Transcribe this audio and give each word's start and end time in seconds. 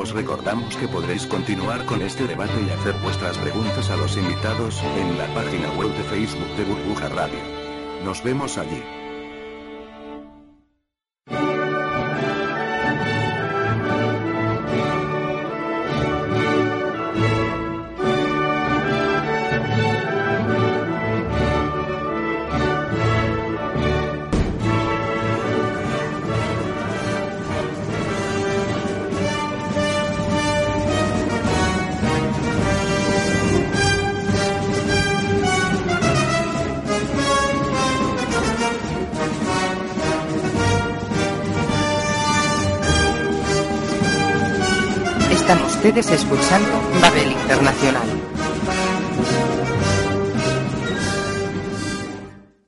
Os 0.00 0.14
recordamos 0.14 0.78
que 0.78 0.88
podréis 0.88 1.26
continuar 1.26 1.84
con 1.84 2.00
este 2.00 2.26
debate 2.26 2.58
y 2.66 2.70
hacer 2.70 2.94
vuestras 3.02 3.36
preguntas 3.36 3.90
a 3.90 3.96
los 3.98 4.16
invitados 4.16 4.82
en 4.96 5.18
la 5.18 5.26
página 5.34 5.70
web 5.72 5.94
de 5.94 6.04
Facebook 6.04 6.56
de 6.56 6.64
Burbuja 6.64 7.10
Radio. 7.10 7.38
Nos 8.02 8.22
vemos 8.24 8.56
allí. 8.56 8.82
Ustedes 46.00 46.22
escuchando 46.22 46.80
Babel 47.02 47.30
Internacional. 47.30 48.08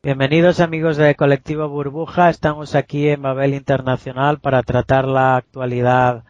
Bienvenidos 0.02 0.60
amigos 0.60 0.98
de 0.98 1.14
Colectivo 1.14 1.66
Burbuja, 1.66 2.28
estamos 2.28 2.74
aquí 2.74 3.08
en 3.08 3.22
Babel 3.22 3.54
Internacional 3.54 4.38
para 4.40 4.62
tratar 4.62 5.08
la 5.08 5.36
actualidad 5.36 6.24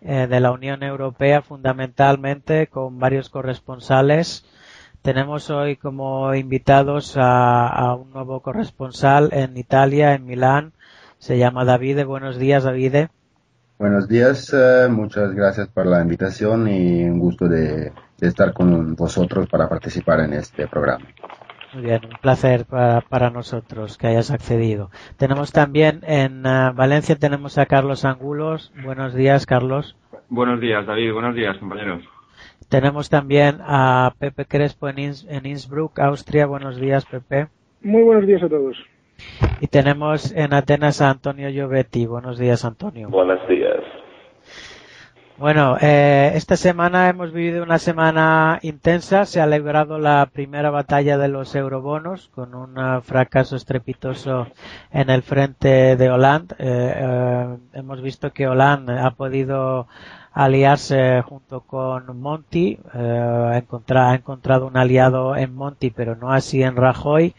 eh, 0.00 0.28
de 0.28 0.38
la 0.38 0.52
Unión 0.52 0.84
Europea 0.84 1.42
fundamentalmente 1.42 2.68
con 2.68 3.00
varios 3.00 3.30
corresponsales. 3.30 4.46
Tenemos 5.02 5.50
hoy 5.50 5.74
como 5.74 6.36
invitados 6.36 7.16
a, 7.16 7.66
a 7.66 7.96
un 7.96 8.12
nuevo 8.12 8.42
corresponsal 8.42 9.30
en 9.32 9.56
Italia, 9.56 10.14
en 10.14 10.24
Milán. 10.24 10.72
Se 11.18 11.36
llama 11.36 11.64
Davide. 11.64 12.04
Buenos 12.04 12.38
días, 12.38 12.62
Davide. 12.62 13.10
Buenos 13.78 14.08
días, 14.08 14.54
eh, 14.54 14.88
muchas 14.88 15.34
gracias 15.34 15.68
por 15.68 15.86
la 15.86 16.00
invitación 16.00 16.68
y 16.68 17.04
un 17.04 17.18
gusto 17.18 17.48
de, 17.48 17.92
de 18.18 18.28
estar 18.28 18.52
con 18.52 18.94
vosotros 18.94 19.48
para 19.48 19.68
participar 19.68 20.20
en 20.20 20.34
este 20.34 20.68
programa. 20.68 21.06
Muy 21.74 21.82
bien, 21.82 22.02
un 22.04 22.16
placer 22.22 22.66
para, 22.66 23.00
para 23.00 23.30
nosotros 23.30 23.98
que 23.98 24.06
hayas 24.06 24.30
accedido. 24.30 24.90
Tenemos 25.16 25.50
también 25.50 26.00
en 26.06 26.46
uh, 26.46 26.72
Valencia 26.72 27.16
tenemos 27.16 27.58
a 27.58 27.66
Carlos 27.66 28.04
Angulos. 28.04 28.72
Buenos 28.84 29.12
días, 29.12 29.44
Carlos. 29.44 29.96
Buenos 30.28 30.60
días, 30.60 30.86
David. 30.86 31.12
Buenos 31.12 31.34
días, 31.34 31.58
compañeros. 31.58 32.04
Tenemos 32.68 33.10
también 33.10 33.56
a 33.60 34.14
Pepe 34.20 34.44
Crespo 34.44 34.88
en, 34.88 35.00
Ins 35.00 35.26
en 35.28 35.46
Innsbruck, 35.46 35.98
Austria. 35.98 36.46
Buenos 36.46 36.80
días, 36.80 37.04
Pepe. 37.06 37.48
Muy 37.82 38.02
buenos 38.04 38.26
días 38.26 38.42
a 38.44 38.48
todos. 38.48 38.76
Y 39.60 39.66
tenemos 39.68 40.32
en 40.32 40.54
Atenas 40.54 41.00
a 41.00 41.10
Antonio 41.10 41.50
Giovetti. 41.50 42.06
Buenos 42.06 42.38
días, 42.38 42.64
Antonio. 42.64 43.08
Buenos 43.08 43.46
días. 43.48 43.82
Bueno, 45.36 45.76
eh, 45.80 46.30
esta 46.36 46.56
semana 46.56 47.08
hemos 47.08 47.32
vivido 47.32 47.64
una 47.64 47.80
semana 47.80 48.60
intensa. 48.62 49.24
Se 49.24 49.40
ha 49.40 49.46
librado 49.48 49.98
la 49.98 50.26
primera 50.32 50.70
batalla 50.70 51.18
de 51.18 51.26
los 51.26 51.56
eurobonos 51.56 52.28
con 52.28 52.54
un 52.54 53.02
fracaso 53.02 53.56
estrepitoso 53.56 54.46
en 54.92 55.10
el 55.10 55.22
frente 55.22 55.96
de 55.96 56.08
Hollande. 56.08 56.54
Eh, 56.60 56.94
eh, 56.96 57.56
hemos 57.72 58.00
visto 58.00 58.32
que 58.32 58.46
Hollande 58.46 58.96
ha 58.96 59.10
podido 59.10 59.88
aliarse 60.32 61.22
junto 61.22 61.62
con 61.62 62.20
Monti, 62.20 62.78
ha 62.92 63.56
encontrado 63.56 64.66
un 64.66 64.76
aliado 64.76 65.36
en 65.36 65.54
Monti, 65.54 65.90
pero 65.90 66.16
no 66.16 66.32
así 66.32 66.62
en 66.62 66.76
Rajoy 66.76 67.34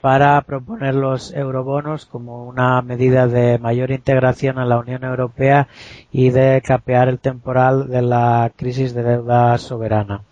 para 0.00 0.40
proponer 0.42 0.94
los 0.94 1.32
eurobonos 1.32 2.06
como 2.06 2.46
una 2.46 2.80
medida 2.82 3.26
de 3.26 3.58
mayor 3.58 3.90
integración 3.90 4.58
a 4.58 4.64
la 4.64 4.78
Unión 4.78 5.04
Europea 5.04 5.68
y 6.12 6.30
de 6.30 6.62
capear 6.64 7.08
el 7.08 7.18
temporal 7.18 7.88
de 7.88 8.02
la 8.02 8.52
crisis 8.56 8.94
de 8.94 9.02
deuda 9.02 9.58
soberana. 9.58 10.22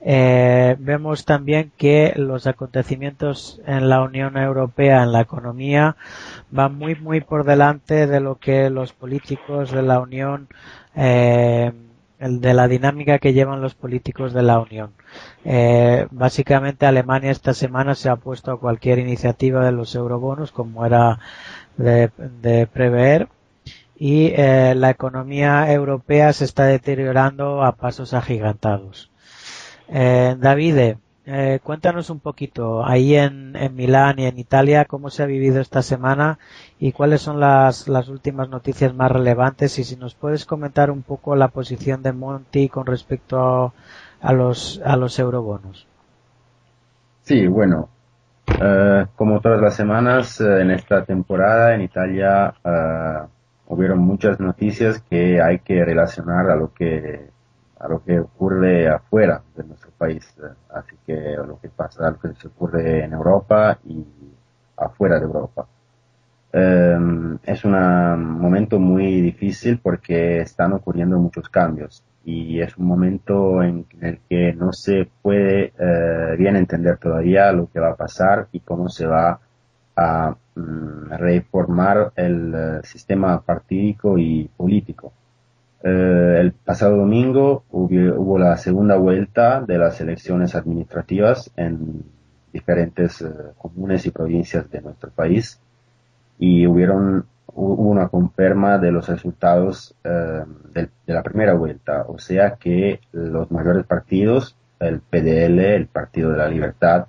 Eh, 0.00 0.76
vemos 0.78 1.24
también 1.24 1.72
que 1.76 2.12
los 2.16 2.46
acontecimientos 2.46 3.60
en 3.66 3.88
la 3.88 4.02
Unión 4.02 4.36
Europea, 4.36 5.02
en 5.02 5.12
la 5.12 5.20
economía, 5.22 5.96
van 6.50 6.76
muy, 6.76 6.94
muy 6.94 7.20
por 7.20 7.44
delante 7.44 8.06
de 8.06 8.20
lo 8.20 8.36
que 8.36 8.70
los 8.70 8.92
políticos 8.92 9.72
de 9.72 9.82
la 9.82 10.00
Unión 10.00 10.48
eh, 10.94 11.72
el 12.18 12.40
de 12.40 12.54
la 12.54 12.68
dinámica 12.68 13.18
que 13.18 13.32
llevan 13.32 13.60
los 13.60 13.74
políticos 13.74 14.32
de 14.32 14.42
la 14.42 14.58
Unión. 14.58 14.92
Eh, 15.44 16.06
básicamente 16.10 16.86
Alemania 16.86 17.30
esta 17.30 17.54
semana 17.54 17.94
se 17.94 18.08
ha 18.08 18.16
puesto 18.16 18.52
a 18.52 18.60
cualquier 18.60 18.98
iniciativa 18.98 19.64
de 19.64 19.72
los 19.72 19.94
eurobonos 19.94 20.52
como 20.52 20.84
era 20.84 21.18
de, 21.76 22.10
prever 22.72 23.28
y 23.96 24.32
eh, 24.36 24.74
la 24.76 24.90
economía 24.90 25.72
europea 25.72 26.32
se 26.32 26.44
está 26.44 26.64
deteriorando 26.64 27.62
a 27.64 27.72
pasos 27.72 28.14
agigantados. 28.14 29.10
Eh, 29.88 30.36
Davide, 30.38 30.98
eh, 31.30 31.60
cuéntanos 31.62 32.08
un 32.08 32.20
poquito 32.20 32.86
ahí 32.86 33.14
en, 33.14 33.54
en, 33.54 33.76
Milán 33.76 34.18
y 34.18 34.24
en 34.24 34.38
Italia 34.38 34.86
cómo 34.86 35.10
se 35.10 35.22
ha 35.22 35.26
vivido 35.26 35.60
esta 35.60 35.82
semana 35.82 36.38
y 36.78 36.92
cuáles 36.92 37.20
son 37.20 37.38
las, 37.38 37.86
las, 37.86 38.08
últimas 38.08 38.48
noticias 38.48 38.94
más 38.94 39.12
relevantes 39.12 39.78
y 39.78 39.84
si 39.84 39.96
nos 39.96 40.14
puedes 40.14 40.46
comentar 40.46 40.90
un 40.90 41.02
poco 41.02 41.36
la 41.36 41.48
posición 41.48 42.02
de 42.02 42.12
Monti 42.12 42.70
con 42.70 42.86
respecto 42.86 43.38
a, 43.38 43.72
a 44.22 44.32
los, 44.32 44.80
a 44.82 44.96
los 44.96 45.18
eurobonos. 45.18 45.86
Sí, 47.24 47.46
bueno, 47.46 47.90
uh, 48.48 49.04
como 49.14 49.42
todas 49.42 49.60
las 49.60 49.76
semanas 49.76 50.40
uh, 50.40 50.56
en 50.56 50.70
esta 50.70 51.04
temporada 51.04 51.74
en 51.74 51.82
Italia 51.82 52.54
uh, 52.64 53.74
hubieron 53.74 53.98
muchas 53.98 54.40
noticias 54.40 55.02
que 55.10 55.42
hay 55.42 55.58
que 55.58 55.84
relacionar 55.84 56.48
a 56.48 56.56
lo 56.56 56.72
que 56.72 57.28
a 57.80 57.88
lo 57.88 58.02
que 58.02 58.18
ocurre 58.18 58.88
afuera 58.88 59.42
de 59.56 59.64
nuestro 59.64 59.90
país, 59.96 60.34
así 60.70 60.96
que 61.06 61.34
a 61.36 61.42
lo 61.42 61.60
que 61.60 61.68
pasa, 61.68 62.06
a 62.06 62.10
lo 62.10 62.18
que 62.18 62.34
se 62.34 62.48
ocurre 62.48 63.04
en 63.04 63.12
Europa 63.12 63.78
y 63.84 64.04
afuera 64.76 65.18
de 65.18 65.24
Europa. 65.24 65.66
Um, 66.50 67.38
es 67.44 67.62
un 67.64 67.72
momento 68.40 68.78
muy 68.78 69.20
difícil 69.20 69.80
porque 69.80 70.40
están 70.40 70.72
ocurriendo 70.72 71.18
muchos 71.18 71.50
cambios 71.50 72.02
y 72.24 72.60
es 72.60 72.76
un 72.78 72.86
momento 72.86 73.62
en 73.62 73.84
el 74.00 74.20
que 74.28 74.54
no 74.54 74.72
se 74.72 75.10
puede 75.20 75.74
uh, 75.78 76.36
bien 76.38 76.56
entender 76.56 76.96
todavía 76.96 77.52
lo 77.52 77.70
que 77.70 77.80
va 77.80 77.90
a 77.90 77.96
pasar 77.96 78.48
y 78.52 78.60
cómo 78.60 78.88
se 78.88 79.06
va 79.06 79.40
a 79.94 80.34
um, 80.56 81.10
reformar 81.10 82.12
el 82.16 82.54
uh, 82.54 82.86
sistema 82.86 83.40
partídico 83.42 84.16
y 84.16 84.48
político. 84.56 85.12
Eh, 85.82 86.38
el 86.40 86.52
pasado 86.52 86.96
domingo 86.96 87.64
hubo, 87.70 87.88
hubo, 88.16 88.38
la 88.38 88.56
segunda 88.56 88.96
vuelta 88.96 89.60
de 89.60 89.78
las 89.78 90.00
elecciones 90.00 90.56
administrativas 90.56 91.52
en 91.56 92.02
diferentes 92.52 93.22
eh, 93.22 93.28
comunes 93.56 94.04
y 94.04 94.10
provincias 94.10 94.68
de 94.70 94.80
nuestro 94.80 95.10
país 95.10 95.60
y 96.38 96.66
hubieron, 96.66 97.26
hubo 97.46 97.90
una 97.90 98.08
confirma 98.08 98.78
de 98.78 98.90
los 98.90 99.08
resultados 99.08 99.94
eh, 100.02 100.42
de, 100.74 100.88
de, 101.06 101.14
la 101.14 101.22
primera 101.22 101.54
vuelta, 101.54 102.04
o 102.08 102.18
sea 102.18 102.56
que 102.56 103.00
los 103.12 103.50
mayores 103.52 103.86
partidos, 103.86 104.56
el 104.80 105.00
PDL, 105.00 105.60
el 105.60 105.86
Partido 105.86 106.32
de 106.32 106.38
la 106.38 106.48
Libertad 106.48 107.06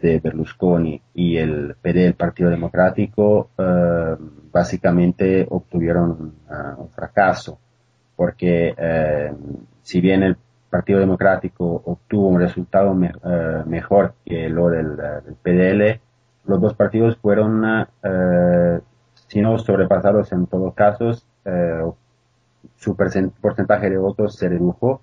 de 0.00 0.20
Berlusconi 0.20 1.00
y 1.14 1.38
el 1.38 1.74
PD, 1.80 2.06
el 2.06 2.14
Partido 2.14 2.50
Democrático, 2.50 3.50
eh, 3.58 4.16
básicamente 4.52 5.46
obtuvieron 5.48 6.34
un 6.78 6.88
fracaso 6.90 7.58
porque 8.16 8.74
eh, 8.76 9.32
si 9.82 10.00
bien 10.00 10.22
el 10.22 10.36
Partido 10.70 10.98
Democrático 10.98 11.82
obtuvo 11.84 12.28
un 12.28 12.40
resultado 12.40 12.92
me, 12.94 13.08
eh, 13.08 13.62
mejor 13.66 14.14
que 14.24 14.48
lo 14.48 14.68
del, 14.68 14.96
PDL, 15.42 16.00
los 16.46 16.60
dos 16.60 16.74
partidos 16.74 17.16
fueron, 17.16 17.86
eh, 18.02 18.80
si 19.28 19.40
no 19.40 19.58
sobrepasados 19.58 20.32
en 20.32 20.46
todos 20.46 20.74
casos, 20.74 21.26
eh, 21.44 21.82
su 22.76 22.96
porcentaje 22.96 23.90
de 23.90 23.96
votos 23.96 24.36
se 24.36 24.48
redujo 24.48 25.00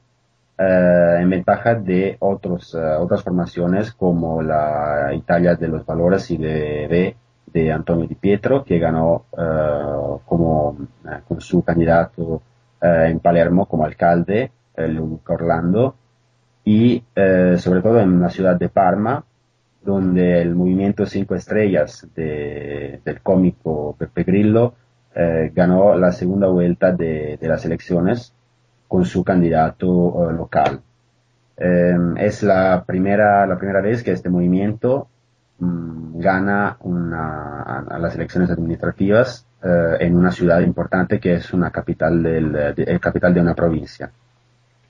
eh, 0.58 1.18
en 1.20 1.30
ventaja 1.30 1.76
de 1.76 2.18
otros, 2.20 2.76
otras 2.76 3.24
formaciones 3.24 3.94
como 3.94 4.42
la 4.42 5.14
Italia 5.14 5.56
de 5.56 5.68
los 5.68 5.86
Valores 5.86 6.30
y 6.32 6.38
de 6.38 6.88
B 6.88 7.16
de 7.48 7.72
Antonio 7.72 8.08
Di 8.08 8.16
Pietro, 8.16 8.64
que 8.64 8.80
ganó 8.80 9.26
como 10.26 10.78
con 11.28 11.42
su 11.42 11.64
candidato 11.64 12.42
eh, 12.84 13.08
en 13.12 13.22
Palermo 13.22 13.66
como 13.66 13.86
alcalde, 13.86 14.52
el 14.76 15.00
Orlando, 15.26 15.96
y 16.66 17.02
eh, 17.16 17.56
sobre 17.58 17.82
todo 17.82 18.02
en 18.02 18.20
la 18.20 18.30
ciudad 18.30 18.58
de 18.58 18.68
Parma, 18.68 19.24
donde 19.82 20.42
el 20.42 20.54
movimiento 20.54 21.06
Cinco 21.06 21.34
Estrellas 21.34 22.06
de, 22.14 23.00
del 23.06 23.22
cómico 23.22 23.96
Pepe 23.98 24.24
Grillo 24.24 24.74
eh, 25.16 25.50
ganó 25.56 25.96
la 25.98 26.12
segunda 26.12 26.48
vuelta 26.48 26.92
de, 26.92 27.38
de, 27.40 27.48
las 27.48 27.64
elecciones 27.64 28.34
con 28.90 29.06
su 29.06 29.24
candidato 29.24 30.30
local. 30.34 30.82
es 31.56 32.44
la 32.44 32.84
primera, 32.86 33.48
la 33.48 33.58
primera 33.58 33.80
vez 33.80 34.04
que 34.04 34.12
este 34.12 34.30
movimiento 34.30 35.08
mm, 35.60 36.20
gana 36.20 36.78
una, 36.82 37.62
a 37.90 37.98
las 37.98 38.16
elecciones 38.16 38.50
administrativas 38.52 39.48
en 39.64 40.18
una 40.18 40.32
ciudad 40.32 40.60
importante 40.60 41.20
que 41.20 41.36
es 41.36 41.54
una 41.54 41.72
capital 41.72 42.22
del, 42.22 42.52
de, 42.52 43.00
capital 43.00 43.34
de 43.34 43.42
una 43.42 43.56
provincia. 43.56 44.12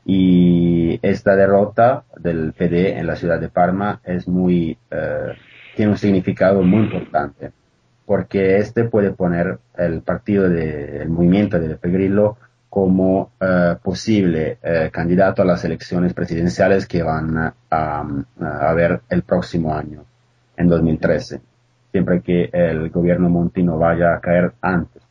Y 0.06 1.00
esta 1.02 1.36
derrota 1.36 2.04
del 2.18 2.54
PD 2.54 2.98
en 2.98 3.08
la 3.08 3.16
ciudad 3.16 3.40
de 3.40 3.50
Parma 3.50 4.02
es 4.04 4.28
muy, 4.28 4.78
eh, 4.92 5.34
tiene 5.76 5.92
un 5.92 5.98
significado 5.98 6.62
muy 6.62 6.84
importante, 6.84 7.52
porque 8.06 8.58
este 8.58 8.84
puede 8.84 9.12
poner 9.12 9.60
el 9.78 10.02
partido 10.02 10.50
del 10.50 11.08
movimiento 11.10 11.60
de 11.60 11.70
Beppe 11.70 11.90
Grillo 11.90 12.38
como 12.70 13.32
eh, 13.40 13.76
posible 13.82 14.58
eh, 14.62 14.90
candidato 14.92 15.42
a 15.42 15.46
las 15.46 15.64
elecciones 15.64 16.14
presidenciales 16.14 16.86
que 16.86 17.04
van 17.04 17.38
a, 17.38 17.54
a, 17.70 18.06
haber 18.70 19.02
el 19.10 19.22
próximo 19.22 19.74
año, 19.74 20.04
en 20.58 20.68
2013, 20.68 21.40
siempre 21.94 22.22
que 22.22 22.50
el 22.52 22.90
gobierno 22.90 23.30
Monti 23.30 23.62
no 23.62 23.78
vaya 23.78 24.16
a 24.16 24.20
caer 24.20 24.54
antes. 24.62 25.04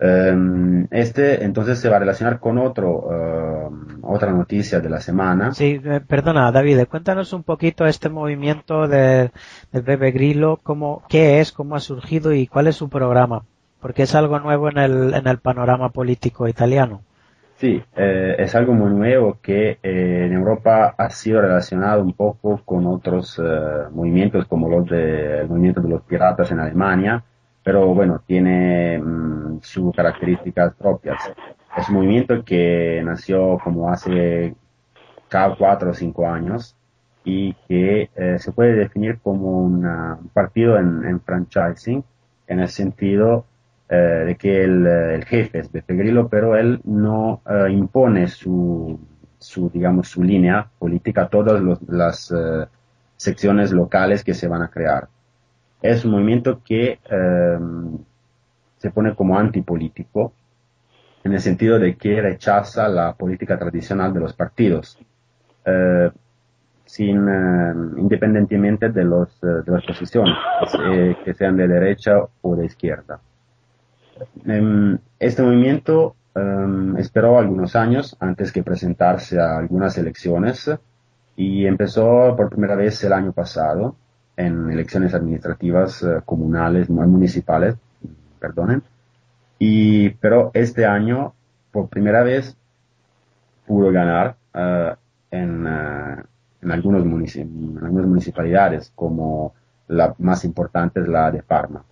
Em, 0.00 0.86
este 0.90 1.44
entonces 1.44 1.78
se 1.78 1.88
va 1.88 1.96
a 1.96 1.98
relacionar 2.00 2.40
con 2.40 2.58
otro, 2.58 3.08
em, 3.12 3.98
otra 4.02 4.32
noticia 4.32 4.80
de 4.80 4.88
la 4.88 5.00
semana. 5.00 5.52
Sí, 5.52 5.80
eh, 5.84 6.00
perdona 6.04 6.50
David, 6.50 6.86
cuéntanos 6.86 7.32
un 7.32 7.44
poquito 7.44 7.86
este 7.86 8.08
movimiento 8.08 8.88
del 8.88 9.30
Bebe 9.72 10.10
Grillo, 10.10 10.58
cómo, 10.62 11.02
qué 11.08 11.40
es, 11.40 11.52
cómo 11.52 11.76
ha 11.76 11.80
surgido 11.80 12.32
y 12.32 12.48
cuál 12.48 12.66
es 12.66 12.76
su 12.76 12.88
programa, 12.88 13.44
porque 13.80 14.02
es 14.02 14.14
algo 14.16 14.40
nuevo 14.40 14.68
en 14.68 14.78
el, 14.78 15.14
en 15.14 15.28
el 15.28 15.38
panorama 15.38 15.90
político 15.90 16.48
italiano. 16.48 17.02
Sí, 17.58 17.82
eh, 17.96 18.36
es 18.38 18.54
algo 18.54 18.72
muy 18.72 18.92
nuevo 18.92 19.38
que 19.42 19.78
eh, 19.82 20.26
en 20.26 20.32
Europa 20.32 20.94
ha 20.96 21.10
sido 21.10 21.40
relacionado 21.40 22.02
un 22.02 22.12
poco 22.12 22.62
con 22.64 22.86
otros 22.86 23.40
movimientos 23.90 24.46
como 24.46 24.68
los 24.68 24.88
del 24.88 25.48
movimiento 25.48 25.80
de 25.80 25.88
los 25.88 26.02
piratas 26.02 26.52
en 26.52 26.60
Alemania, 26.60 27.24
pero 27.64 27.92
bueno, 27.94 28.22
tiene 28.24 28.98
mm, 28.98 29.58
sus 29.60 29.92
características 29.92 30.74
propias. 30.74 31.32
Es 31.76 31.88
un 31.88 31.96
movimiento 31.96 32.44
que 32.44 33.02
nació 33.04 33.58
como 33.62 33.90
hace 33.90 34.54
cada 35.28 35.56
cuatro 35.56 35.90
o 35.90 35.94
cinco 35.94 36.28
años 36.28 36.76
y 37.24 37.54
que 37.68 38.08
eh, 38.14 38.38
se 38.38 38.52
puede 38.52 38.74
definir 38.74 39.18
como 39.18 39.60
un 39.60 40.30
partido 40.32 40.78
en, 40.78 41.20
franchising, 41.20 42.04
en 42.46 42.60
el 42.60 42.68
sentido 42.68 43.44
eh, 43.88 43.96
de 43.96 44.36
que 44.36 44.64
el, 44.64 45.24
jefe 45.24 45.60
es 45.60 45.72
Beppe 45.72 45.94
Grillo, 45.94 46.28
pero 46.28 46.56
él 46.56 46.80
no 46.84 47.42
eh, 47.48 47.70
impone 47.70 48.28
su, 48.28 48.98
su, 49.38 49.70
digamos, 49.70 50.08
su 50.08 50.22
línea 50.22 50.68
política 50.78 51.22
a 51.22 51.28
todas 51.28 51.62
las 51.86 52.32
secciones 53.16 53.72
locales 53.72 54.22
que 54.22 54.34
se 54.34 54.48
van 54.48 54.62
a 54.62 54.68
crear 54.68 55.08
es 55.82 56.04
un 56.04 56.12
movimiento 56.12 56.60
que 56.64 56.98
em, 57.08 57.98
se 58.78 58.90
pone 58.90 59.14
como 59.14 59.38
antipolítico 59.38 60.32
en 61.24 61.32
el 61.32 61.40
sentido 61.40 61.78
de 61.78 61.96
que 61.96 62.20
rechaza 62.20 62.88
la 62.88 63.14
política 63.14 63.58
tradicional 63.58 64.12
de 64.12 64.20
los 64.20 64.32
partidos, 64.32 64.98
eh, 65.64 66.10
sin, 66.84 67.28
em, 67.28 67.98
independientemente 67.98 68.88
de, 68.90 69.04
los, 69.04 69.28
eh, 69.42 69.62
de 69.64 69.72
las 69.72 69.84
posiciones, 69.84 70.36
eh, 70.90 71.16
que 71.24 71.34
sean 71.34 71.56
de 71.56 71.68
derecha 71.68 72.12
o 72.40 72.56
de 72.56 72.66
izquierda. 72.66 73.20
Em, 74.44 74.98
este 75.18 75.42
movimiento 75.42 76.14
esperó 76.98 77.36
algunos 77.36 77.74
años 77.74 78.16
antes 78.20 78.52
que 78.52 78.62
presentarse 78.62 79.40
a 79.40 79.58
algunas 79.58 79.98
elecciones 79.98 80.70
y 81.34 81.66
empezó 81.66 82.34
por 82.36 82.48
primera 82.48 82.76
vez 82.76 83.02
el 83.02 83.12
año 83.12 83.32
pasado 83.32 83.96
en 84.36 84.70
elecciones 84.70 85.14
administrativas 85.14 86.02
eh, 86.02 86.20
comunales, 86.24 86.88
municipales, 86.88 87.76
perdonen. 88.38 88.82
Y, 89.58 90.10
pero 90.10 90.52
este 90.54 90.86
año, 90.86 91.34
por 91.72 91.88
primera 91.88 92.22
vez, 92.22 92.56
pudo 93.66 93.90
ganar 93.90 94.36
eh, 94.54 94.94
en, 95.32 95.66
uh, 95.66 96.70
algunos 96.70 97.36
en 97.36 97.78
algunas 97.82 98.06
municipalidades, 98.06 98.92
como 98.94 99.54
la 99.88 100.14
más 100.18 100.44
importante 100.44 101.00
es 101.00 101.08
la 101.08 101.30
de 101.32 101.42
Parma. 101.42 101.84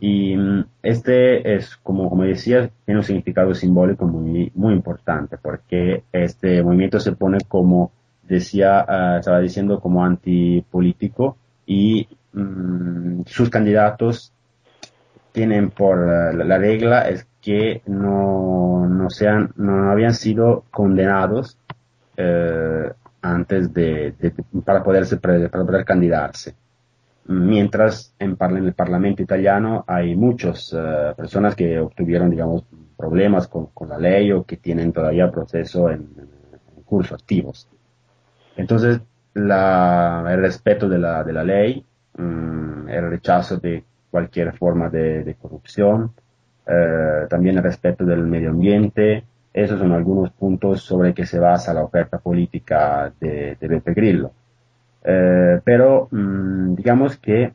Y 0.00 0.36
mm, 0.36 0.64
este 0.82 1.56
es, 1.56 1.76
como, 1.76 2.08
como 2.08 2.24
decía, 2.24 2.70
tiene 2.84 3.00
un 3.00 3.04
significado 3.04 3.54
simbólico 3.54 4.06
muy, 4.06 4.52
muy 4.54 4.74
importante, 4.74 5.38
porque 5.38 6.04
este 6.12 6.62
movimiento 6.62 7.00
se 7.00 7.12
pone 7.12 7.38
como, 7.48 7.92
decía, 8.22 8.84
uh, 8.88 9.18
estaba 9.18 9.40
diciendo, 9.40 9.80
como 9.80 10.04
antipolítico, 10.04 11.36
y 11.66 12.08
mm, 12.32 13.22
sus 13.26 13.50
candidatos 13.50 14.32
tienen 15.32 15.70
por 15.70 16.34
la, 16.34 16.58
regla 16.58 17.08
es 17.08 17.26
que 17.40 17.82
no, 17.86 18.86
no, 18.88 19.10
sean, 19.10 19.52
no 19.56 19.90
habían 19.90 20.14
sido 20.14 20.64
condenados 20.70 21.58
eh, 22.16 22.90
antes 23.22 23.72
de, 23.72 24.14
para 24.64 24.82
poderse 24.82 25.16
para 25.18 25.48
poder 25.48 25.84
candidarse. 25.84 26.54
Mientras 27.28 28.14
en, 28.18 28.36
en, 28.40 28.56
el 28.64 28.72
Parlamento 28.72 29.22
italiano 29.22 29.84
hay 29.86 30.16
muchas 30.16 30.74
eh, 30.76 31.12
personas 31.16 31.54
que 31.54 31.78
obtuvieron, 31.78 32.30
digamos, 32.30 32.64
problemas 32.96 33.46
con, 33.48 33.66
con, 33.66 33.90
la 33.90 33.98
ley 33.98 34.32
o 34.32 34.44
que 34.44 34.56
tienen 34.56 34.92
todavía 34.92 35.30
proceso 35.30 35.90
en, 35.90 36.08
en 36.76 36.82
curso 36.84 37.14
activos. 37.14 37.68
Entonces, 38.56 39.00
el 39.34 40.40
respeto 40.40 40.88
de 40.88 40.98
la, 40.98 41.22
de 41.22 41.32
la 41.32 41.44
ley, 41.44 41.84
mm, 42.16 42.88
el 42.88 43.10
rechazo 43.10 43.58
de 43.58 43.84
cualquier 44.10 44.56
forma 44.56 44.88
de, 44.88 45.22
de 45.22 45.34
corrupción, 45.34 46.12
eh, 46.66 47.26
también 47.28 47.56
el 47.56 47.62
respeto 47.62 48.04
del 48.04 48.26
medio 48.26 48.50
ambiente. 48.50 49.24
Esos 49.52 49.78
son 49.78 49.92
algunos 49.92 50.30
puntos 50.32 50.82
sobre 50.82 51.14
que 51.14 51.24
se 51.24 51.38
basa 51.38 51.72
la 51.74 51.82
oferta 51.82 52.18
política 52.18 53.12
de, 53.18 53.56
de 53.58 53.68
Beppe 53.68 53.94
Grillo. 53.94 54.32
Eh, 55.10 55.62
pero 55.64 56.08
mm, 56.10 56.74
digamos 56.74 57.16
que 57.16 57.54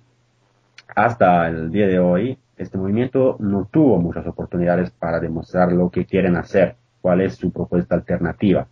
hasta 0.95 1.47
el 1.47 1.69
día 1.69 1.85
de 1.85 1.99
hoy 1.99 2.35
este 2.57 2.79
movimiento 2.79 3.35
no 3.39 3.67
tuvo 3.71 3.99
muchas 3.99 4.25
oportunidades 4.25 4.89
para 4.89 5.19
demostrar 5.19 5.71
lo 5.71 5.91
que 5.91 6.05
quieren 6.05 6.35
hacer, 6.35 6.75
cuál 6.99 7.21
es 7.21 7.35
su 7.35 7.51
propuesta 7.51 7.93
alternativa, 7.93 8.65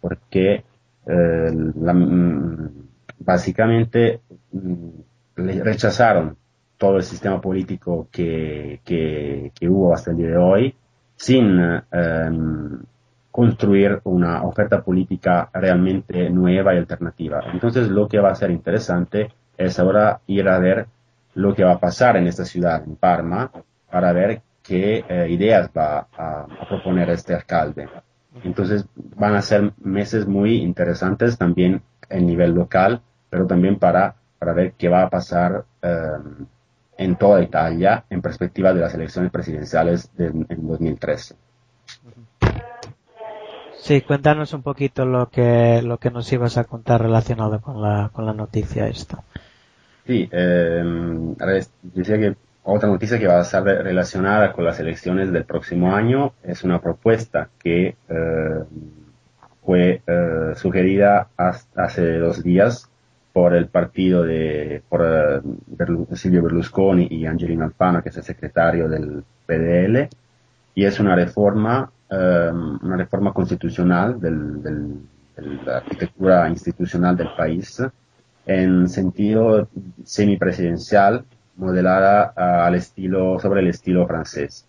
porque 0.00 0.64
eh, 1.06 1.50
mm, 1.52 2.68
básicamente 3.18 4.20
mm, 4.52 4.88
rechazaron 5.36 6.34
todo 6.78 6.96
el 6.96 7.02
sistema 7.02 7.42
político 7.42 8.08
que, 8.10 8.80
que, 8.84 9.68
hubo 9.68 9.92
hasta 9.92 10.12
el 10.12 10.16
día 10.16 10.28
de 10.28 10.36
hoy 10.38 10.74
sin 11.16 11.60
em, 11.92 12.82
construir 13.34 14.00
una 14.04 14.44
oferta 14.44 14.84
política 14.84 15.50
realmente 15.52 16.30
nueva 16.30 16.72
y 16.72 16.78
alternativa. 16.78 17.42
Entonces 17.52 17.88
lo 17.88 18.06
que 18.06 18.20
va 18.20 18.30
a 18.30 18.34
ser 18.36 18.52
interesante 18.52 19.28
es 19.58 19.76
ahora 19.80 20.20
ir 20.28 20.48
a 20.48 20.60
ver 20.60 20.86
lo 21.34 21.52
que 21.52 21.64
va 21.64 21.72
a 21.72 21.80
pasar 21.80 22.16
en 22.16 22.28
esta 22.28 22.44
ciudad, 22.44 22.84
en 22.84 22.94
Parma, 22.94 23.50
para 23.90 24.12
ver 24.12 24.40
qué 24.62 25.04
eh, 25.08 25.26
ideas 25.30 25.68
va 25.76 26.06
a, 26.16 26.46
proponer 26.68 27.10
este 27.10 27.34
alcalde. 27.34 27.88
Entonces 28.44 28.86
van 28.94 29.34
a 29.34 29.42
ser 29.42 29.72
meses 29.82 30.28
muy 30.28 30.58
interesantes 30.58 31.36
también 31.36 31.82
en 32.08 32.26
nivel 32.26 32.52
local, 32.52 33.02
pero 33.30 33.48
también 33.48 33.80
para, 33.80 34.14
para 34.38 34.52
ver 34.52 34.74
qué 34.78 34.88
va 34.88 35.02
a 35.02 35.10
pasar 35.10 35.64
em, 35.82 36.46
en 36.96 37.16
toda 37.16 37.42
Italia 37.42 38.04
en 38.08 38.22
perspectiva 38.22 38.72
de 38.72 38.80
las 38.80 38.94
elecciones 38.94 39.32
presidenciales 39.32 40.16
de, 40.16 40.26
en 40.26 40.68
2013. 40.68 41.34
Sí, 43.84 44.00
cuéntanos 44.00 44.54
un 44.54 44.62
poquito 44.62 45.04
lo 45.04 45.28
que, 45.28 45.82
lo 45.82 45.98
que 45.98 46.10
nos 46.10 46.32
ibas 46.32 46.56
a 46.56 46.64
contar 46.64 47.02
relacionado 47.02 47.60
con 47.60 47.82
la, 47.82 48.08
con 48.14 48.24
la 48.24 48.32
noticia 48.32 48.88
esta. 48.88 49.22
Sí, 50.06 50.26
eh, 50.32 50.82
decía 51.82 52.18
que 52.18 52.34
otra 52.62 52.88
noticia 52.88 53.18
que 53.18 53.26
va 53.26 53.40
a 53.40 53.42
estar 53.42 53.62
relacionada 53.62 54.54
con 54.54 54.64
las 54.64 54.80
elecciones 54.80 55.30
del 55.30 55.44
próximo 55.44 55.94
año 55.94 56.32
es 56.42 56.64
una 56.64 56.80
propuesta 56.80 57.50
que 57.62 57.88
eh, 58.08 58.64
fue 59.66 60.00
eh, 60.06 60.52
sugerida 60.56 61.28
hace 61.36 62.16
dos 62.16 62.42
días 62.42 62.88
por 63.34 63.54
el 63.54 63.66
partido 63.66 64.22
de 64.22 64.80
por, 64.88 65.02
eh, 65.04 66.16
Silvio 66.16 66.42
Berlusconi 66.42 67.08
y 67.10 67.26
Angelino 67.26 67.66
Alfano, 67.66 68.02
que 68.02 68.08
es 68.08 68.16
el 68.16 68.22
secretario 68.22 68.88
del 68.88 69.22
PDL, 69.44 70.08
y 70.74 70.86
es 70.86 70.98
una 71.00 71.14
reforma, 71.14 71.92
una 72.82 72.96
reforma 72.96 73.32
constitucional 73.32 74.20
del, 74.20 74.62
del, 74.62 75.00
de 75.36 75.64
la 75.64 75.78
arquitectura 75.78 76.48
institucional 76.48 77.16
del 77.16 77.28
país 77.36 77.82
en 78.46 78.88
sentido 78.88 79.68
semipresidencial 80.04 81.24
modelada 81.56 82.32
al 82.66 82.74
estilo, 82.74 83.38
sobre 83.40 83.60
el 83.60 83.68
estilo 83.68 84.06
francés. 84.06 84.66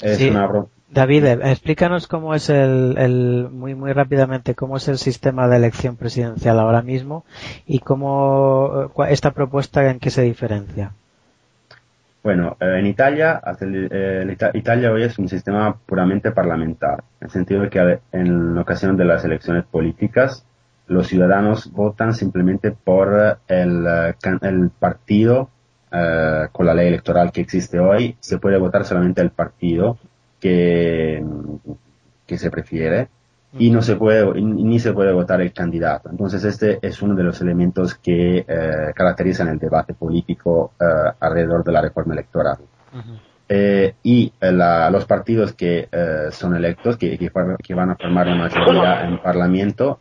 Es 0.00 0.20
una, 0.22 0.48
David, 0.90 1.24
explícanos 1.24 2.08
cómo 2.08 2.34
es 2.34 2.50
el, 2.50 3.48
muy 3.52 3.74
muy 3.74 3.92
rápidamente 3.92 4.54
cómo 4.54 4.76
es 4.76 4.88
el 4.88 4.98
sistema 4.98 5.46
de 5.46 5.56
elección 5.56 5.96
presidencial 5.96 6.58
ahora 6.58 6.82
mismo 6.82 7.24
y 7.66 7.78
cómo 7.78 8.90
esta 9.08 9.30
propuesta 9.30 9.88
en 9.88 10.00
qué 10.00 10.10
se 10.10 10.22
diferencia. 10.22 10.92
Bueno, 12.22 12.56
eh, 12.60 12.76
en 12.78 12.86
Italia, 12.86 13.40
eh, 13.60 14.36
Italia 14.52 14.92
hoy 14.92 15.04
es 15.04 15.18
un 15.18 15.28
sistema 15.28 15.74
puramente 15.86 16.32
parlamentar, 16.32 17.02
en 17.20 17.26
el 17.26 17.30
sentido 17.30 17.62
de 17.62 17.70
que 17.70 18.00
en 18.12 18.58
ocasión 18.58 18.96
de 18.96 19.06
las 19.06 19.24
elecciones 19.24 19.64
políticas, 19.64 20.44
los 20.86 21.06
ciudadanos 21.06 21.72
votan 21.72 22.12
simplemente 22.12 22.72
por 22.72 23.38
el, 23.48 23.86
el 24.42 24.70
partido 24.70 25.48
con 26.52 26.66
la 26.66 26.74
ley 26.74 26.88
electoral 26.88 27.32
que 27.32 27.40
existe 27.40 27.78
hoy. 27.78 28.16
Se 28.20 28.38
puede 28.38 28.58
votar 28.58 28.84
solamente 28.84 29.20
el 29.20 29.30
partido 29.30 29.98
que, 30.40 31.24
que 32.26 32.38
se 32.38 32.50
prefiere 32.50 33.08
y 33.58 33.70
no 33.70 33.82
se 33.82 33.96
puede 33.96 34.40
ni 34.40 34.78
se 34.78 34.92
puede 34.92 35.12
votar 35.12 35.40
el 35.40 35.52
candidato. 35.52 36.08
Entonces 36.08 36.44
este 36.44 36.78
es 36.82 37.02
uno 37.02 37.14
de 37.14 37.24
los 37.24 37.40
elementos 37.40 37.94
que 37.96 38.38
eh, 38.38 38.92
caracterizan 38.94 39.48
el 39.48 39.58
debate 39.58 39.94
político 39.94 40.72
eh, 40.80 40.84
alrededor 41.18 41.64
de 41.64 41.72
la 41.72 41.82
reforma 41.82 42.14
electoral. 42.14 42.58
Eh, 43.48 43.94
y 44.04 44.32
los 44.40 45.04
partidos 45.06 45.52
que 45.54 45.88
son 46.30 46.54
electos, 46.54 46.96
que, 46.96 47.18
que, 47.18 47.74
van 47.74 47.90
a 47.90 47.96
formar 47.96 48.28
la 48.28 48.36
mayoría 48.36 49.04
en 49.04 49.18
Parlamento, 49.20 49.98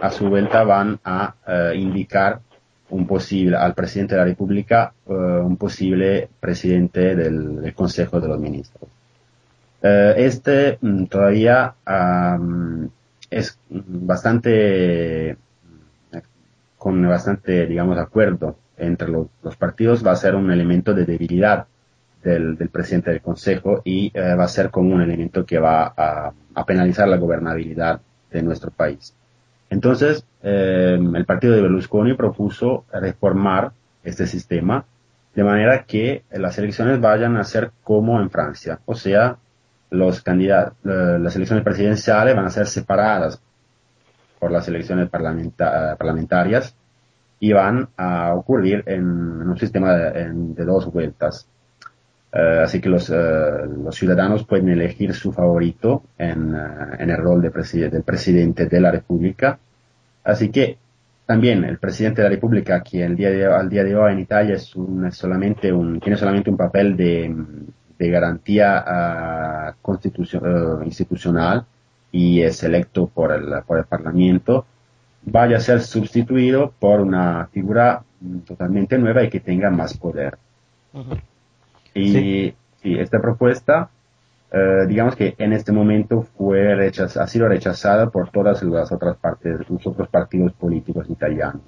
a 0.00 0.10
su 0.10 0.28
vuelta 0.28 0.62
van 0.62 1.00
a 1.04 1.34
indicar 1.74 2.40
un 2.90 3.06
posible 3.06 3.56
al 3.56 3.74
presidente 3.74 4.14
de 4.14 4.20
la 4.20 4.26
República 4.26 4.92
un 5.06 5.56
posible 5.56 6.28
presidente 6.38 7.16
del 7.16 7.74
Consejo 7.74 8.20
de 8.20 8.28
los 8.28 8.38
Ministros. 8.38 8.93
Eh, 9.86 10.14
este 10.16 10.78
mm, 10.80 11.04
todavía 11.04 11.74
es 13.30 13.58
bastante, 13.68 15.36
con 16.78 17.06
bastante, 17.06 17.66
digamos, 17.66 17.98
acuerdo 17.98 18.56
entre 18.78 19.08
los, 19.08 19.28
partidos, 19.58 20.04
va 20.04 20.12
a 20.12 20.16
ser 20.16 20.36
un 20.36 20.50
elemento 20.50 20.94
de 20.94 21.04
debilidad 21.04 21.66
del, 22.22 22.56
presidente 22.72 23.10
del 23.10 23.20
Consejo 23.20 23.82
y 23.84 24.10
eh, 24.14 24.34
va 24.34 24.44
a 24.44 24.48
ser 24.48 24.70
como 24.70 24.94
un 24.94 25.02
elemento 25.02 25.44
que 25.44 25.58
va 25.58 25.92
a, 25.94 26.32
penalizar 26.66 27.06
la 27.06 27.18
gobernabilidad 27.18 28.00
de 28.30 28.42
nuestro 28.42 28.70
país. 28.70 29.14
Entonces, 29.68 30.24
eh, 30.42 30.98
el 30.98 31.24
partido 31.26 31.52
de 31.54 31.60
Berlusconi 31.60 32.14
propuso 32.14 32.86
reformar 32.90 33.72
este 34.02 34.26
sistema 34.26 34.86
de 35.34 35.44
manera 35.44 35.84
que 35.84 36.22
las 36.30 36.56
elecciones 36.56 37.00
vayan 37.00 37.36
a 37.36 37.44
ser 37.44 37.72
como 37.82 38.18
en 38.22 38.30
Francia, 38.30 38.80
o 38.86 38.94
sea, 38.94 39.36
los 39.94 40.22
candidatos, 40.22 40.74
las 40.82 41.34
elecciones 41.36 41.64
presidenciales 41.64 42.34
van 42.34 42.46
a 42.46 42.50
ser 42.50 42.66
separadas 42.66 43.40
por 44.38 44.52
las 44.52 44.68
elecciones 44.68 45.08
parlamentarias 45.08 46.74
y 47.40 47.52
van 47.52 47.88
a 47.96 48.34
ocurrir 48.34 48.82
en, 48.86 49.04
un 49.04 49.58
sistema 49.58 49.94
de, 49.94 50.64
dos 50.64 50.92
vueltas. 50.92 51.48
Eh, 52.32 52.60
así 52.64 52.80
que 52.80 52.88
los, 52.88 53.10
eh, 53.10 53.14
los, 53.84 53.94
ciudadanos 53.94 54.44
pueden 54.44 54.68
elegir 54.68 55.14
su 55.14 55.32
favorito 55.32 56.02
en, 56.18 56.54
eh, 56.54 56.96
en 56.98 57.10
el 57.10 57.16
rol 57.16 57.40
de 57.40 57.50
del 57.88 58.02
presidente 58.02 58.66
de 58.66 58.80
la 58.80 58.90
República. 58.90 59.58
Así 60.24 60.50
que 60.50 60.78
también 61.26 61.64
el 61.64 61.78
presidente 61.78 62.22
de 62.22 62.28
la 62.28 62.34
República, 62.34 62.82
que 62.82 63.04
el 63.04 63.16
día 63.16 63.30
de, 63.30 63.46
al 63.46 63.68
día 63.68 63.84
de 63.84 63.96
hoy 63.96 64.12
en 64.12 64.18
Italia 64.20 64.56
es, 64.56 64.74
un, 64.74 65.10
solamente 65.12 65.72
un, 65.72 66.00
tiene 66.00 66.16
solamente 66.16 66.50
un 66.50 66.56
papel 66.56 66.96
de, 66.96 67.34
de 67.98 68.10
garantía 68.10 69.74
uh, 69.82 70.82
institucional 70.84 71.64
y 72.10 72.42
es 72.42 72.62
electo 72.62 73.06
por 73.06 73.32
el, 73.32 73.62
por 73.66 73.78
el 73.78 73.84
Parlamento, 73.84 74.66
vaya 75.22 75.56
a 75.56 75.60
ser 75.60 75.80
sustituido 75.80 76.72
por 76.78 77.00
una 77.00 77.46
figura 77.46 78.02
totalmente 78.46 78.98
nueva 78.98 79.24
y 79.24 79.30
que 79.30 79.40
tenga 79.40 79.70
más 79.70 79.96
poder. 79.96 80.38
Y, 81.94 82.54
esta 82.82 83.18
propuesta, 83.18 83.88
uh, 84.52 84.86
digamos 84.86 85.16
que 85.16 85.34
en 85.38 85.54
este 85.54 85.72
momento 85.72 86.22
fue 86.36 86.74
rechaz 86.74 87.16
ha 87.16 87.26
sido 87.26 87.48
rechazada 87.48 88.10
por 88.10 88.30
todas 88.30 88.62
las 88.62 88.92
otras 88.92 89.16
partes, 89.16 89.60
los 89.70 89.86
otros 89.86 90.08
partidos 90.08 90.52
políticos 90.52 91.08
italianos. 91.08 91.62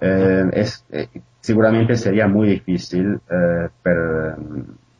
Uh, 0.00 0.48
es, 0.52 0.84
eh, 0.90 1.08
seguramente 1.40 1.96
sería 1.96 2.26
muy 2.26 2.48
difícil 2.48 3.20
per, 3.82 4.36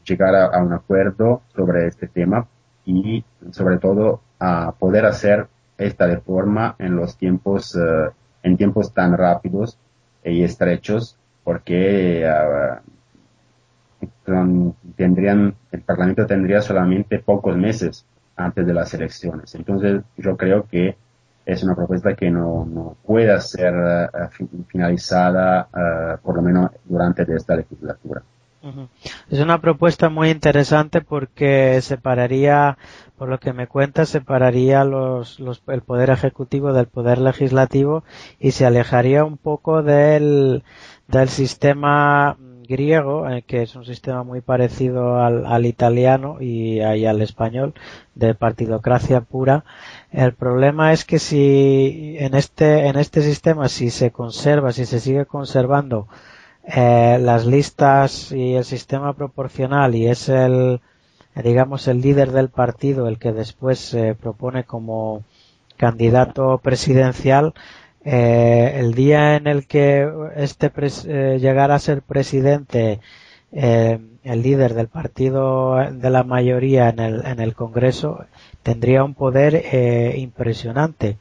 llegar 0.09 0.35
a, 0.35 0.63
un 0.63 0.73
acuerdo 0.73 1.43
sobre 1.55 1.87
este 1.87 2.09
tema 2.09 2.47
y 2.85 3.25
sobre 3.51 3.79
todo 3.79 4.21
a 4.39 4.73
poder 4.73 5.05
hacer 5.05 5.47
esta 5.77 6.07
reforma 6.07 6.75
en 6.79 6.97
los 6.97 7.17
tiempos, 7.17 7.77
eh, 7.77 8.11
en 8.43 8.57
tiempos 8.57 8.93
tan 8.93 9.17
rápidos 9.17 9.79
y 10.25 10.43
estrechos, 10.43 11.17
porque 11.45 12.27
uh, 12.27 12.79
tendrían, 14.97 15.55
el 15.71 15.83
Parlamento 15.83 16.27
tendría 16.27 16.61
solamente 16.61 17.21
pocos 17.21 17.57
meses 17.57 18.05
antes 18.37 18.67
de 18.67 18.75
las 18.75 18.93
elecciones. 18.95 19.55
Entonces, 19.55 20.03
yo 20.17 20.37
creo 20.37 20.67
que 20.67 20.97
es 21.47 21.63
una 21.63 21.75
propuesta 21.75 22.15
que 22.15 22.31
no, 22.31 22.67
no 22.67 22.97
pueda 23.07 23.41
ser 23.41 23.75
eh, 23.75 24.09
finalizada, 24.69 25.69
por 26.23 26.37
lo 26.37 26.43
menos 26.43 26.71
durante 26.85 27.23
esta 27.35 27.57
legislatura. 27.57 28.23
Es 29.31 29.39
una 29.41 29.61
propuesta 29.61 30.09
muy 30.09 30.31
interesante 30.31 31.01
porque 31.01 31.81
separaría, 31.81 32.77
por 33.17 33.29
lo 33.29 33.39
que 33.39 33.53
me 33.53 33.67
cuenta, 33.67 34.05
separaría 34.05 34.85
los, 34.85 35.39
los, 35.39 35.63
el 35.69 35.83
poder 35.83 36.11
ejecutivo 36.11 36.73
del 36.73 36.87
poder 36.87 37.19
legislativo 37.19 38.05
y 38.41 38.51
se 38.53 38.67
alejaría 38.67 39.25
un 39.25 39.37
poco 39.37 39.83
del, 39.83 40.65
del 41.07 41.29
sistema 41.29 42.37
griego, 42.69 43.29
eh, 43.29 43.43
que 43.47 43.63
es 43.63 43.75
un 43.77 43.85
sistema 43.85 44.23
muy 44.25 44.41
parecido 44.43 45.21
al, 45.21 45.47
al 45.47 45.65
italiano 45.65 46.37
y, 46.41 46.81
y, 46.81 47.07
al 47.07 47.23
español, 47.23 47.75
de 48.15 48.35
partidocracia 48.35 49.23
pura. 49.23 49.65
El 50.13 50.35
problema 50.35 50.93
es 50.93 51.05
que 51.05 51.19
si 51.19 52.17
en 52.19 52.35
este, 52.35 52.87
en 52.89 52.97
este 52.99 53.23
sistema, 53.23 53.69
si 53.69 53.91
se 53.91 54.11
conserva, 54.11 54.73
si 54.73 54.85
se 54.85 55.01
sigue 55.01 55.25
conservando 55.27 56.09
eh, 56.71 57.19
las 57.19 57.47
listas 57.47 58.31
y 58.31 58.55
el 58.55 58.65
sistema 58.65 59.15
proporcional 59.15 59.95
y 59.95 60.07
es 60.07 60.29
el, 60.29 60.81
digamos, 61.35 61.89
el 61.89 62.03
líder 62.03 62.31
del 62.31 62.51
partido 62.51 63.09
el 63.09 63.19
que 63.19 63.33
después 63.33 63.79
se 63.79 64.15
propone 64.15 64.65
como 64.65 65.25
candidato 65.79 66.59
presidencial, 66.59 67.55
eh, 68.05 68.75
el 68.77 68.93
día 68.93 69.37
en 69.37 69.47
el 69.47 69.67
que 69.67 70.13
este 70.37 70.71
eh, 70.77 71.39
llegara 71.41 71.77
a 71.77 71.79
ser 71.79 72.03
presidente 72.03 73.01
el 73.51 74.43
líder 74.43 74.75
del 74.75 74.89
partido 74.89 75.77
de 75.77 76.11
la 76.11 76.23
mayoría 76.23 76.91
en 76.91 76.99
el, 76.99 77.25
en 77.25 77.41
el 77.41 77.55
Congreso 77.55 78.27
tendría 78.63 79.05
un 79.05 79.15
poder 79.15 80.15
impresionante 80.19 81.17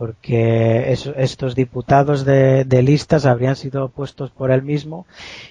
porque 0.00 0.94
estos 1.18 1.54
diputados 1.54 2.24
de, 2.24 2.64
listas 2.82 3.26
habrían 3.26 3.54
sido 3.54 3.90
puestos 3.90 4.30
por 4.30 4.50
él 4.50 4.62
mismo 4.62 5.04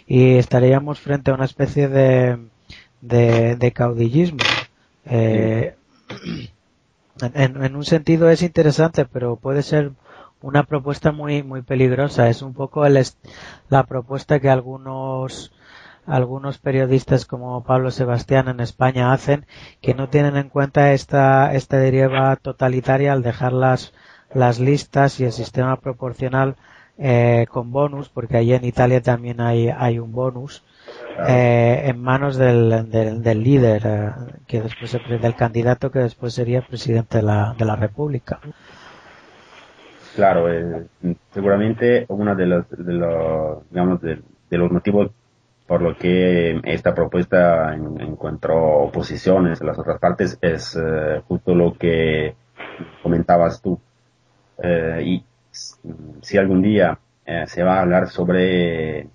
y 0.08 0.38
estaríamos 0.38 1.00
frente 1.00 1.29
a 1.29 1.36
una 1.36 1.46
especie 1.46 1.88
de, 1.88 3.72
caudillismo. 3.75 4.39
Eh, 5.06 5.75
en, 7.36 7.75
un 7.75 7.86
sentido 7.86 8.27
es 8.32 8.41
interesante, 8.41 9.06
pero 9.06 9.36
puede 9.36 9.62
ser 9.62 9.91
una 10.41 10.63
propuesta 10.63 11.12
muy 11.12 11.44
muy 11.44 11.62
peligrosa. 11.62 12.27
Es 12.27 12.41
un 12.41 12.56
poco 12.56 12.88
el 12.88 13.00
la 13.70 13.84
propuesta 13.84 14.39
que 14.39 14.50
algunos 14.50 15.51
algunos 16.08 16.58
periodistas 16.58 17.27
como 17.27 17.63
Pablo 17.63 17.91
Sebastián 17.91 18.48
en 18.48 18.62
España 18.62 19.13
hacen, 19.13 19.46
que 19.79 19.94
no 19.94 20.10
tienen 20.10 20.38
en 20.38 20.50
cuenta 20.50 20.94
esta 20.94 21.53
esta 21.53 21.77
deriva 21.77 22.36
totalitaria 22.38 23.13
al 23.13 23.22
dejarlas 23.22 23.94
las 23.94 24.09
listas 24.33 25.19
y 25.19 25.25
el 25.25 25.31
sistema 25.31 25.75
proporcional 25.77 26.55
eh, 27.01 27.45
con 27.50 27.71
bonus, 27.71 28.09
porque 28.09 28.36
allí 28.36 28.53
en 28.53 28.65
Italia 28.65 29.01
también 29.01 29.39
hay, 29.39 29.69
hay 29.69 30.00
un 30.00 30.12
bonus, 30.12 30.65
eh, 31.29 31.83
en 31.86 32.01
manos 32.01 32.36
del, 32.36 32.91
del, 32.91 33.41
líder, 33.41 33.81
eh, 33.86 34.12
que 34.45 34.62
después 34.62 34.98
del 35.07 35.36
candidato 35.36 35.91
que 35.91 36.00
después 36.00 36.33
sería 36.33 36.62
presidente 36.62 37.19
de 37.19 37.24
la, 37.24 37.55
de 37.57 37.63
la 37.63 37.77
República. 37.77 38.41
Claro, 40.13 40.48
seguramente 41.33 42.05
uno 42.09 42.36
de 42.36 42.45
los, 42.45 42.69
de 42.69 42.93
los, 42.93 43.69
digamos, 43.69 44.01
de, 44.01 44.21
los 44.57 44.69
motivos 44.69 45.12
por 45.67 45.81
lo 45.81 45.95
que 45.95 46.59
esta 46.65 46.93
propuesta 46.93 47.74
encontró 47.75 48.79
oposiciones 48.79 49.62
en 49.62 49.67
las 49.67 49.79
otras 49.79 50.00
partes 50.00 50.38
es 50.41 50.77
justo 51.29 51.55
lo 51.55 51.75
que 51.75 52.36
comentabas 53.01 53.62
tú, 53.62 53.79
eh, 54.62 55.01
y 55.06 55.24
si 56.22 56.38
algún 56.38 56.62
día 56.62 57.00
eh, 57.25 57.46
se 57.48 57.63
va 57.63 57.78
a 57.78 57.82
hablar 57.82 58.10
sobre 58.10 59.08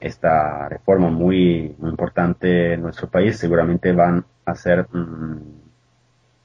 esta 0.00 0.68
reforma 0.68 1.10
muy, 1.10 1.74
importante 1.82 2.74
en 2.74 2.82
nuestro 2.82 3.08
país, 3.08 3.38
seguramente 3.38 3.92
van 3.92 4.24
a 4.44 4.54
ser 4.54 4.86
mm, 4.92 5.38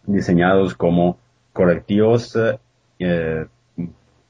diseñados 0.05 0.75
como 0.75 1.17
correctivos 1.51 2.37
eh, 2.99 3.45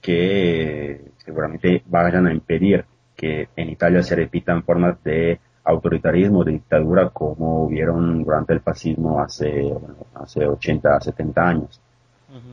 que 0.02 1.02
seguramente 1.18 1.84
vayan 1.86 2.28
a 2.28 2.34
impedir 2.34 2.86
que 3.16 3.50
en 3.56 3.70
Italia 3.70 4.02
se 4.02 4.16
repitan 4.16 4.64
formas 4.64 5.04
de 5.04 5.40
autoritarismo, 5.64 6.44
de 6.44 6.54
dictadura 6.54 7.10
como 7.10 7.66
hubieron 7.66 8.24
durante 8.24 8.54
el 8.54 8.62
fascismo 8.62 9.20
hace, 9.20 9.74
hace 10.16 10.48
80, 10.48 11.00
70 11.02 11.48
años. 11.48 11.82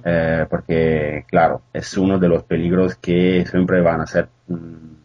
Eh, 0.05 0.47
porque, 0.49 1.25
claro, 1.29 1.63
es 1.73 1.97
uno 1.99 2.19
de 2.19 2.29
los 2.29 2.45
peligros 2.45 2.97
que 2.97 3.45
siempre 3.47 3.83
van 3.83 4.01
a 4.01 4.07
ser, 4.07 4.29
mm, 4.49 4.97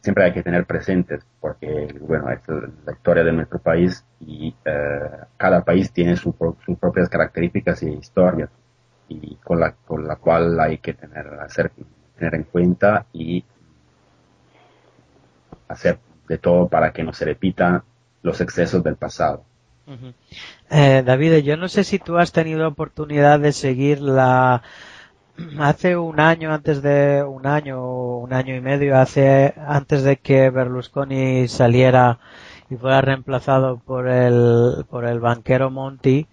siempre 0.00 0.24
hay 0.24 0.32
que 0.32 0.42
tener 0.42 0.64
presentes, 0.66 1.26
porque, 1.40 1.88
bueno, 2.00 2.30
es 2.30 2.40
la 2.84 2.92
historia 2.92 3.24
de 3.24 3.32
nuestro 3.32 3.58
país 3.58 4.04
y 4.20 4.54
eh, 4.64 5.10
cada 5.36 5.64
país 5.64 5.90
tiene 5.92 6.16
sus 6.16 6.34
propias 6.36 7.08
características 7.08 7.82
y 7.82 7.90
historias, 7.90 8.50
y 9.08 9.36
con 9.36 9.60
la, 9.60 9.72
con 9.72 10.06
la 10.06 10.16
cual 10.16 10.58
hay 10.60 10.78
que 10.78 10.94
tener, 10.94 11.26
hacer, 11.40 11.72
tener 12.16 12.34
en 12.34 12.44
cuenta 12.44 13.06
y 13.12 13.44
hacer 15.68 15.98
de 16.28 16.38
todo 16.38 16.68
para 16.68 16.92
que 16.92 17.02
no 17.02 17.12
se 17.12 17.24
repitan 17.24 17.82
los 18.22 18.40
excesos 18.40 18.82
del 18.82 18.96
pasado. 18.96 19.44
Eh, 20.70 21.02
David, 21.04 21.38
yo 21.38 21.56
no 21.56 21.68
sé 21.68 21.84
si 21.84 21.98
tú 21.98 22.18
has 22.18 22.32
tenido 22.32 22.66
oportunidad 22.68 23.40
de 23.40 23.52
seguir 23.52 24.00
la 24.00 24.62
hace 25.58 25.96
un 25.96 26.18
año 26.20 26.52
antes 26.52 26.82
de 26.82 27.22
un 27.22 27.46
año 27.46 27.82
o 27.82 28.18
un 28.18 28.32
año 28.32 28.56
y 28.56 28.60
medio 28.60 28.98
hace 28.98 29.54
antes 29.66 30.02
de 30.02 30.16
que 30.16 30.50
Berlusconi 30.50 31.46
saliera 31.48 32.18
y 32.70 32.76
fuera 32.76 33.00
reemplazado 33.00 33.78
por 33.78 34.08
el 34.08 34.84
por 34.88 35.04
el 35.04 35.20
banquero 35.20 35.70
Monti 35.70 36.26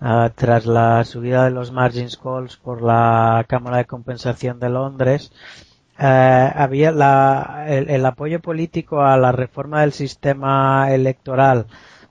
uh, 0.00 0.28
tras 0.34 0.66
la 0.66 1.04
subida 1.04 1.44
de 1.44 1.50
los 1.50 1.72
margin 1.72 2.08
calls 2.22 2.56
por 2.56 2.82
la 2.82 3.44
Cámara 3.48 3.78
de 3.78 3.84
Compensación 3.86 4.58
de 4.60 4.68
Londres 4.70 5.32
eh, 6.00 6.52
había 6.54 6.92
la, 6.92 7.64
el, 7.68 8.06
apoyo 8.06 8.40
político 8.40 9.02
a 9.02 9.16
la 9.16 9.32
reforma 9.32 9.80
del 9.80 9.92
sistema 9.92 10.92
electoral 10.92 11.66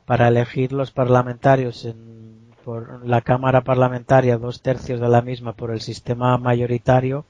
para 0.07 0.29
elegir 0.29 0.71
los 0.71 0.91
parlamentarios 0.91 1.83
en, 1.83 2.53
por 2.63 3.05
la 3.05 3.19
Cámara 3.19 3.61
Parlamentaria, 3.61 4.37
dos 4.37 4.61
tercios 4.61 5.01
de 5.01 5.09
la 5.09 5.21
misma 5.21 5.51
por 5.51 5.69
el 5.69 5.81
sistema 5.81 6.37
mayoritario, 6.37 7.25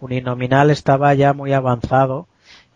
uninominal 0.00 0.70
estaba 0.70 1.14
ya 1.14 1.32
muy 1.32 1.52
avanzado 1.52 2.26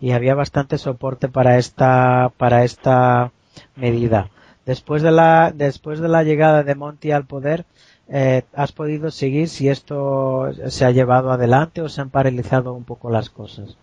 y 0.01 0.13
había 0.13 0.37
bastante 0.37 0.79
soporte 0.79 1.29
para 1.29 1.59
esta, 1.59 2.31
para 2.37 2.63
esta 2.63 3.33
medida. 3.75 4.31
Después 4.65 5.03
de 5.03 5.11
la, 5.11 5.53
después 5.53 5.99
de 5.99 6.09
la 6.09 6.23
llegada 6.23 6.63
de 6.63 6.77
Monti 6.77 7.11
al 7.11 7.27
poder, 7.27 7.65
eh, 8.09 8.45
¿has 8.55 8.71
podido 8.71 9.11
seguir 9.11 9.49
si 9.49 9.69
esto 9.69 10.51
se 10.69 10.85
ha 10.85 10.93
llevado 10.93 11.33
adelante 11.33 11.83
o 11.83 11.89
se 11.89 12.01
han 12.01 12.11
paralizado 12.11 12.75
un 12.75 12.85
poco 12.85 13.11
las 13.11 13.29
cosas? 13.29 13.77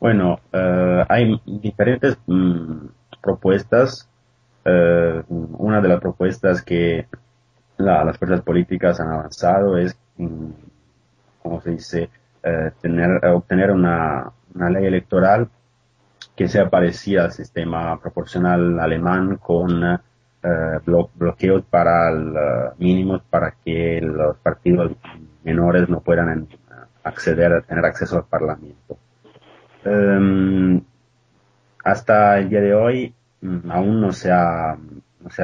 Bueno, 0.00 0.40
eh, 0.52 1.04
hay 1.08 1.40
diferentes 1.46 2.18
mm, 2.26 2.86
propuestas. 3.22 4.08
Eh, 4.64 5.22
una 5.28 5.80
de 5.80 5.88
las 5.88 6.00
propuestas 6.00 6.62
que 6.62 7.06
la, 7.76 8.04
las 8.04 8.18
fuerzas 8.18 8.40
políticas 8.42 9.00
han 9.00 9.10
avanzado 9.12 9.76
es, 9.76 9.96
mm, 10.16 10.50
como 11.42 11.60
se 11.60 11.70
dice, 11.70 12.10
eh, 12.42 12.70
tener, 12.80 13.24
obtener 13.26 13.70
una, 13.70 14.32
ley 14.54 14.86
electoral 14.86 15.48
que 16.36 16.48
sea 16.48 16.70
parecida 16.70 17.24
al 17.24 17.32
sistema 17.32 18.00
proporcional 18.00 18.78
alemán 18.80 19.36
con 19.36 19.82
eh, 19.84 19.98
bloqueos 20.84 21.64
para 21.64 22.10
el, 22.10 22.28
uh, 22.28 22.74
mínimos 22.78 23.22
para 23.22 23.52
que 23.64 24.00
los 24.00 24.36
partidos 24.38 24.92
menores 25.42 25.88
no 25.88 26.00
puedan 26.00 26.46
acceder 27.02 27.52
a 27.52 27.60
tener 27.62 27.84
acceso 27.84 28.16
al 28.16 28.24
Parlamento. 28.24 28.98
Um, 29.84 30.82
hasta 31.82 32.38
el 32.38 32.48
día 32.48 32.60
de 32.60 32.74
hoy 32.74 33.14
aún 33.68 34.00
no 34.00 34.12
se 34.12 34.32
ha 34.32 34.76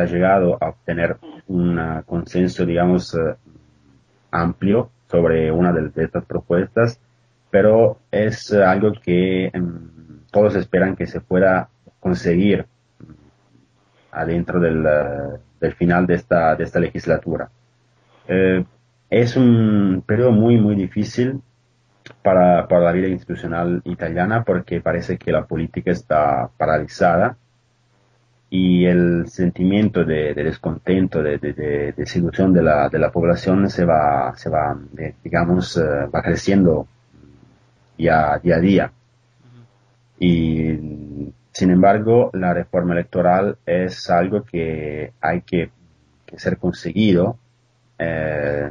llegado 0.06 0.56
a 0.60 0.70
obtener 0.70 1.18
un 1.48 1.78
uh, 1.78 2.02
consenso, 2.04 2.64
digamos, 2.64 3.14
uh, 3.14 3.34
amplio 4.30 4.90
sobre 5.08 5.50
una 5.50 5.72
de, 5.72 5.90
estas 5.96 6.24
propuestas, 6.24 7.00
pero 7.50 7.98
es 8.10 8.52
algo 8.52 8.92
que 8.92 9.50
um, 9.54 10.20
todos 10.30 10.54
esperan 10.54 10.94
que 10.94 11.06
se 11.06 11.20
pueda 11.20 11.68
conseguir 11.98 12.66
adentro 14.12 14.60
del, 14.60 14.86
eh, 14.86 15.38
del 15.60 15.74
final 15.74 16.06
de 16.06 16.14
esta, 16.14 16.54
de 16.56 16.64
esta 16.64 16.80
legislatura. 16.80 17.50
Eh, 18.28 18.64
es 19.08 19.36
un 19.36 20.02
periodo 20.06 20.32
muy, 20.32 20.58
muy 20.60 20.76
difícil 20.76 21.42
para, 22.22 22.66
para, 22.68 22.84
la 22.84 22.92
vida 22.92 23.08
institucional 23.08 23.82
italiana 23.84 24.44
porque 24.44 24.80
parece 24.80 25.18
que 25.18 25.32
la 25.32 25.44
política 25.46 25.90
está 25.90 26.50
paralizada 26.56 27.36
y 28.52 28.84
el 28.84 29.28
sentimiento 29.28 30.04
de, 30.04 30.34
de 30.34 30.42
descontento, 30.44 31.22
de, 31.22 31.38
de, 31.38 31.52
de, 31.52 31.92
desilusión 31.92 32.52
de 32.52 32.62
la, 32.62 32.88
de 32.88 32.98
la 32.98 33.12
población 33.12 33.70
se 33.70 33.84
va, 33.84 34.36
se 34.36 34.50
va 34.50 34.76
digamos, 35.22 35.76
uh, 35.76 36.10
va 36.12 36.20
creciendo 36.20 36.88
día, 37.96 38.40
día 38.42 38.56
a 38.56 38.60
día. 38.60 38.92
Y 40.18 41.32
sin 41.52 41.70
embargo, 41.70 42.30
la 42.34 42.52
reforma 42.52 42.92
electoral 42.92 43.56
es 43.64 44.10
algo 44.10 44.42
que 44.42 45.12
hay 45.20 45.42
que, 45.42 45.70
que 46.26 46.38
ser 46.38 46.58
conseguido. 46.58 47.38
Eh, 47.98 48.70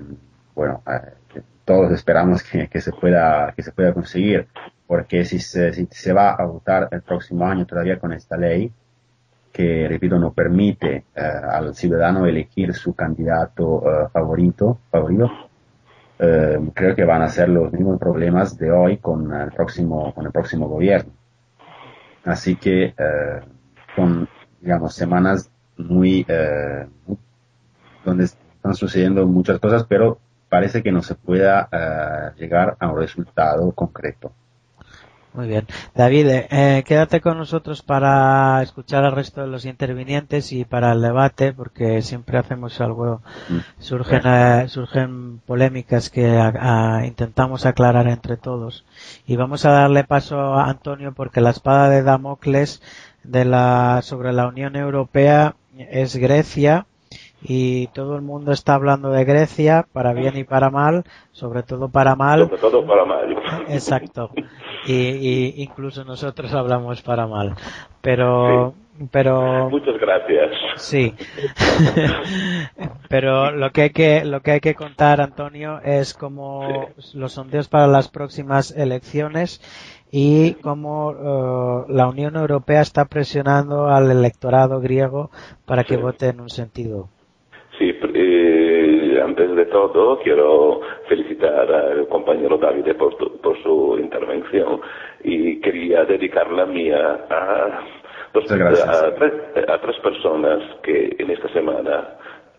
bueno, 0.56 0.84
eh, 0.88 1.42
todos 1.64 1.92
esperamos 1.94 2.44
que, 2.44 2.68
que, 2.68 2.82
se 2.82 2.92
pueda, 2.92 3.54
que 3.56 3.64
se 3.64 3.72
pueda 3.72 3.94
conseguir, 3.94 4.48
porque 4.88 5.24
si 5.24 5.40
se, 5.40 5.72
si 5.72 5.88
se 5.90 6.12
va 6.12 6.32
a 6.32 6.44
votar 6.46 6.90
el 6.92 7.02
próximo 7.02 7.46
año 7.46 7.66
todavía 7.66 7.98
con 7.98 8.12
esta 8.12 8.36
ley, 8.36 8.74
que, 9.52 9.88
repito, 9.88 10.18
no 10.20 10.34
permite 10.34 11.06
eh, 11.16 11.22
al 11.22 11.76
ciudadano 11.76 12.26
elegir 12.26 12.74
su 12.74 12.94
candidato 12.94 13.84
eh, 13.84 14.08
favorito, 14.12 14.80
favorito, 14.92 15.30
eh, 16.20 16.60
creo 16.74 16.96
que 16.96 17.06
van 17.06 17.22
a 17.22 17.30
ser 17.30 17.50
los 17.50 17.72
mismos 17.72 17.98
problemas 17.98 18.58
de 18.58 18.72
hoy 18.72 18.98
con 18.98 19.34
el 19.34 19.52
próximo, 19.52 20.14
con 20.14 20.26
el 20.26 20.32
próximo 20.32 20.68
gobierno. 20.68 21.14
Así 22.26 22.58
que 22.58 22.94
eh, 22.98 23.42
con, 23.96 24.28
digamos, 24.62 24.94
semanas 24.94 25.50
muy, 25.78 26.26
eh, 26.28 26.88
donde 28.04 28.26
están 28.26 28.76
sucediendo 28.76 29.26
muchas 29.26 29.60
cosas, 29.60 29.86
pero 29.86 30.20
parece 30.50 30.84
que 30.84 30.92
no 30.92 31.02
se 31.02 31.16
pueda 31.16 31.70
eh, 31.72 32.40
llegar 32.40 32.76
a 32.80 32.92
un 32.92 33.00
resultado 33.00 33.72
concreto. 33.72 34.34
Muy 35.34 35.48
bien. 35.48 35.68
David, 35.94 36.28
eh, 36.28 36.84
quédate 36.88 37.22
con 37.22 37.38
nosotros 37.38 37.84
para 37.84 38.62
escuchar 38.64 39.06
al 39.06 39.12
resto 39.12 39.42
de 39.42 39.48
los 39.48 39.66
intervinientes 39.66 40.52
y 40.52 40.66
para 40.66 40.92
el 40.92 41.02
debate, 41.02 41.54
porque 41.54 42.02
siempre 42.02 42.40
hacemos 42.40 42.82
algo, 42.82 43.22
surgen, 43.78 44.22
eh, 44.26 44.68
surgen 44.68 45.40
polémicas 45.46 46.10
que 46.10 46.36
a, 46.36 46.98
a, 46.98 47.06
intentamos 47.06 47.68
aclarar 47.68 48.08
entre 48.08 48.38
todos. 48.38 48.86
Y 49.28 49.36
vamos 49.36 49.66
a 49.66 49.72
darle 49.72 50.04
paso 50.04 50.40
a 50.40 50.68
Antonio 50.68 51.14
porque 51.14 51.42
la 51.42 51.52
espada 51.52 51.90
de 51.90 52.02
Damocles 52.02 52.82
de 53.24 53.46
la, 53.46 54.02
sobre 54.02 54.34
la 54.34 54.48
Unión 54.48 54.76
Europea 54.76 55.56
es 55.78 56.16
Grecia 56.16 56.88
y 57.42 57.88
todo 57.88 58.16
el 58.16 58.22
mundo 58.22 58.52
está 58.52 58.74
hablando 58.74 59.12
de 59.12 59.24
Grecia 59.24 59.86
para 59.94 60.14
bien 60.14 60.38
y 60.38 60.44
para 60.44 60.70
mal, 60.70 61.04
sobre 61.32 61.64
todo 61.64 61.90
para 61.90 62.16
mal. 62.16 62.42
Sobre 62.42 62.58
todo 62.58 62.86
para 62.86 63.06
mal. 63.06 63.38
Exacto. 63.70 64.32
Y, 64.86 64.94
y 64.94 65.64
incluso 65.64 66.04
nosotros 66.04 66.54
hablamos 66.54 67.02
para 67.02 67.28
mal. 67.28 67.54
Pero, 68.02 68.74
sí. 68.98 69.06
pero. 69.12 69.70
Muchas 69.70 70.00
gracias. 70.00 70.52
Sí. 70.76 71.14
pero 73.10 73.52
lo 73.52 73.72
que 73.72 73.82
hay 73.82 73.90
que, 73.90 74.24
lo 74.26 74.42
que 74.42 74.52
hay 74.52 74.60
que 74.60 74.76
contar, 74.76 75.22
Antonio, 75.22 75.80
es 75.84 76.14
como 76.14 76.92
sí. 76.98 77.18
los 77.18 77.34
sondeos 77.34 77.68
para 77.68 77.88
las 77.88 78.10
próximas 78.10 78.76
elecciones 78.76 79.62
y 80.12 80.54
cómo 80.56 81.10
uh, 81.10 81.86
la 81.92 82.08
Unión 82.08 82.36
Europea 82.36 82.82
está 82.82 83.06
presionando 83.06 83.88
al 83.88 84.10
electorado 84.10 84.80
griego 84.80 85.30
para 85.66 85.84
que 85.84 85.96
sí. 85.96 86.02
vote 86.02 86.28
en 86.28 86.42
un 86.42 86.50
sentido. 86.50 87.10
Sí, 87.78 87.86
eh, 87.90 88.49
antes 89.30 89.56
de 89.56 89.66
todo 89.66 90.20
quiero 90.20 90.82
felicitar 91.08 91.72
al 91.72 92.08
compañero 92.08 92.58
Davide 92.58 92.96
por, 92.96 93.16
tu, 93.16 93.40
por 93.40 93.62
su 93.62 93.98
intervención 94.00 94.82
y 95.24 95.62
quería 95.62 96.04
dedicar 96.06 96.52
la 96.52 96.66
mía 96.66 97.26
a, 97.30 97.82
dos, 98.34 98.52
a, 98.52 99.16
tres, 99.16 99.34
a 99.68 99.78
tres 99.78 99.98
personas 100.00 100.64
que 100.82 101.16
en 101.20 101.30
esta 101.30 101.48
semana 101.50 102.16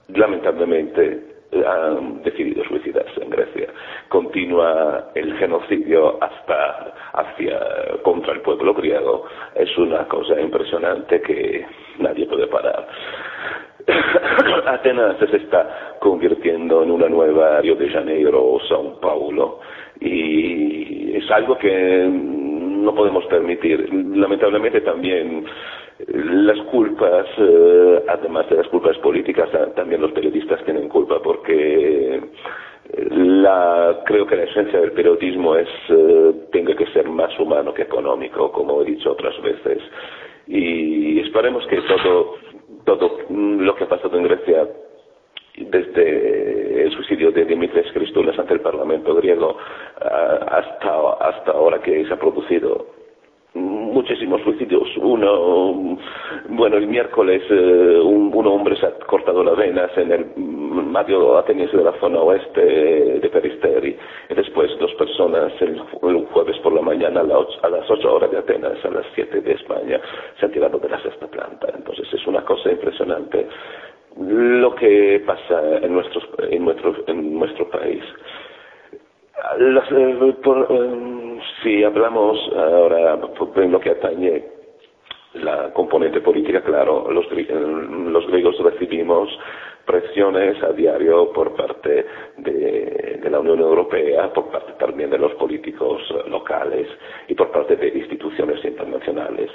lamentablemente 0.09 1.31
han 1.53 2.23
decidido 2.23 2.63
suicidarse 2.65 3.21
en 3.21 3.31
Grecia. 3.31 3.69
Continúa 4.09 5.11
el 5.17 5.37
genocidio 5.37 6.23
hasta 6.23 6.95
hacia 7.13 7.59
contra 8.05 8.35
el 8.35 8.41
pueblo 8.43 8.73
griego. 8.75 9.25
Es 9.57 9.77
una 9.77 10.07
cosa 10.07 10.41
impresionante 10.41 11.21
que 11.21 11.67
nadie 11.99 12.27
puede 12.27 12.47
parar. 12.47 12.87
Atenas 14.67 15.17
se 15.19 15.37
está 15.37 15.97
convirtiendo 16.01 16.83
en 16.83 16.91
una 16.91 17.09
nueva 17.09 17.61
Río 17.61 17.77
de 17.77 17.89
Janeiro 17.89 18.43
o 18.43 18.61
São 18.61 18.99
Paulo 19.01 19.61
y 20.01 21.17
es 21.17 21.31
algo 21.31 21.57
que 21.59 22.09
no 22.11 22.95
podemos 22.95 23.25
permitir. 23.27 23.93
Lamentablemente 23.93 24.81
también 24.81 25.45
las 26.09 26.59
culpas, 26.67 27.27
eh, 27.39 28.03
además 28.09 28.49
de 28.49 28.57
las 28.57 28.69
culpas 28.69 28.97
políticas, 28.99 29.49
también 29.75 30.01
los 30.01 30.13
periodistas 30.13 30.65
tienen 30.65 30.89
culpa 30.89 31.21
porque 31.23 32.21
la, 33.11 34.01
creo 34.05 34.27
que 34.27 34.37
la 34.37 34.45
esencia 34.45 34.81
del 34.81 34.93
periodismo 34.93 35.57
es, 35.57 35.69
eh, 35.89 36.33
tenga 36.53 36.75
que 36.75 36.87
ser 36.87 37.09
más 37.09 37.39
humano 37.39 37.73
que 37.73 37.83
económico, 37.83 38.51
como 38.51 38.83
he 38.83 38.85
dicho 38.87 39.13
otras 39.13 39.41
veces. 39.43 39.83
Y 40.47 41.21
esperemos 41.21 41.65
que 41.67 41.81
todo, 41.83 42.35
todo 42.99 43.19
lo 43.31 43.75
que 43.75 43.85
ha 43.85 43.89
pasado 43.89 44.17
en 44.17 44.25
Grecia 44.25 44.69
desde 45.57 46.85
el 46.85 46.93
suicidio 46.93 47.33
de 47.33 47.45
Dimitris 47.45 47.93
Christoulas 47.93 48.39
ante 48.39 48.55
el 48.55 48.61
Parlamento 48.61 49.15
griego 49.15 49.57
hasta, 50.01 51.13
hasta 51.21 51.53
ahora 51.53 51.81
que 51.81 52.05
se 52.07 52.13
ha 52.13 52.19
producido 52.19 52.87
muchísimos 53.55 54.41
suicidios. 54.43 54.89
Uno, 54.97 55.99
bueno, 56.49 56.77
el 56.77 56.87
miércoles 56.87 57.43
un, 57.51 58.31
un, 58.33 58.47
hombre 58.47 58.77
se 58.77 58.87
ha 58.87 58.93
cortado 59.07 59.43
las 59.43 59.57
venas 59.57 59.91
en 59.97 60.13
el 60.13 60.27
medio 60.71 61.39
ateniense 61.39 61.77
de 61.77 61.85
la 61.85 61.93
zona 62.01 62.21
oeste 62.21 62.61
de 62.61 63.29
Peristeri 63.29 63.97
y 64.29 64.35
después 64.35 64.71
dos 64.79 64.95
personas 64.95 65.53
el, 65.61 65.81
jueves 66.33 66.57
por 66.59 66.73
la 66.73 66.83
mañana 66.83 67.21
a, 67.21 67.25
la 67.25 67.39
ocho, 67.39 67.59
a, 67.63 67.69
las 67.69 67.91
8 67.91 68.15
horas 68.15 68.31
de 68.31 68.39
Atenas, 68.39 68.85
a 68.85 68.91
las 68.91 69.07
7 69.15 69.41
de 69.41 69.53
España, 69.53 70.01
se 70.39 70.47
han 70.47 70.53
tirado 70.53 70.79
de 70.79 70.89
la 70.89 71.03
sexta 71.03 71.27
planta. 71.27 71.69
Entonces 71.75 72.07
es 72.13 72.27
una 72.27 72.45
cosa 72.45 72.71
impresionante 72.71 73.47
lo 74.17 74.75
que 74.75 75.23
pasa 75.27 75.79
en, 75.83 75.95
nuestros, 75.95 76.25
en, 76.51 76.65
nuestro, 76.65 76.95
en 77.07 77.39
nuestro 77.39 77.69
país. 77.71 78.03
Las, 79.59 79.91
eh, 79.93 80.35
por, 80.43 80.67
eh, 80.71 81.41
si 81.63 81.83
hablamos 81.83 82.39
ahora 82.55 83.19
en 83.57 83.73
lo 83.73 83.81
que 83.81 83.91
atañe 83.91 84.45
la 85.35 85.73
componente 85.73 86.21
política, 86.21 86.61
claro, 86.63 87.11
los, 87.11 87.27
los 87.31 88.27
griegos 88.27 88.59
recibimos 88.59 89.29
presiones 89.91 90.63
a 90.63 90.73
diario 90.73 91.33
por 91.33 91.57
parte 91.57 92.07
de, 92.39 93.19
de, 93.21 93.31
la 93.31 93.41
Unión 93.41 93.59
Europea, 93.59 94.33
por 94.33 94.49
parte 94.51 94.73
también 94.79 95.11
de 95.11 95.19
los 95.19 95.33
políticos 95.33 96.01
locales 96.29 96.87
y 97.27 97.35
por 97.35 97.51
parte 97.51 97.75
de 97.75 97.89
instituciones 97.89 98.65
internacionales. 98.65 99.51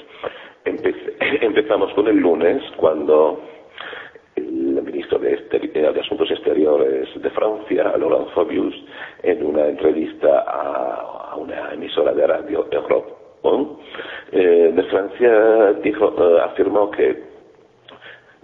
empezamos 0.66 1.94
con 1.94 2.08
el 2.08 2.18
lunes, 2.18 2.62
cuando 2.76 3.40
el 4.36 4.82
ministro 4.84 5.20
de, 5.20 5.38
de, 5.74 6.00
Asuntos 6.02 6.30
Exteriores 6.32 7.08
de 7.16 7.30
Francia, 7.30 7.96
Laurent 7.98 8.30
Fabius, 8.32 8.76
en 9.24 9.46
una 9.46 9.68
entrevista 9.68 10.42
a, 10.42 11.32
a 11.32 11.36
una 11.38 11.74
emisora 11.74 12.12
de 12.12 12.28
radio, 12.28 12.68
Europe 12.72 13.26
eh, 14.32 14.72
de 14.76 14.84
Francia, 14.84 15.74
dijo, 15.84 16.14
eh, 16.18 16.42
afirmó 16.44 16.90
que 16.92 17.35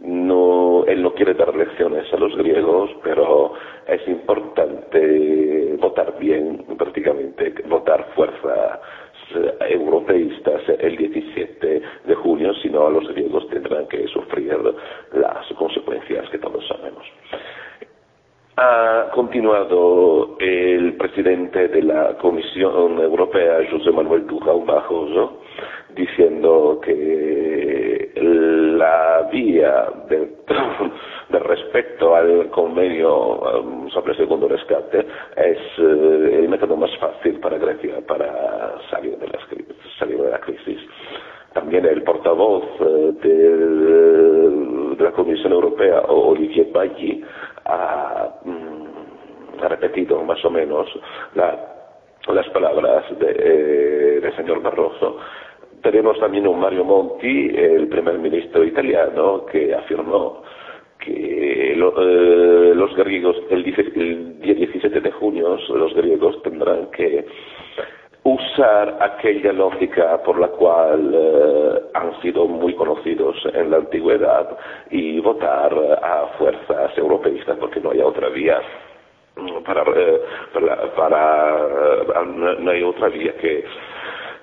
no, 0.02 0.84
él 0.86 1.04
no 1.04 1.14
quiere 1.14 1.34
dar 1.34 1.56
lecciones 1.56 2.12
a 2.12 2.18
los 2.18 2.36
griegos, 2.36 2.90
pero 3.04 3.54
es 3.88 4.08
importante 4.08 5.76
votar 5.80 6.18
bien, 6.20 6.66
prácticamente, 6.78 7.54
votar 7.68 8.08
fuerza 8.16 8.82
eh, 9.36 9.58
europeístas 9.70 10.62
el 10.80 10.98
17 10.98 11.82
de 12.06 12.16
junio, 12.16 12.54
si 12.56 12.70
no 12.70 12.90
los 12.90 13.08
griegos 13.10 13.48
tendrán 13.50 13.88
que 13.88 14.08
sufrir 14.08 14.58
las 15.14 15.48
consecuencias 15.54 16.30
que 16.30 16.40
todos 16.40 16.68
sabemos. 16.68 17.06
Ha 18.64 19.10
continuado 19.16 20.38
el 20.40 20.94
presidente 20.94 21.68
de 21.68 21.82
la 21.82 22.16
Comisión 22.20 23.00
Europea, 23.00 23.58
José 23.72 23.90
Manuel 23.90 24.28
Duran 24.28 24.68
Barroso, 24.68 25.40
diciendo 25.96 26.80
que 26.80 28.12
la 28.14 29.28
vía 29.32 29.86
de, 30.08 30.20
de 31.30 31.40
respecto 31.40 32.16
al 32.16 32.52
convenio 32.52 33.40
um, 33.62 33.90
sobre 33.90 34.12
el 34.12 34.18
segundo 34.20 34.48
rescate 34.48 35.08
es 35.38 35.80
uh, 35.80 35.82
el 35.82 36.48
método 36.48 36.78
más 36.78 36.96
fácil 37.00 37.40
para 37.40 37.58
Grecia 37.58 37.96
para 38.08 38.76
salir 38.92 39.18
de, 39.18 39.28
las, 39.28 39.42
salir 39.98 40.22
de 40.22 40.30
la 40.30 40.40
crisis. 40.40 40.80
También 41.54 41.86
el 41.86 42.04
portavoz 42.04 42.64
uh, 42.80 43.12
de, 43.22 43.58
de, 44.96 45.04
la 45.04 45.12
Comisión 45.12 45.52
Europea, 45.52 46.02
Olivier 46.08 46.72
Baggi, 46.72 47.24
ha, 47.66 48.30
mm, 48.46 49.64
ha 49.64 49.68
repetido 49.68 50.24
más 50.24 50.44
o 50.46 50.50
menos 50.50 50.88
la, 51.36 51.72
las 52.30 52.48
palabras 52.50 53.04
de, 53.20 53.36
eh, 53.38 54.20
del 54.22 54.36
señor 54.36 54.62
Barroso. 54.62 55.18
Tenemos 55.82 56.20
también 56.20 56.48
un 56.48 56.60
Mario 56.60 56.86
Monti, 56.86 57.50
el 57.54 57.88
primer 57.88 58.18
ministro 58.20 58.64
italiano, 58.64 59.46
que 59.46 59.74
afirmó 59.74 60.44
que 61.00 61.74
lo, 61.76 61.94
eh, 61.98 62.76
los 62.76 62.96
griegos, 62.96 63.36
el, 63.50 63.66
el, 63.66 64.40
día 64.40 64.54
17 64.54 65.02
de 65.02 65.12
junio, 65.12 65.58
los 65.70 65.94
griegos 65.96 66.42
tendrán 66.44 66.92
que 66.92 67.26
usar 68.24 68.98
aquella 69.00 69.52
lógica 69.52 70.22
por 70.24 70.40
la 70.40 70.48
cual 70.50 71.12
eh, 71.14 71.82
han 71.94 72.22
sido 72.22 72.46
muy 72.46 72.76
conocidos 72.76 73.36
en 73.54 73.72
la 73.72 73.78
antigüedad 73.78 74.58
y 74.92 75.20
votar 75.20 75.74
a 76.02 76.28
fuerzas 76.38 76.96
europeístas 76.98 77.58
porque 77.58 77.80
no 77.80 77.92
hay 77.92 78.02
otra 78.02 78.30
vía 78.30 78.62
para, 79.66 79.82
eh, 79.96 80.22
para, 80.54 80.96
para 80.96 82.26
no 82.60 82.72
hay 82.72 82.84
otra 82.84 83.10
vía 83.10 83.34
que 83.38 83.64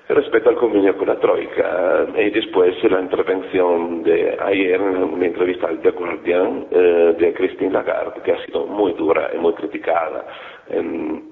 respecto 0.09 0.49
al 0.49 0.55
convenio 0.55 0.97
con 0.97 1.07
la 1.07 1.15
Troika. 1.15 2.07
Y 2.17 2.29
después 2.31 2.75
la 2.83 2.99
intervención 2.99 4.03
de 4.03 4.37
ayer 4.41 4.81
en 4.81 5.03
una 5.03 5.25
entrevista 5.25 5.67
al 5.67 5.79
The 5.79 5.91
Guardian 5.91 6.67
eh, 6.71 7.15
de 7.17 7.33
Christine 7.33 7.71
Lagarde 7.71 8.21
que 8.23 8.33
ha 8.33 8.45
sido 8.45 8.65
muy 8.65 8.93
dura 8.93 9.29
y 9.33 9.37
muy 9.37 9.53
criticada 9.53 10.25
en, 10.69 11.29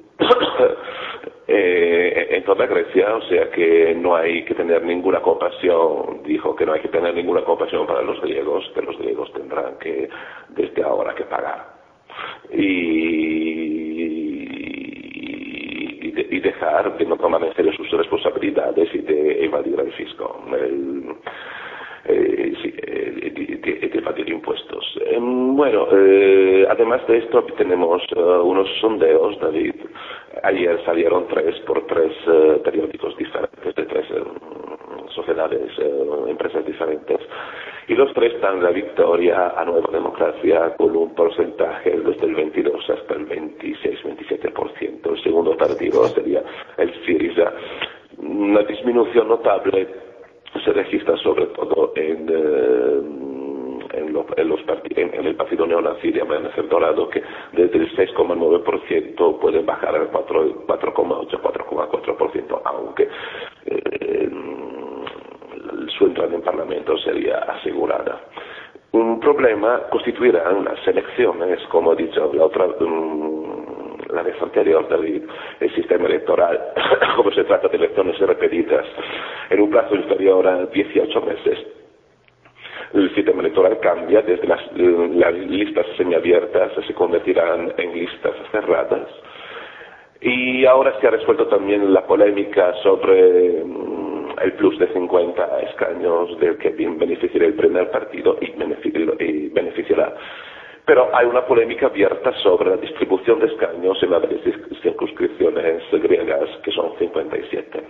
eh, 1.48 2.28
en 2.32 2.44
toda 2.44 2.66
Grecia, 2.66 3.16
o 3.16 3.22
sea 3.24 3.50
que 3.50 3.96
no 3.96 4.16
hay 4.16 4.44
que 4.44 4.54
tener 4.54 4.84
ninguna 4.84 5.22
compasión, 5.22 6.22
dijo 6.24 6.56
que 6.56 6.66
no 6.66 6.74
hay 6.74 6.82
que 6.82 6.90
tener 6.90 7.14
ninguna 7.14 7.42
compasión 7.42 7.88
para 7.88 8.02
los 8.02 8.20
griegos, 8.22 8.70
que 8.74 8.82
los 8.82 8.98
griegos 8.98 9.32
tendrán 9.34 9.78
que 9.80 10.10
desde 10.50 10.84
ahora 10.84 11.16
que 11.16 11.24
pagar. 11.24 11.78
Y 12.52 13.78
y 16.30 16.40
dejar 16.40 16.98
de 16.98 17.06
no 17.06 17.18
tomar 17.18 17.44
en 17.44 17.54
serio 17.56 17.72
sus 17.74 17.90
responsabilidades 17.92 18.94
y 18.94 19.00
de 19.00 19.46
evadir 19.46 19.80
el 19.80 19.92
fisco. 19.94 20.40
Eh, 22.08 22.54
sí, 22.62 22.74
eh, 22.78 23.32
de, 23.34 23.98
evadir 23.98 24.30
impuestos. 24.30 24.98
Eh, 25.02 25.18
bueno, 25.20 25.88
eh, 25.92 26.66
además 26.70 27.06
de 27.08 27.18
esto 27.18 27.44
tenemos 27.58 28.02
uh, 28.16 28.42
unos 28.44 28.68
sondeos, 28.80 29.40
David. 29.40 29.76
Ayer 30.44 30.80
salieron 30.86 31.28
tres 31.28 31.60
por 31.62 31.86
tres 31.88 32.14
uh, 32.28 32.62
periódicos 32.64 33.18
diferentes 33.18 33.76
de 33.76 33.86
tres 33.86 34.06
um, 34.12 35.10
sociedades, 35.10 35.72
empresas 36.28 36.66
diferentes. 36.66 37.20
Y 37.88 37.96
los 37.96 38.14
tres 38.14 38.40
dan 38.42 38.62
la 38.62 38.72
victoria 38.72 39.54
a 39.58 39.66
Nueva 39.66 39.90
Democracia 39.92 40.76
con 40.78 40.96
un 40.96 41.16
porcentaje 41.16 41.92
desde 41.92 42.28
el 42.28 42.36
22 42.36 42.90
hasta 42.90 43.14
el 43.16 43.28
26-27%. 43.28 45.10
El 45.10 45.24
segundo 45.24 45.56
partido 45.56 46.06
sería 46.10 46.44
el 46.78 46.94
Syriza. 47.06 47.54
Una 48.18 48.62
disminución 48.64 49.30
notable 49.30 49.88
se 50.64 50.74
registra 50.74 51.16
sobre 51.18 51.48
todo 51.48 51.94
en, 51.96 52.28
eh, 52.30 53.02
en, 53.94 54.14
lo, 54.14 54.26
en, 54.36 54.50
los 54.50 54.60
en, 54.96 55.14
en, 55.14 55.26
el 55.26 55.36
partido 55.36 55.66
neonazi 55.66 56.12
de 56.12 56.22
Amanecer 56.22 56.68
Dorado, 56.68 57.10
que 57.10 57.22
desde 57.54 57.78
el 57.78 57.96
6,9% 57.96 59.40
puede 59.40 59.62
bajar 59.62 59.96
al 59.96 60.12
4,8, 60.12 61.42
4,4%, 61.42 62.62
aunque 62.66 63.08
eh, 63.66 64.30
su 65.98 66.06
entrada 66.06 66.36
en 66.36 66.42
Parlamento 66.42 66.98
sería 66.98 67.38
asegurada. 67.40 68.22
Un 68.92 69.20
problema 69.20 69.82
constituirán 69.90 70.64
las 70.64 70.88
elecciones, 70.88 71.60
como 71.70 71.92
ha 71.92 71.96
dicho 71.96 72.32
la 72.34 72.46
otra, 72.46 72.66
um, 72.66 73.77
la 74.14 74.24
vez 74.24 74.42
anterior, 74.42 74.88
David, 74.88 75.24
el 75.60 75.76
sistema 75.76 76.08
electoral, 76.08 76.60
como 77.16 77.32
se 77.32 77.44
trata 77.44 77.68
de 77.68 77.78
elecciones 77.78 78.18
repetidas 78.20 78.86
en 79.50 79.62
un 79.62 79.70
plazo 79.70 79.96
inferior 79.96 80.48
a 80.48 80.66
18 80.66 81.22
meses. 81.22 81.60
El 82.94 83.14
sistema 83.14 83.42
electoral 83.42 83.80
cambia, 83.80 84.22
desde 84.22 84.48
las, 84.48 84.62
las 84.76 85.34
listas 85.34 85.86
semiabiertas 85.98 86.72
se 86.86 86.94
convertirán 86.94 87.74
en 87.78 87.94
listas 87.94 88.34
cerradas. 88.52 89.08
Y 90.22 90.66
ahora 90.66 91.00
se 91.00 91.08
ha 91.08 91.12
resuelto 91.12 91.48
también 91.48 91.94
la 91.94 92.06
polémica 92.08 92.74
sobre 92.82 93.62
um, 93.62 94.30
el 94.42 94.54
plus 94.54 94.80
de 94.80 94.88
50 94.88 95.08
50 95.08 95.60
escaños 95.62 96.40
del 96.40 96.58
que 96.58 96.70
beneficiará 96.70 97.46
el 97.46 97.54
primer 97.54 97.92
partido 97.92 98.38
y 98.42 98.52
beneficiará. 99.50 100.14
Pero 100.88 101.10
hay 101.14 101.26
una 101.26 101.46
polémica 101.46 101.88
abierta 101.88 102.32
sobre 102.42 102.70
la 102.70 102.78
distribución 102.78 103.40
de 103.42 103.48
escaños 103.48 104.02
en 104.02 104.10
las 104.10 104.24
circunscripciones 104.82 105.84
griegas, 105.92 106.50
que 106.64 106.72
son 106.72 106.94
57. 106.98 107.84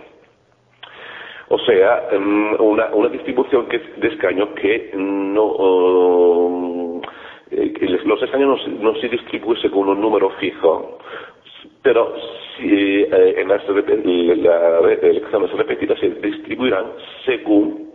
O 1.50 1.58
sea, 1.60 2.08
em, 2.10 2.60
una, 2.60 2.88
distribución 3.08 3.68
de 3.68 4.08
escaños 4.08 4.48
que 4.60 4.90
no... 4.94 5.40
Eh, 7.52 7.72
los 8.04 8.20
escaños 8.20 8.66
no, 8.66 8.94
se 8.96 9.08
distribuyen 9.08 9.62
según 9.62 9.90
un 9.90 10.00
número 10.00 10.30
fijo, 10.40 10.98
pero 11.82 12.16
si, 12.56 13.02
eh, 13.02 13.34
en 13.38 13.46
las, 13.48 13.62
elecciones 15.02 15.52
repetidas 15.52 16.00
se 16.00 16.10
distribuirán 16.10 16.86
según 17.24 17.92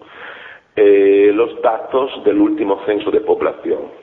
eh, 0.78 1.30
los 1.36 1.62
datos 1.62 2.24
del 2.24 2.40
último 2.40 2.82
censo 2.86 3.12
de 3.12 3.20
población 3.20 4.03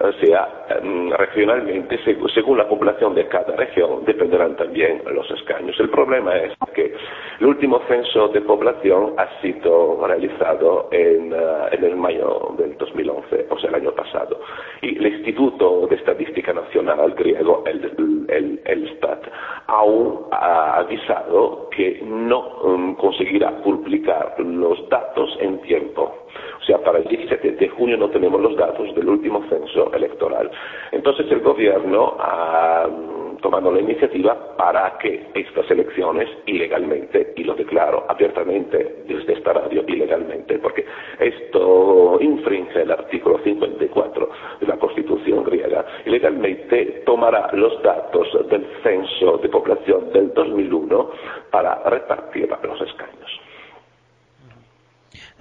o 0.00 0.12
sea, 0.12 0.66
em, 0.70 1.10
regionalmente, 1.10 1.98
según 2.34 2.58
la 2.58 2.68
población 2.68 3.14
de 3.14 3.26
cada 3.28 3.54
región, 3.56 4.04
dependerán 4.04 4.56
también 4.56 5.02
los 5.12 5.30
escaños. 5.30 5.78
El 5.78 5.90
problema 5.90 6.36
es 6.36 6.52
que 6.74 6.94
el 7.40 7.46
último 7.46 7.80
censo 7.88 8.28
de 8.28 8.40
población 8.40 9.14
ha 9.18 9.28
sido 9.40 10.06
realizado 10.06 10.88
en, 10.92 11.32
eh, 11.32 11.36
el 11.72 11.96
mayo 11.96 12.54
del 12.58 12.76
2011, 12.78 13.46
o 13.50 13.58
sea, 13.58 13.70
el 13.70 13.76
año 13.76 13.92
pasado. 13.92 14.40
Y 14.80 14.96
el 14.98 15.06
Instituto 15.06 15.86
de 15.88 15.96
Estadística 15.96 16.52
Nacional 16.52 17.14
griego, 17.14 17.64
el, 17.66 18.26
el, 18.28 18.60
el 18.64 18.88
STAT, 18.96 19.26
aún 19.66 20.26
ha 20.30 20.76
avisado 20.78 21.68
que 21.70 22.00
no 22.04 22.74
em, 22.74 22.94
conseguirá 22.94 23.50
publicar 23.62 24.34
los 24.38 24.88
datos 24.88 25.36
en 25.40 25.60
tiempo 25.62 26.21
o 26.60 26.64
sea, 26.64 26.78
para 26.78 26.98
el 26.98 27.04
17 27.04 27.52
de 27.52 27.68
junio 27.68 27.96
no 27.96 28.10
tenemos 28.10 28.40
los 28.40 28.56
datos 28.56 28.94
del 28.94 29.08
último 29.08 29.44
censo 29.48 29.92
electoral. 29.92 30.50
Entonces 30.92 31.26
el 31.30 31.40
gobierno 31.40 32.16
ha 32.18 32.86
mm, 32.88 33.38
tomado 33.38 33.72
la 33.72 33.80
iniciativa 33.80 34.56
para 34.56 34.96
que 34.98 35.26
estas 35.34 35.70
elecciones 35.70 36.28
ilegalmente, 36.46 37.32
y 37.36 37.44
lo 37.44 37.54
declaro 37.54 38.06
abiertamente 38.08 39.02
desde 39.06 39.32
esta 39.34 39.52
radio 39.52 39.84
ilegalmente, 39.86 40.58
porque 40.58 40.86
esto 41.18 42.18
infringe 42.20 42.82
el 42.82 42.90
artículo 42.92 43.38
54 43.38 44.28
de 44.60 44.66
la 44.66 44.76
Constitución 44.76 45.44
griega, 45.44 45.84
ilegalmente 46.06 47.02
tomará 47.04 47.50
los 47.52 47.82
datos 47.82 48.28
del 48.48 48.64
censo 48.82 49.38
de 49.38 49.48
población 49.48 50.12
del 50.12 50.32
2001 50.32 51.10
para 51.50 51.82
repartir 51.84 52.48
los 52.62 52.80
escaños. 52.80 53.41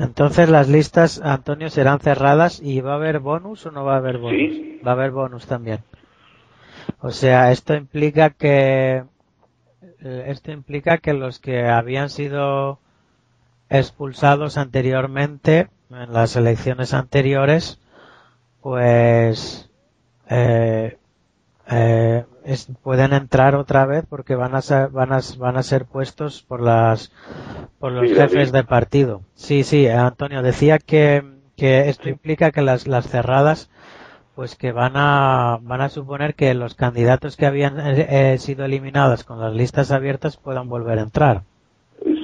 Entonces 0.02 0.50
las 0.50 0.68
listas, 0.68 1.22
Antonio, 1.24 1.70
serán 1.70 2.00
cerradas 2.00 2.60
y 2.62 2.82
va 2.82 2.94
a 2.94 2.96
haber 2.96 3.20
bonus 3.20 3.66
o 3.66 3.72
no 3.72 3.86
va 3.86 3.94
a 3.94 3.98
haber 3.98 4.18
bonus? 4.18 4.40
Sí. 4.40 4.82
Va 4.86 4.92
a 4.92 4.94
haber 4.96 5.12
bonus 5.12 5.46
también. 5.46 5.80
O 7.00 7.12
sea, 7.12 7.52
esto 7.52 7.76
implica 7.76 8.32
que 8.32 9.04
eh, 10.02 10.24
esto 10.28 10.52
implica 10.52 10.98
que 10.98 11.14
los 11.14 11.40
que 11.40 11.68
habían 11.68 12.10
sido 12.10 12.80
expulsados 13.70 14.58
anteriormente 14.58 15.70
en 15.92 16.14
las 16.14 16.36
elecciones 16.36 16.94
anteriores, 16.94 17.80
pues 18.62 19.70
eh, 20.30 20.98
eh, 21.70 22.24
pueden 22.84 23.14
entrar 23.14 23.56
otra 23.56 23.86
vez 23.86 24.06
porque 24.10 24.36
van 24.36 24.56
a 24.56 24.62
ser, 24.62 24.90
van 24.90 25.14
a, 25.14 25.20
van 25.38 25.58
a 25.58 25.64
ser 25.64 25.86
puestos 25.86 26.44
por 26.44 26.62
las 26.62 27.12
por 27.80 27.92
los 27.92 28.12
jefes 28.12 28.52
de 28.52 28.64
partido. 28.64 29.22
Sí, 29.34 29.64
sí, 29.64 29.88
Antonio 29.88 30.42
decía 30.42 30.78
que, 30.80 31.24
que 31.58 31.90
esto 31.90 32.10
implica 32.10 32.52
que 32.52 32.62
las, 32.62 32.88
las 32.88 33.08
cerradas 33.08 33.70
pues 34.36 34.56
que 34.56 34.72
van 34.72 34.94
a 34.96 35.58
van 35.62 35.82
a 35.82 35.90
suponer 35.90 36.36
que 36.36 36.54
los 36.54 36.76
candidatos 36.76 37.38
que 37.38 37.46
habían 37.46 37.76
eh, 37.80 38.38
sido 38.38 38.66
eliminados 38.66 39.24
con 39.24 39.40
las 39.40 39.54
listas 39.54 39.92
abiertas 39.92 40.38
puedan 40.38 40.70
volver 40.70 41.00
a 41.00 41.04
entrar. 41.04 41.42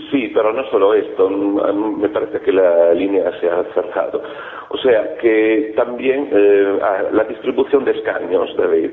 Sí, 0.09 0.31
pero 0.33 0.53
no 0.53 0.63
solo 0.71 0.93
esto, 0.93 1.29
me 1.29 2.09
parece 2.09 2.39
que 2.39 2.51
la 2.51 2.93
línea 2.93 3.29
se 3.39 3.49
ha 3.49 3.63
cerrado. 3.73 4.23
O 4.69 4.77
sea, 4.77 5.17
que 5.17 5.73
también 5.75 6.29
eh, 6.31 6.79
la 7.11 7.23
distribución 7.25 7.83
de 7.85 7.91
escaños, 7.91 8.49
David, 8.57 8.91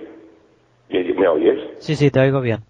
¿Me 1.02 1.28
oyes? 1.28 1.58
Sí, 1.78 1.96
sí, 1.96 2.10
te 2.10 2.20
oigo 2.20 2.40
bien. 2.40 2.60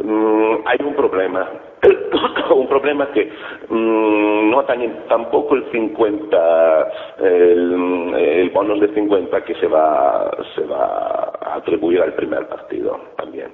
Mm, 0.00 0.66
hay 0.66 0.78
un 0.84 0.94
problema. 0.94 1.50
un 2.54 2.68
problema 2.68 3.10
que 3.12 3.28
mm, 3.68 4.50
no 4.50 4.60
atañe 4.60 4.88
tampoco 5.08 5.56
el 5.56 5.64
50, 5.72 6.92
el, 7.20 8.14
el 8.14 8.50
bonus 8.50 8.80
de 8.80 8.94
50 8.94 9.44
que 9.44 9.54
se 9.56 9.66
va, 9.66 10.30
se 10.54 10.62
va 10.62 11.32
a 11.40 11.56
atribuir 11.56 12.02
al 12.02 12.14
primer 12.14 12.46
partido 12.46 13.00
también. 13.16 13.52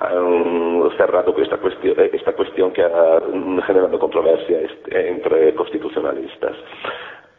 Han 0.00 0.90
cerrado 0.96 1.34
esta 1.38 1.58
cuestión, 1.58 1.94
esta 2.12 2.32
cuestión 2.32 2.72
que 2.72 2.82
ha 2.82 3.20
generado 3.66 3.98
controversia 3.98 4.58
entre 4.90 5.54
constitucionalistas. 5.54 6.56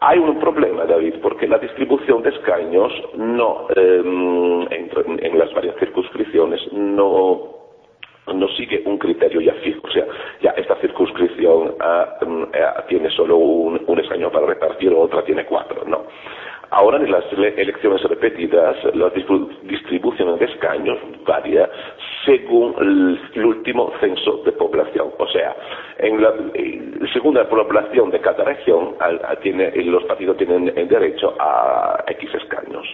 Hay 0.08 0.20
un 0.20 0.40
problema, 0.40 0.86
David, 0.86 1.16
porque 1.20 1.48
la 1.48 1.58
distribución 1.58 2.22
de 2.22 2.30
escaños 2.30 2.94
no, 3.16 3.66
em, 3.76 4.62
en, 4.70 5.40
las 5.40 5.52
varias 5.52 5.76
circunscripciones 5.80 6.62
no 6.74 7.56
no 8.34 8.48
sigue 8.50 8.84
un 8.86 8.98
criterio 9.00 9.42
ya 9.42 9.54
fijo, 9.64 9.82
o 9.84 9.92
sea, 9.92 10.06
ya 10.42 10.52
esta 10.52 10.76
circunscripción 10.76 11.76
ah, 11.80 12.18
em, 12.22 12.44
eh, 12.54 12.66
tiene 12.88 13.10
solo 13.10 13.38
un, 13.38 13.82
un, 13.88 14.00
escaño 14.00 14.32
para 14.32 14.46
repartir, 14.46 14.94
otra 14.94 15.24
tiene 15.24 15.46
cuatro, 15.46 15.84
no. 15.88 16.04
Ahora 16.72 16.98
en 16.98 17.12
las 17.12 17.24
elecciones 17.32 18.02
repetidas 18.04 18.76
la 18.96 19.10
distribución 19.64 20.38
de 20.40 20.46
escaños 20.46 20.98
varía 21.26 21.70
según 22.26 22.76
el, 22.80 23.46
último 23.46 23.94
censo 24.00 24.42
de 24.46 24.52
población. 24.54 25.10
O 25.18 25.28
sea, 25.28 25.56
en 26.00 26.22
la, 26.22 26.34
según 27.14 27.36
la 27.36 27.48
población 27.48 28.10
de 28.12 28.20
cada 28.20 28.44
región, 28.44 28.96
tiene, 29.42 29.72
los 29.84 30.04
partidos 30.06 30.38
tienen 30.38 30.66
derecho 30.66 31.36
a 31.40 32.04
X 32.08 32.30
escaños. 32.34 32.86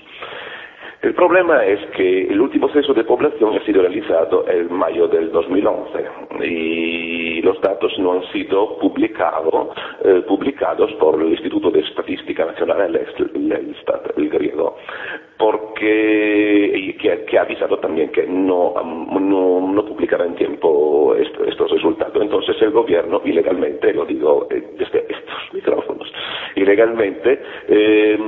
El 1.02 1.16
problema 1.16 1.66
es 1.66 1.80
que 1.96 2.28
el 2.28 2.40
último 2.40 2.70
censo 2.70 2.94
de 2.94 3.04
población 3.04 3.56
ha 3.56 3.66
sido 3.66 3.82
realizado 3.82 4.48
en 4.48 4.72
mayo 4.72 5.08
del 5.08 5.32
2011 5.32 6.46
y 6.46 7.42
los 7.42 7.60
datos 7.60 7.92
no 7.98 8.14
han 8.14 8.24
sido 8.32 8.78
eh, 8.78 10.22
publicados 10.28 10.94
por 11.00 11.20
el 11.20 11.30
Instituto 11.30 11.72
de 11.72 11.80
Estadística 11.80 12.46
Nacional, 12.46 12.96
el, 12.96 13.72
el 14.16 14.30
griego, 14.30 14.78
porque 15.42 16.96
que, 17.00 17.38
ha 17.38 17.42
avisado 17.42 17.80
también 17.80 18.12
que 18.12 18.28
no, 18.28 18.76
no, 19.20 19.86
publicará 19.86 20.26
en 20.26 20.36
tiempo 20.36 21.16
estos 21.16 21.72
resultados. 21.72 22.22
Entonces 22.22 22.62
el 22.62 22.70
gobierno 22.70 23.22
ilegalmente, 23.26 23.92
lo 23.94 24.06
digo 24.06 24.48
eh, 24.52 24.64
desde 24.78 25.00
estos 25.00 25.42
micrófonos, 25.54 26.08
ilegalmente 26.56 27.42
eh, 27.68 28.20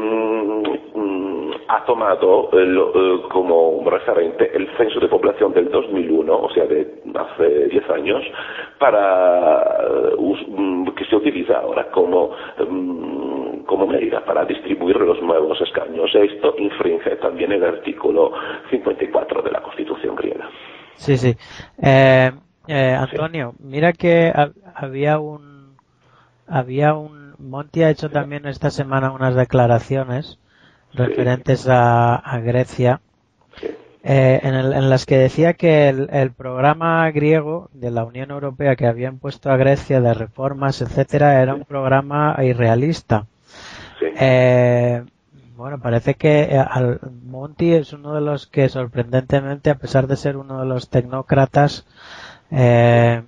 ha 1.68 1.86
tomado 1.86 2.50
eh, 2.54 3.22
como 3.30 3.84
referente 3.86 4.50
el 4.56 4.68
censo 4.76 5.00
de 5.00 5.08
población 5.08 5.54
del 5.54 5.70
2001, 5.70 6.36
o 6.36 6.50
sea, 6.50 6.66
de 6.66 6.88
hace 7.14 7.68
10 7.68 7.90
años, 7.92 8.24
para 8.80 9.64
mm, 10.18 10.90
que 10.90 11.06
se 11.06 11.16
utiliza 11.16 11.60
ahora 11.60 11.90
como 11.92 12.32
mm, 12.68 13.43
como 13.66 13.88
medida 13.88 14.24
para 14.26 14.46
distribuir 14.46 14.98
los 14.98 15.22
nuevos 15.22 15.60
escaños. 15.62 16.12
Esto 16.14 16.56
infringe 16.58 17.16
también 17.18 17.52
el 17.52 17.64
artículo 17.64 18.32
54 18.70 19.42
de 19.42 19.52
la 19.52 19.62
Constitución 19.62 20.16
griega. 20.16 20.50
Sí, 20.96 21.18
sí. 21.18 21.36
Eh, 21.82 22.32
eh, 22.68 22.98
Antonio, 22.98 23.54
mira 23.60 23.94
que 23.94 24.32
había 24.76 25.20
un 25.20 25.76
había 26.48 26.94
un 26.94 27.36
Monti 27.40 27.84
ha 27.84 27.90
hecho 27.90 28.10
también 28.10 28.46
esta 28.46 28.70
semana 28.70 29.12
unas 29.12 29.36
declaraciones 29.36 30.40
referentes 30.94 31.68
a, 31.68 32.22
Grecia 32.44 33.02
eh, 34.04 34.40
en, 34.44 34.90
las 34.90 35.06
que 35.06 35.18
decía 35.18 35.54
que 35.54 35.90
el, 35.90 36.32
programa 36.32 37.10
griego 37.12 37.70
de 37.74 37.92
la 37.92 38.06
Unión 38.06 38.32
Europea 38.32 38.76
que 38.76 38.86
había 38.86 39.10
impuesto 39.10 39.50
a 39.50 39.58
Grecia 39.58 40.02
de 40.02 40.14
reformas, 40.14 40.82
etcétera, 40.82 41.42
era 41.42 41.56
un 41.56 41.66
programa 41.66 42.36
irrealista. 42.44 43.26
Eh, 44.20 45.04
bueno, 45.56 45.80
parece 45.80 46.16
que 46.16 46.42
eh, 46.44 46.58
al 46.58 47.00
Monti 47.26 47.74
es 47.74 47.94
uno 47.94 48.14
de 48.14 48.22
los 48.22 48.48
que 48.48 48.70
sorprendentemente, 48.70 49.70
a 49.70 49.76
pesar 49.76 50.08
de 50.08 50.16
ser 50.16 50.38
uno 50.38 50.60
de 50.60 50.66
los 50.66 50.90
tecnócratas 50.90 51.86
eh, 52.52 53.24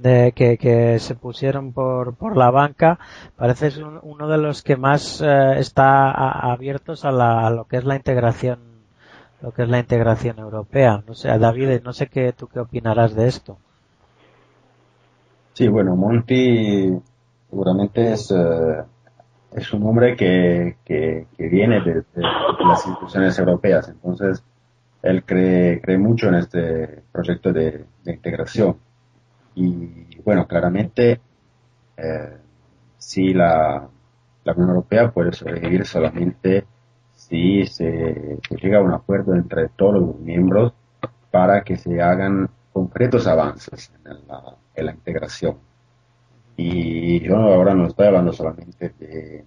de 0.00 0.32
que, 0.32 0.56
que, 0.56 0.98
se 0.98 1.14
pusieron 1.14 1.72
por, 1.72 2.14
por 2.14 2.36
la 2.36 2.50
banca, 2.50 2.98
parece 3.36 3.70
ser 3.70 3.84
uno 4.02 4.28
de 4.28 4.38
los 4.38 4.62
que 4.62 4.76
más 4.76 5.20
eh, 5.20 5.58
está 5.58 6.10
abiertos 6.10 7.04
a, 7.04 7.12
la, 7.12 7.46
a 7.46 7.50
lo 7.50 7.66
que 7.66 7.76
es 7.76 7.84
la 7.84 7.96
integración 7.96 8.70
lo 9.42 9.52
que 9.52 9.62
es 9.62 9.68
la 9.68 9.78
integración 9.78 10.38
europea. 10.38 11.02
No 11.06 11.14
sé, 11.14 11.28
David, 11.38 11.80
no 11.82 11.92
sé 11.92 12.08
qué 12.08 12.32
tú 12.32 12.46
qué 12.46 12.60
opinarás 12.60 13.14
de 13.14 13.26
esto. 13.26 13.56
Sí, 15.54 15.68
bueno, 15.68 15.96
Monti 15.96 16.92
seguramente 17.48 18.12
es, 18.12 18.30
eh, 18.30 18.84
es 19.54 19.72
un 19.72 19.86
hombre 19.86 20.16
que, 20.16 20.76
que, 20.84 21.26
viene 21.38 21.80
de, 21.80 22.04
las 22.14 22.86
instituciones 22.86 23.38
europeas, 23.38 23.88
entonces 23.88 24.42
él 25.02 25.24
cree, 25.24 25.80
cree 25.80 25.98
mucho 25.98 26.28
en 26.28 26.34
este 26.36 27.02
proyecto 27.10 27.52
de, 27.52 27.84
integración. 28.06 28.76
Y 29.54 30.20
bueno, 30.22 30.46
claramente, 30.46 31.20
eh, 31.96 32.36
si 32.98 33.32
la, 33.34 33.88
la 34.44 34.52
Unión 34.52 34.70
Europea 34.70 35.10
puede 35.10 35.32
sobrevivir 35.32 35.86
solamente 35.86 36.64
si 37.12 37.66
se, 37.66 38.38
llega 38.60 38.78
a 38.78 38.82
un 38.82 38.92
acuerdo 38.92 39.34
entre 39.34 39.68
todos 39.68 39.94
los 39.94 40.18
miembros 40.20 40.72
para 41.30 41.62
que 41.62 41.76
se 41.76 42.00
hagan 42.00 42.48
concretos 42.72 43.26
avances 43.26 43.92
en 44.04 44.26
la, 44.26 44.56
en 44.74 44.86
la 44.86 44.92
integración. 44.92 45.69
Y 46.62 47.20
yo 47.20 47.36
ahora 47.38 47.74
no 47.74 47.86
estoy 47.86 48.08
hablando 48.08 48.34
solamente 48.34 48.92
de 48.98 49.46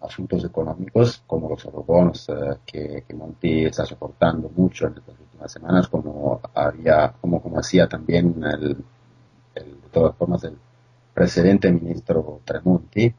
asuntos 0.00 0.44
económicos 0.44 1.24
como 1.26 1.48
los 1.48 1.64
eurobonos 1.64 2.28
eh, 2.28 3.02
que, 3.04 3.14
Monti 3.14 3.64
está 3.64 3.84
soportando 3.84 4.48
mucho 4.48 4.86
en 4.86 4.98
estas 4.98 5.18
últimas 5.18 5.50
semanas, 5.50 5.88
como 5.88 6.40
había, 6.54 7.14
como, 7.20 7.42
como 7.42 7.58
hacía 7.58 7.88
también 7.88 8.40
el, 8.44 8.76
de 9.54 9.88
todas 9.90 10.14
formas 10.14 10.44
el 10.44 10.56
presidente 11.12 11.72
ministro 11.72 12.40
Tremonti, 12.44 13.12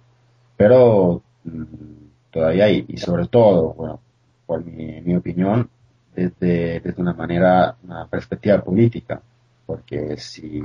pero 0.55 1.21
mm, 1.43 2.31
todavía 2.31 2.65
hay, 2.65 2.85
y 2.87 2.95
sobre 2.95 3.27
todo, 3.27 3.73
bueno, 3.73 3.99
por 4.45 4.63
mi, 4.63 5.01
mi 5.01 5.17
opinión, 5.17 5.69
desde, 6.15 6.79
desde 6.79 7.01
una 7.01 7.13
manera, 7.13 7.75
una 7.83 8.07
perspectiva 8.07 8.63
política, 8.63 9.21
porque 9.65 10.15
si, 10.15 10.61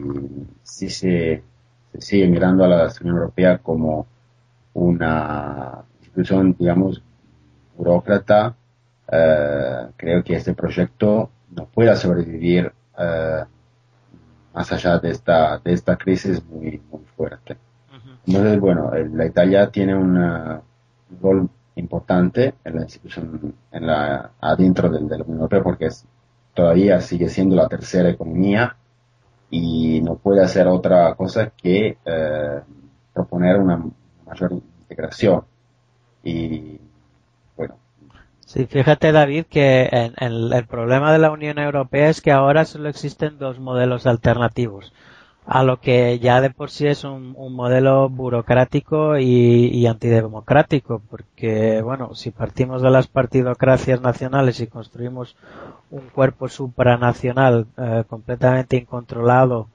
si 0.62 0.90
se, 0.90 1.42
se 1.92 2.00
sigue 2.00 2.28
mirando 2.28 2.64
a 2.64 2.68
la 2.68 2.92
Unión 3.00 3.16
Europea 3.16 3.58
como 3.58 4.06
una 4.74 5.84
institución, 6.00 6.54
digamos, 6.58 7.02
burócrata, 7.76 8.54
eh, 9.10 9.86
creo 9.96 10.22
que 10.22 10.36
este 10.36 10.54
proyecto 10.54 11.30
no 11.50 11.66
pueda 11.66 11.96
sobrevivir 11.96 12.72
eh, 12.98 13.44
más 14.54 14.72
allá 14.72 14.98
de 14.98 15.10
esta, 15.10 15.58
de 15.58 15.72
esta 15.72 15.96
crisis 15.96 16.44
muy, 16.44 16.80
muy 16.90 17.02
fuerte. 17.16 17.56
Entonces, 18.26 18.60
bueno, 18.60 18.90
la 18.92 19.24
Italia 19.24 19.70
tiene 19.70 19.94
un 19.94 20.60
rol 21.22 21.48
importante 21.76 22.54
en 22.64 22.76
la 22.76 22.82
institución, 22.82 23.54
en 23.72 23.86
la, 23.86 24.32
adentro 24.40 24.90
del, 24.90 25.08
de 25.08 25.16
la 25.18 25.24
Unión 25.24 25.38
Europea, 25.38 25.62
porque 25.62 25.88
todavía 26.52 27.00
sigue 27.00 27.28
siendo 27.28 27.56
la 27.56 27.68
tercera 27.68 28.10
economía 28.10 28.76
y 29.50 30.00
no 30.02 30.16
puede 30.16 30.42
hacer 30.42 30.66
otra 30.66 31.14
cosa 31.14 31.50
que 31.50 31.98
eh, 32.04 32.60
proponer 33.12 33.56
una 33.56 33.82
mayor 34.26 34.52
integración. 34.52 35.42
Y 36.22 36.78
bueno. 37.56 37.76
Sí, 38.44 38.66
fíjate 38.66 39.12
David 39.12 39.46
que 39.46 39.88
el 40.18 40.66
problema 40.66 41.12
de 41.12 41.18
la 41.18 41.30
Unión 41.30 41.58
Europea 41.58 42.08
es 42.08 42.20
que 42.20 42.32
ahora 42.32 42.64
solo 42.64 42.88
existen 42.88 43.38
dos 43.38 43.58
modelos 43.58 44.06
alternativos 44.06 44.92
a 45.48 45.62
lo 45.62 45.80
que 45.80 46.18
ya 46.18 46.42
de 46.42 46.50
por 46.50 46.70
sí 46.70 46.86
es 46.86 47.04
un, 47.04 47.32
modelo 47.32 48.10
burocrático 48.10 49.18
y, 49.18 49.86
antidemocrático, 49.86 51.00
porque, 51.10 51.80
bueno, 51.80 52.14
si 52.14 52.30
partimos 52.30 52.82
de 52.82 52.90
las 52.90 53.06
partidocracias 53.06 54.02
nacionales 54.02 54.60
y 54.60 54.66
construimos 54.66 55.36
un 55.90 56.02
cuerpo 56.10 56.48
supranacional 56.48 57.66
eh, 57.78 58.04
completamente 58.06 58.76
incontrolado 58.76 59.68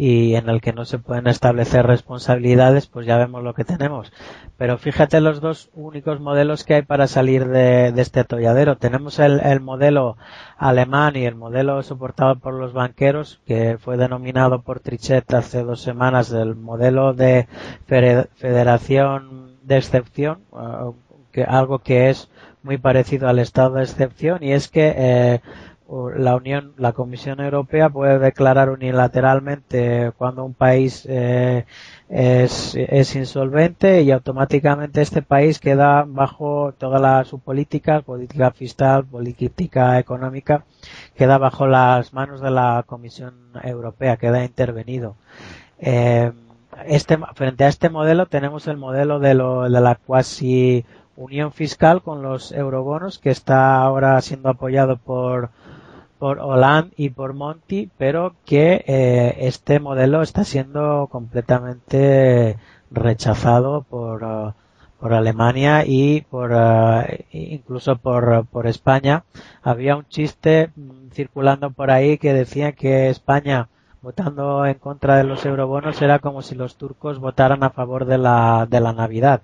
y 0.00 0.36
en 0.36 0.48
el 0.48 0.60
que 0.60 0.72
no 0.72 0.84
se 0.84 1.00
pueden 1.00 1.26
establecer 1.26 1.84
responsabilidades, 1.84 2.86
pues 2.86 3.04
ya 3.04 3.18
vemos 3.18 3.42
lo 3.42 3.52
que 3.52 3.64
tenemos. 3.64 4.12
Pero 4.56 4.78
fíjate 4.78 5.20
los 5.20 5.40
dos 5.40 5.70
únicos 5.74 6.20
modelos 6.20 6.62
que 6.62 6.74
hay 6.74 6.82
para 6.82 7.08
salir 7.08 7.48
de, 7.48 7.88
este 7.96 8.20
atolladero. 8.20 8.76
Tenemos 8.76 9.18
el, 9.18 9.60
modelo 9.60 10.16
alemán 10.56 11.16
y 11.16 11.24
el 11.24 11.34
modelo 11.34 11.82
soportado 11.82 12.38
por 12.38 12.54
los 12.54 12.72
banqueros, 12.72 13.40
que 13.44 13.76
fue 13.76 13.96
denominado 13.96 14.62
por 14.62 14.78
Trichet 14.78 15.34
hace 15.34 15.64
dos 15.64 15.80
semanas 15.80 16.30
el 16.30 16.54
modelo 16.54 17.12
de 17.12 17.48
federación 17.86 19.56
de 19.64 19.78
excepción, 19.78 20.42
eh, 20.52 20.92
que, 21.32 21.42
algo 21.42 21.80
que 21.80 22.08
es 22.08 22.30
muy 22.62 22.78
parecido 22.78 23.28
al 23.28 23.40
estado 23.40 23.74
de 23.74 23.82
excepción, 23.82 24.44
y 24.44 24.52
es 24.52 24.68
que 24.68 24.94
eh, 24.96 25.40
la 25.88 26.36
Unión, 26.36 26.74
la 26.76 26.92
Comisión 26.92 27.40
Europea 27.40 27.88
puede 27.88 28.18
declarar 28.18 28.68
unilateralmente 28.68 30.12
cuando 30.18 30.44
un 30.44 30.52
país 30.52 31.06
eh, 31.08 31.64
es, 32.10 32.76
insolvente 33.16 34.02
y 34.02 34.10
automáticamente 34.10 35.00
este 35.00 35.22
país 35.22 35.58
queda 35.58 36.04
bajo 36.06 36.72
toda 36.76 36.98
la, 36.98 37.24
su 37.24 37.38
política, 37.38 38.02
política 38.02 38.50
fiscal, 38.50 39.06
política 39.06 39.98
económica, 39.98 40.64
queda 41.16 41.38
bajo 41.38 41.66
las 41.66 42.12
manos 42.12 42.42
de 42.42 42.50
la 42.50 42.84
Comisión 42.86 43.34
Europea, 43.62 44.18
queda 44.18 44.44
intervenido. 44.44 45.16
Eh, 45.78 46.32
este, 46.84 47.18
frente 47.34 47.64
a 47.64 47.68
este 47.68 47.88
modelo 47.88 48.26
tenemos 48.26 48.66
el 48.66 48.76
modelo 48.76 49.20
de, 49.20 49.32
lo, 49.34 49.62
de 49.70 49.80
la 49.80 49.94
cuasi 49.94 50.84
unión 51.16 51.50
fiscal 51.50 52.02
con 52.02 52.22
los 52.22 52.52
eurobonos 52.52 53.18
que 53.18 53.30
está 53.30 53.76
ahora 53.82 54.20
siendo 54.20 54.50
apoyado 54.50 54.98
por 54.98 55.50
por 56.18 56.40
Hollande 56.40 56.92
y 56.96 57.10
por 57.10 57.32
Monti, 57.34 57.90
pero 57.96 58.34
que 58.44 58.84
eh, 58.86 59.36
este 59.40 59.80
modelo 59.80 60.22
está 60.22 60.44
siendo 60.44 61.08
completamente 61.10 62.56
rechazado 62.90 63.82
por, 63.82 64.24
uh, 64.24 64.52
por 64.98 65.14
Alemania 65.14 65.84
y 65.86 66.22
por 66.22 66.52
uh, 66.52 67.02
incluso 67.32 67.96
por, 67.96 68.46
por 68.46 68.66
España. 68.66 69.24
Había 69.62 69.96
un 69.96 70.08
chiste 70.08 70.70
mm, 70.74 71.10
circulando 71.12 71.70
por 71.70 71.90
ahí 71.90 72.18
que 72.18 72.32
decía 72.32 72.72
que 72.72 73.08
España 73.10 73.68
votando 74.00 74.64
en 74.64 74.74
contra 74.74 75.16
de 75.16 75.24
los 75.24 75.44
eurobonos 75.44 76.00
era 76.02 76.18
como 76.20 76.42
si 76.42 76.54
los 76.54 76.76
turcos 76.76 77.18
votaran 77.18 77.62
a 77.64 77.70
favor 77.70 78.04
de 78.04 78.18
la, 78.18 78.66
de 78.68 78.80
la 78.80 78.92
Navidad. 78.92 79.42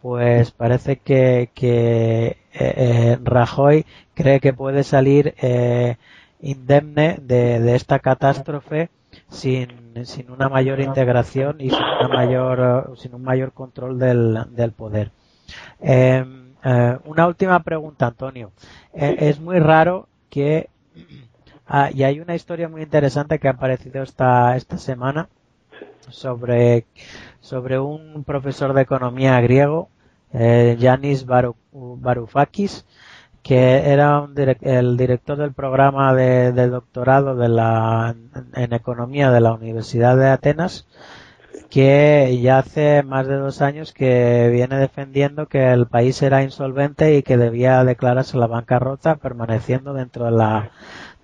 Pues 0.00 0.52
parece 0.52 0.96
que, 0.96 1.50
que 1.54 2.38
eh, 2.52 2.74
eh, 2.76 3.18
Rajoy 3.22 3.86
cree 4.14 4.40
que 4.40 4.52
puede 4.52 4.84
salir 4.84 5.34
eh, 5.40 5.96
indemne 6.40 7.18
de, 7.22 7.60
de, 7.60 7.74
esta 7.74 7.98
catástrofe 7.98 8.90
sin, 9.28 10.04
sin 10.04 10.30
una 10.30 10.48
mayor 10.48 10.80
integración 10.80 11.60
y 11.60 11.70
sin 11.70 11.78
una 11.78 12.08
mayor 12.08 12.92
sin 12.96 13.14
un 13.14 13.22
mayor 13.22 13.52
control 13.52 13.98
del, 13.98 14.38
del 14.50 14.72
poder. 14.72 15.10
Em, 15.80 16.54
una 17.04 17.26
última 17.26 17.62
pregunta, 17.62 18.06
Antonio. 18.06 18.52
es 18.92 19.40
muy 19.40 19.58
raro 19.58 20.08
que 20.28 20.68
Ah, 21.72 21.88
y 21.94 22.02
hay 22.02 22.18
una 22.18 22.34
historia 22.34 22.68
muy 22.68 22.82
interesante 22.82 23.38
que 23.38 23.46
ha 23.46 23.52
aparecido 23.52 24.02
esta, 24.02 24.56
esta 24.56 24.76
semana 24.76 25.28
sobre, 26.08 26.84
sobre 27.40 27.78
un 27.78 28.24
profesor 28.24 28.74
de 28.74 28.82
economía 28.82 29.40
griego, 29.40 29.88
eh, 30.32 30.76
Yanis 30.78 31.26
Varoufakis, 31.26 32.84
que 33.42 33.90
era 33.90 34.28
el 34.60 34.96
director 34.96 35.38
del 35.38 35.52
programa 35.52 36.14
de, 36.14 36.52
doctorado 36.68 37.36
de 37.36 37.48
la, 37.48 38.14
en 38.54 38.72
economía 38.72 39.30
de 39.30 39.40
la 39.40 39.52
Universidad 39.52 40.16
de 40.16 40.28
Atenas, 40.28 40.86
que 41.70 42.38
ya 42.42 42.58
hace 42.58 43.02
más 43.02 43.28
de 43.28 43.36
dos 43.36 43.62
años 43.62 43.92
que 43.92 44.48
viene 44.50 44.76
defendiendo 44.76 45.46
que 45.46 45.70
el 45.72 45.86
país 45.86 46.20
era 46.20 46.42
insolvente 46.42 47.16
y 47.16 47.22
que 47.22 47.36
debía 47.36 47.84
declararse 47.84 48.36
la 48.36 48.48
bancarrota 48.48 49.16
permaneciendo 49.16 49.94
dentro 49.94 50.24
de 50.26 50.32
la 50.32 50.70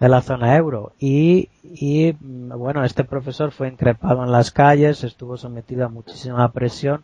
de 0.00 0.08
la 0.08 0.22
zona 0.22 0.56
euro. 0.56 0.92
Y, 0.98 1.48
y 1.62 2.12
bueno, 2.20 2.84
este 2.84 3.04
profesor 3.04 3.50
fue 3.50 3.68
increpado 3.68 4.24
en 4.24 4.32
las 4.32 4.50
calles, 4.50 5.04
estuvo 5.04 5.36
sometido 5.36 5.86
a 5.86 5.88
muchísima 5.88 6.50
presión. 6.52 7.02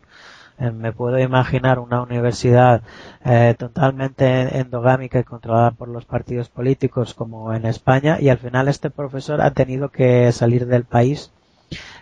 Eh, 0.59 0.71
me 0.71 0.91
puedo 0.91 1.17
imaginar 1.19 1.79
una 1.79 2.01
universidad 2.01 2.81
eh, 3.25 3.55
totalmente 3.57 4.59
endogámica 4.59 5.19
y 5.19 5.23
controlada 5.23 5.71
por 5.71 5.87
los 5.87 6.05
partidos 6.05 6.49
políticos 6.49 7.13
como 7.13 7.53
en 7.53 7.65
España 7.65 8.17
y 8.19 8.29
al 8.29 8.37
final 8.37 8.67
este 8.67 8.89
profesor 8.89 9.41
ha 9.41 9.51
tenido 9.51 9.89
que 9.89 10.31
salir 10.31 10.67
del 10.67 10.83
país 10.83 11.31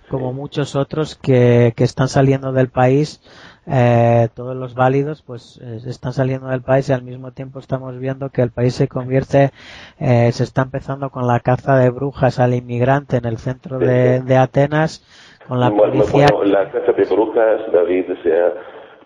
como 0.09 0.33
muchos 0.33 0.75
otros 0.75 1.15
que, 1.15 1.73
que 1.77 1.85
están 1.85 2.09
saliendo 2.09 2.51
del 2.51 2.67
país 2.67 3.21
eh, 3.67 4.29
todos 4.33 4.55
los 4.55 4.73
válidos 4.73 5.21
pues 5.21 5.59
eh, 5.61 5.81
están 5.85 6.13
saliendo 6.13 6.47
del 6.47 6.61
país 6.61 6.89
y 6.89 6.93
al 6.93 7.03
mismo 7.03 7.31
tiempo 7.31 7.59
estamos 7.59 7.97
viendo 7.99 8.29
que 8.31 8.41
el 8.41 8.49
país 8.49 8.73
se 8.73 8.87
convierte, 8.87 9.51
eh, 9.99 10.31
se 10.31 10.43
está 10.43 10.63
empezando 10.63 11.11
con 11.11 11.27
la 11.27 11.39
caza 11.41 11.75
de 11.75 11.91
brujas 11.91 12.39
al 12.39 12.55
inmigrante 12.55 13.17
en 13.17 13.25
el 13.25 13.37
centro 13.37 13.77
de, 13.77 14.21
de 14.21 14.37
Atenas, 14.37 15.03
con 15.47 15.59
la 15.59 15.71
policía. 15.71 16.27
Bueno, 16.33 16.51
la 16.51 16.69
caza 16.69 16.91
de 16.91 17.03
brujas, 17.05 17.71
David, 17.71 18.05
se 18.23 18.39
ha 18.39 18.53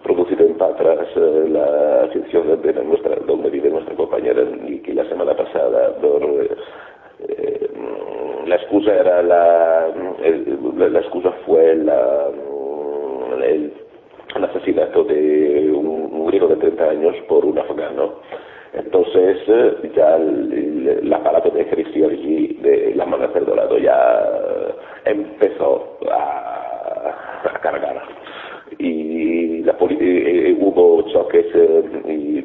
producido 0.04 0.46
en 0.46 0.56
Patras, 0.56 1.08
eh, 1.16 1.46
la 1.50 2.08
ficción 2.14 2.62
de, 2.62 2.74
nuestra, 2.84 3.16
donde 3.26 3.50
vive 3.50 3.70
nuestra 3.70 3.96
compañera 3.96 4.44
que 4.84 4.94
la 4.94 5.08
semana 5.10 5.36
pasada, 5.36 5.96
por, 6.02 6.24
eh, 6.24 7.70
la 8.46 8.56
excusa 8.56 8.94
era 8.94 9.24
la, 9.24 9.88
la 10.90 11.00
excusa 11.00 11.32
fue 11.46 11.76
la, 11.76 12.28
el 13.42 13.74
asesinato 14.44 15.04
de 15.06 15.72
un, 15.72 16.26
griego 16.28 16.48
de 16.48 16.56
30 16.58 16.84
años 16.84 17.16
por 17.28 17.46
un 17.46 17.58
afgano. 17.58 18.16
Entonces 18.76 19.38
ya 19.96 20.16
el, 20.18 21.12
aparato 21.14 21.50
de 21.52 21.66
allí 22.06 22.60
de 22.62 22.94
la 22.96 23.06
mano 23.06 23.28
Dorado 23.28 23.78
ya 23.78 24.76
empezó 25.06 25.98
a, 26.12 27.16
a 27.54 27.60
cargar. 27.62 28.02
Y 28.78 29.64
la 29.64 29.76
eh, 29.90 30.58
hubo 30.60 31.02
choques 31.04 31.46
eh, 31.56 32.44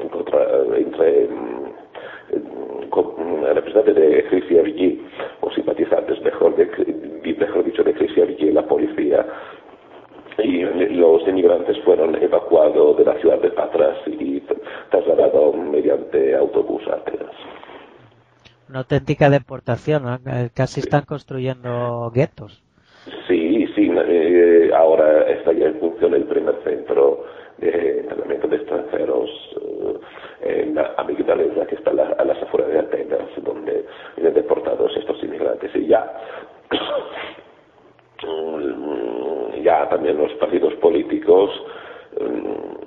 entre 0.00 1.28
representantes 3.54 3.94
de 3.94 4.24
Cristi 4.24 5.00
o 5.40 5.50
simpatizantes, 5.50 6.20
mejor, 6.22 6.56
de, 6.56 6.66
mejor 7.38 7.64
dicho, 7.64 7.82
de 7.82 7.94
Cristi 7.94 8.20
y 8.20 8.50
la 8.50 8.62
policía 8.62 9.24
y 10.38 10.60
los 10.94 11.26
inmigrantes 11.26 11.76
fueron 11.84 12.14
evacuados 12.16 12.96
de 12.96 13.04
la 13.04 13.14
ciudad 13.20 13.40
de 13.40 13.50
Patras 13.50 13.98
y 14.06 14.40
trasladados 14.90 15.56
mediante 15.56 16.34
autobús 16.36 16.82
a 16.88 16.94
Atenas. 16.94 17.34
Una 18.68 18.80
auténtica 18.80 19.30
deportación, 19.30 20.04
casi 20.54 20.80
están 20.80 21.02
construyendo 21.02 22.10
guetos. 22.14 22.62
Sí, 23.26 23.66
sí, 23.74 23.90
eh, 23.90 24.70
ahora 24.76 25.22
está 25.30 25.52
ya 25.52 25.66
en 25.66 25.80
función 25.80 26.14
el 26.14 26.24
primer 26.24 26.54
centro 26.62 27.24
de 27.56 28.00
entrenamiento 28.00 28.46
de 28.48 28.56
extranjeros 28.56 29.30
eh, 30.42 30.64
en 30.66 30.78
Amigdaleza, 30.98 31.66
que 31.66 31.76
está 31.76 31.90
a 31.90 32.24
las 32.24 32.42
afueras 32.42 32.70
de 32.70 32.78
Atenas, 32.80 33.28
donde 33.42 33.86
vienen 34.16 34.34
deportados 34.34 34.94
estos 34.96 35.22
inmigrantes. 35.24 35.74
Y 35.74 35.86
ya 35.86 36.04
ya 39.62 39.88
también 39.88 40.18
los 40.18 40.32
partidos 40.34 40.74
políticos 40.74 41.50
mm, 42.20 42.78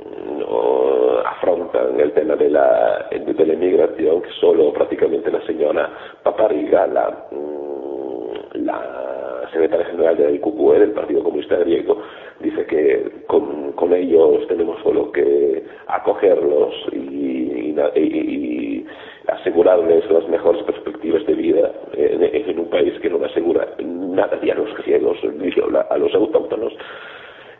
afrontan 1.25 1.99
el 1.99 2.11
tema 2.13 2.35
de 2.35 2.49
la, 2.49 3.07
de 3.11 3.45
la 3.45 3.53
inmigración, 3.53 4.21
que 4.21 4.31
solo 4.39 4.73
prácticamente 4.73 5.31
la 5.31 5.41
señora 5.45 5.89
Papariga, 6.23 6.87
la, 6.87 7.27
mm, 7.31 8.65
la 8.65 9.47
secretaria 9.51 9.85
general 9.85 10.17
del 10.17 10.41
QQE, 10.41 10.79
del 10.79 10.91
Partido 10.91 11.23
Comunista 11.23 11.57
Griego, 11.57 12.01
dice 12.39 12.65
que 12.65 13.23
con, 13.27 13.73
con 13.73 13.93
ellos 13.93 14.47
tenemos 14.47 14.81
solo 14.81 15.11
que 15.11 15.63
acogerlos 15.87 16.73
y, 16.91 17.73
y 17.95 18.85
asegurarles 19.27 20.09
las 20.09 20.27
mejores 20.27 20.63
perspectivas 20.63 21.25
de 21.25 21.33
vida 21.33 21.71
en, 21.93 22.59
un 22.59 22.69
país 22.69 22.93
que 23.01 23.09
no 23.09 23.23
asegura 23.23 23.67
nada 23.79 24.37
ni 24.41 24.49
a 24.49 24.55
los 24.55 24.75
griegos 24.77 25.17
ni 25.23 25.51
a 25.89 25.97
los 25.97 26.13
autóctonos. 26.13 26.73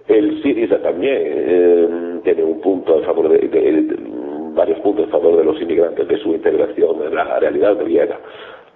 El 0.08 0.42
Siriza 0.42 0.82
también 0.82 1.18
eh, 1.18 2.20
tiene 2.24 2.44
un 2.44 2.60
punto 2.62 3.00
a 3.00 3.06
favor 3.06 3.30
de, 3.30 3.86
varios 4.54 4.80
puntos 4.80 5.08
a 5.08 5.12
favor 5.12 5.38
de 5.38 5.46
los 5.46 5.62
inmigrantes 5.62 6.08
de 6.08 6.18
su 6.18 6.34
integración 6.34 7.04
en 7.04 7.16
la 7.16 7.40
realidad 7.40 7.78
griega. 7.78 8.20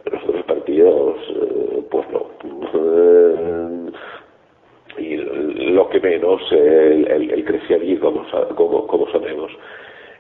Los 0.10 0.24
otros 0.24 0.46
partidos, 0.46 1.18
eh, 1.30 1.84
pues 1.90 2.06
no. 2.12 2.28
Eh, 2.74 3.92
y 4.98 5.18
lo 5.72 5.90
que 5.90 6.00
menos 6.00 6.42
el, 6.52 7.08
el, 7.08 7.32
el 7.32 8.00
como, 8.00 8.88
como 8.88 9.10
sabemos. 9.12 9.52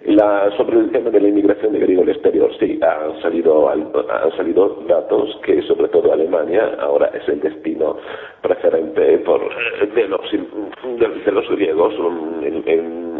La, 0.05 0.51
sobre 0.55 0.79
el 0.79 0.91
tema 0.91 1.09
de 1.09 1.19
la 1.19 1.29
inmigración 1.29 1.73
de 1.73 1.79
griego 1.79 2.03
al 2.03 2.09
exterior, 2.09 2.51
sí, 2.59 2.79
han 2.79 3.19
salido, 3.23 3.67
han 3.67 4.37
salido 4.37 4.83
datos 4.87 5.35
que 5.43 5.63
sobre 5.63 5.87
todo 5.87 6.13
Alemania 6.13 6.77
ahora 6.79 7.07
es 7.07 7.27
el 7.27 7.39
destino 7.39 7.97
preferente 8.41 9.17
por, 9.19 9.41
de, 9.95 10.07
los, 10.07 10.21
de, 10.31 11.31
los 11.31 11.49
griegos. 11.49 11.95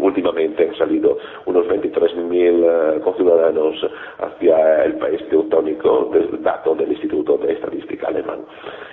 últimamente 0.00 0.68
han 0.68 0.76
salido 0.76 1.18
unos 1.46 1.66
23.000 1.66 2.96
eh, 2.96 3.00
conciudadanos 3.00 3.74
hacia 4.18 4.84
el 4.84 4.94
país 4.94 5.20
teutónico, 5.28 6.12
dato 6.38 6.76
del 6.76 6.92
Instituto 6.92 7.36
de 7.38 7.54
Estadística 7.54 8.06
Alemán. 8.06 8.40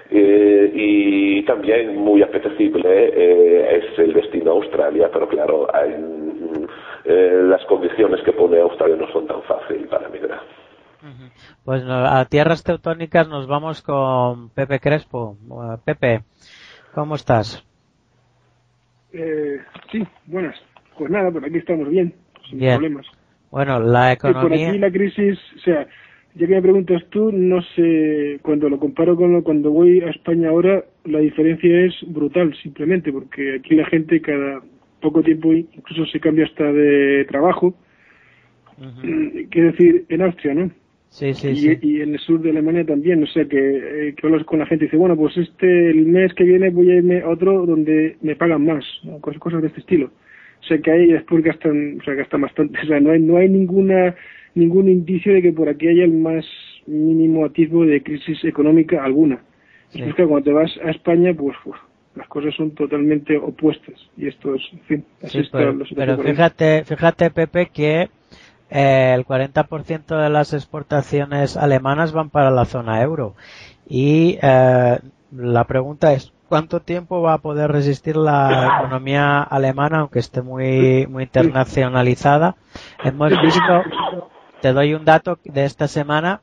Eh, 0.10 0.72
y 0.74 1.44
también 1.44 1.98
muy 1.98 2.24
apetecible 2.24 2.90
eh, 2.90 3.84
es 3.84 4.00
el 4.00 4.14
destino 4.14 4.52
Australia, 4.54 5.10
pero 5.14 5.28
claro, 5.28 5.68
eh, 7.06 7.42
las 7.44 7.64
condiciones 7.66 8.22
que 8.24 8.32
pone 8.34 8.60
Australia 8.60 8.96
no 8.96 9.12
son 9.12 9.28
tan 9.28 9.42
fáciles 9.44 9.88
para 9.88 10.10
migrar. 10.10 10.42
Pues 11.66 11.84
a 11.86 12.24
tierras 12.26 12.64
teutónicas 12.64 13.28
nos 13.28 13.46
vamos 13.48 13.82
con 13.82 14.50
Pepe 14.52 14.80
Crespo. 14.80 15.38
Pepe, 15.86 16.24
¿cómo 16.94 17.16
estás? 17.16 17.66
Eh, 19.12 19.60
sí, 19.92 20.02
buenas. 20.26 20.56
Pues 20.98 21.12
nada, 21.12 21.30
por 21.30 21.44
aquí 21.44 21.58
estamos 21.58 21.90
bien, 21.90 22.14
sin 22.50 22.60
problemas. 22.60 23.06
Bueno, 23.52 23.80
la 23.80 24.14
economía... 24.14 24.42
por 24.42 24.54
aquí 24.54 24.80
la 24.80 24.92
crisis, 24.92 25.40
o 25.58 25.60
sea, 25.60 25.88
ya 26.36 26.48
que 26.48 26.56
me 26.56 26.62
preguntas 26.62 27.04
tú, 27.10 27.32
no 27.32 27.62
sé, 27.76 28.40
cuando 28.42 28.70
lo 28.70 28.80
comparo 28.80 29.16
con 29.16 29.34
lo, 29.34 29.44
cuando 29.44 29.72
voy 29.72 30.02
a 30.02 30.10
España 30.10 30.50
ahora, 30.50 30.84
la 31.06 31.20
diferencia 31.20 31.86
es 31.86 31.94
brutal, 32.08 32.56
simplemente, 32.64 33.12
porque 33.12 33.58
aquí 33.60 33.76
la 33.76 33.86
gente 33.86 34.22
cada 34.22 34.62
poco 35.04 35.22
tiempo 35.22 35.54
incluso 35.54 36.06
se 36.08 36.20
cambia 36.20 36.46
hasta 36.46 36.72
de 36.72 37.26
trabajo. 37.26 37.76
Mm, 38.78 39.50
quiero 39.52 39.72
decir, 39.72 40.06
en 40.10 40.22
Austria, 40.24 40.56
¿no? 40.56 40.72
Sí, 41.10 41.32
sí, 41.36 41.50
y, 41.50 41.56
sí. 41.58 41.78
y 41.82 42.02
en 42.02 42.14
el 42.14 42.20
sur 42.20 42.42
de 42.42 42.50
Alemania 42.50 42.84
también, 42.84 43.22
o 43.22 43.28
sea 43.28 43.46
que, 43.46 43.60
eh, 43.60 44.16
que 44.16 44.26
hablas 44.26 44.44
con 44.46 44.58
la 44.58 44.66
gente 44.66 44.86
y 44.86 44.88
dice, 44.88 44.98
bueno, 44.98 45.16
pues 45.16 45.38
este, 45.38 45.92
el 45.92 46.08
mes 46.08 46.34
que 46.34 46.44
viene 46.44 46.72
voy 46.72 46.90
a 46.90 46.96
irme 46.96 47.22
a 47.22 47.30
otro 47.30 47.68
donde 47.68 48.18
me 48.22 48.36
pagan 48.36 48.66
más, 48.66 48.84
cosas, 49.22 49.40
cosas 49.40 49.62
de 49.62 49.68
este 49.68 49.82
estilo. 49.82 50.10
O 50.62 50.66
sea 50.66 50.80
que 50.80 50.90
ahí 50.90 51.08
después 51.12 51.44
gastan, 51.44 52.00
o 52.00 52.04
sea, 52.04 52.16
gastan 52.16 52.42
bastante, 52.42 52.80
o 52.84 52.86
sea, 52.88 53.00
no 53.00 53.12
hay, 53.12 53.20
no 53.20 53.38
hay 53.38 53.48
ninguna, 53.48 54.16
ningún 54.56 54.90
indicio 54.90 55.34
de 55.34 55.44
que 55.44 55.52
por 55.52 55.70
aquí 55.70 55.88
haya 55.88 56.04
el 56.04 56.14
más 56.14 56.46
mínimo 56.88 57.46
atisbo 57.46 57.86
de 57.86 58.02
crisis 58.02 58.44
económica 58.44 59.04
alguna. 59.04 59.40
Es 59.94 60.16
que 60.16 60.26
cuando 60.26 60.46
te 60.46 60.52
vas 60.52 60.72
a 60.84 60.90
España, 60.90 61.36
pues, 61.36 61.56
las 62.16 62.28
cosas 62.28 62.54
son 62.56 62.72
totalmente 62.72 63.38
opuestas 63.38 63.96
y 64.18 64.28
esto 64.28 64.56
es, 64.56 64.62
en 64.72 64.80
fin, 64.82 65.06
así 65.24 65.42
pero, 65.52 65.78
pero 65.96 66.18
fíjate, 66.18 66.84
fíjate 66.84 67.32
Pepe 67.32 67.68
que 67.68 68.10
eh, 68.70 69.14
el 69.16 69.26
40% 69.26 70.22
de 70.22 70.30
las 70.30 70.54
exportaciones 70.54 71.58
alemanas 71.58 72.12
van 72.12 72.30
para 72.30 72.52
la 72.52 72.66
zona 72.66 73.02
euro. 73.02 73.36
Y 73.88 74.38
eh, 74.42 75.00
la 75.32 75.64
pregunta 75.66 76.14
es 76.14 76.34
cuánto 76.54 76.82
tiempo 76.82 77.22
va 77.22 77.34
a 77.34 77.38
poder 77.40 77.72
resistir 77.72 78.16
la 78.16 78.78
economía 78.80 79.42
alemana 79.42 80.02
aunque 80.02 80.20
esté 80.20 80.44
muy 80.44 81.08
muy 81.08 81.24
internacionalizada 81.24 82.56
hemos 83.04 83.32
visto 83.42 83.82
te 84.62 84.72
doy 84.72 84.94
un 84.94 85.04
dato 85.04 85.40
de 85.44 85.66
esta 85.66 85.88
semana 85.88 86.42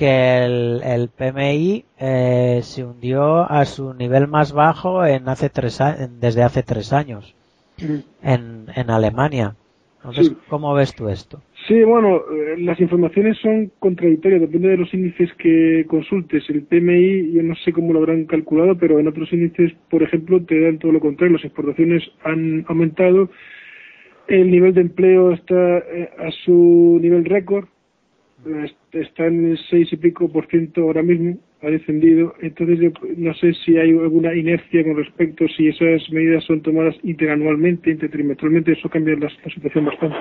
que 0.00 0.44
el, 0.46 1.10
PMI 1.10 1.84
eh, 1.98 2.60
se 2.62 2.84
hundió 2.86 3.50
a 3.50 3.66
su 3.66 3.92
nivel 3.92 4.28
más 4.28 4.50
bajo 4.50 5.04
en 5.04 5.28
hace 5.28 5.50
tres 5.50 5.78
desde 6.18 6.42
hace 6.42 6.62
tres 6.62 6.94
años 6.94 7.34
en, 8.22 8.64
en 8.74 8.90
Alemania. 8.90 9.56
Entonces, 9.98 10.32
¿cómo 10.48 10.72
ves 10.72 10.94
tú 10.94 11.10
esto? 11.10 11.42
Sí, 11.68 11.82
bueno, 11.82 12.16
eh, 12.16 12.56
las 12.60 12.80
informaciones 12.80 13.36
son 13.42 13.70
contradictorias, 13.78 14.40
depende 14.40 14.68
de 14.70 14.78
los 14.78 14.94
índices 14.94 15.30
que 15.34 15.84
consultes. 15.86 16.48
El 16.48 16.62
PMI, 16.62 17.32
yo 17.34 17.42
no 17.42 17.54
sé 17.56 17.70
cómo 17.70 17.92
lo 17.92 17.98
habrán 17.98 18.24
calculado, 18.24 18.78
pero 18.78 18.98
en 18.98 19.06
otros 19.06 19.30
índices, 19.34 19.74
por 19.90 20.02
ejemplo, 20.02 20.40
te 20.42 20.58
dan 20.62 20.78
todo 20.78 20.92
lo 20.92 21.00
contrario. 21.00 21.36
Las 21.36 21.44
exportaciones 21.44 22.02
han 22.24 22.64
aumentado, 22.68 23.28
el 24.28 24.50
nivel 24.50 24.72
de 24.72 24.80
empleo 24.80 25.32
está 25.32 25.78
eh, 25.78 26.08
a 26.18 26.30
su 26.46 26.98
nivel 27.02 27.26
récord, 27.26 27.66
está 28.92 29.26
en 29.26 29.52
el 29.52 29.58
seis 29.68 29.92
y 29.92 29.96
pico 29.96 30.30
por 30.30 30.46
ciento 30.46 30.82
ahora 30.82 31.02
mismo, 31.02 31.38
ha 31.62 31.66
descendido. 31.70 32.34
Entonces, 32.40 32.80
yo 32.80 32.90
no 33.16 33.34
sé 33.34 33.52
si 33.64 33.76
hay 33.76 33.90
alguna 33.90 34.34
inercia 34.34 34.82
con 34.84 34.96
respecto, 34.96 35.46
si 35.48 35.68
esas 35.68 36.10
medidas 36.10 36.44
son 36.44 36.60
tomadas 36.62 36.96
interanualmente, 37.02 37.90
intertrimestralmente, 37.90 38.72
eso 38.72 38.88
cambia 38.88 39.16
la, 39.16 39.30
situación 39.52 39.86
bastante. 39.86 40.16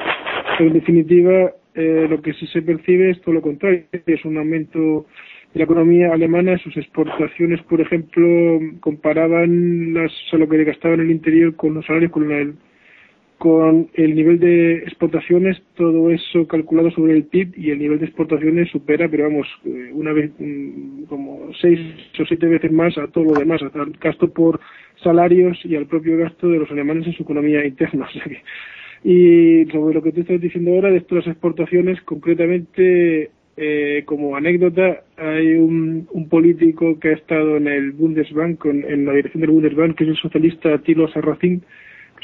Pero 0.58 0.70
en 0.70 0.74
definitiva, 0.74 1.52
eh, 1.76 2.08
lo 2.10 2.22
que 2.22 2.34
sí 2.34 2.48
se 2.48 2.62
percibe 2.62 3.12
es 3.12 3.22
todo 3.22 3.36
lo 3.36 3.42
contrario, 3.42 3.84
es 3.92 4.26
un 4.26 4.38
aumento 4.38 5.06
de 5.54 5.60
la 5.60 5.64
economía 5.64 6.14
alemana, 6.14 6.58
sus 6.60 6.76
exportaciones, 6.78 7.62
por 7.64 7.82
ejemplo, 7.82 8.60
comparaban 8.82 9.94
las, 9.94 10.12
o 10.32 10.38
lo 10.38 10.48
que 10.48 10.64
gastaban 10.64 11.00
en 11.00 11.08
el 11.08 11.12
interior 11.12 11.56
con 11.56 11.74
los 11.74 11.86
salarios, 11.86 12.12
con 12.12 12.32
el 12.32 12.54
con 13.40 13.88
el 13.94 14.16
nivel 14.16 14.38
de 14.38 14.80
exportaciones, 14.80 15.62
todo 15.76 16.12
eso 16.12 16.46
calculado 16.46 16.92
sobre 16.92 17.14
el 17.14 17.24
PIB 17.24 17.58
y 17.58 17.72
el 17.72 17.80
nivel 17.80 17.98
de 17.98 18.06
exportaciones 18.06 18.70
supera, 18.70 19.08
pero 19.08 19.24
vamos, 19.24 19.48
eh, 19.66 19.92
una 19.94 20.12
vez, 20.12 20.30
mm, 20.38 21.04
como 21.06 21.50
seis 21.62 21.80
o 22.20 22.26
siete 22.26 22.48
veces 22.48 22.70
más 22.70 22.98
a 22.98 23.08
todo 23.08 23.24
lo 23.24 23.40
demás, 23.40 23.62
al 23.64 23.92
gasto 23.94 24.30
por 24.34 24.60
salarios 25.02 25.58
y 25.64 25.78
al 25.78 25.88
propio 25.88 26.18
gasto 26.18 26.50
de 26.50 26.60
los 26.60 26.70
alemanes 26.70 27.08
en 27.08 27.14
su 27.14 27.24
economía 27.24 27.66
interna. 27.66 28.10
y 29.06 29.66
sobre 29.72 29.94
lo 29.94 30.04
que 30.04 30.12
tú 30.12 30.20
estás 30.20 30.42
diciendo 30.42 30.72
ahora 30.72 30.92
de 30.92 30.98
estas 30.98 31.26
exportaciones, 31.26 32.02
concretamente, 32.02 33.32
eh, 33.56 34.04
como 34.06 34.36
anécdota, 34.36 35.04
hay 35.16 35.54
un, 35.54 36.08
político 36.30 37.00
que 37.00 37.08
ha 37.08 37.14
estado 37.14 37.56
en 37.56 37.68
el 37.68 37.92
Bundesbank, 37.94 38.66
en, 38.66 39.06
la 39.06 39.14
dirección 39.14 39.42
del 39.42 39.52
Bundesbank, 39.52 39.96
que 39.96 40.04
es 40.04 40.10
el 40.10 40.18
socialista 40.18 40.78
Tilo 40.80 41.08
Sarracín, 41.08 41.64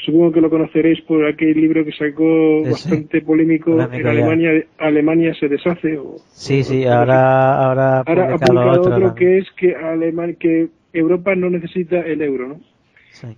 supongo 0.04 0.32
que 0.32 0.40
lo 0.40 0.50
conoceréis 0.50 1.00
por 1.02 1.26
aquel 1.26 1.60
libro 1.60 1.84
que 1.84 1.92
sacó 1.92 2.62
bastante 2.62 3.22
polémico 3.22 3.80
en 3.80 4.06
Alemania, 4.06 4.64
Alemania 4.78 5.34
se 5.38 5.48
deshace. 5.48 5.98
O, 5.98 6.16
sí, 6.28 6.62
sí, 6.62 6.84
ahora, 6.84 7.64
ahora, 7.64 8.00
ha 8.00 8.38
publicado 8.38 8.80
otro, 8.80 9.14
que 9.14 9.38
es 9.38 9.46
que, 9.56 9.74
Alemania, 9.74 10.36
que 10.38 10.68
Europa 10.92 11.34
no 11.34 11.50
necesita 11.50 12.00
el 12.00 12.22
euro, 12.22 12.48
¿no? 12.48 12.60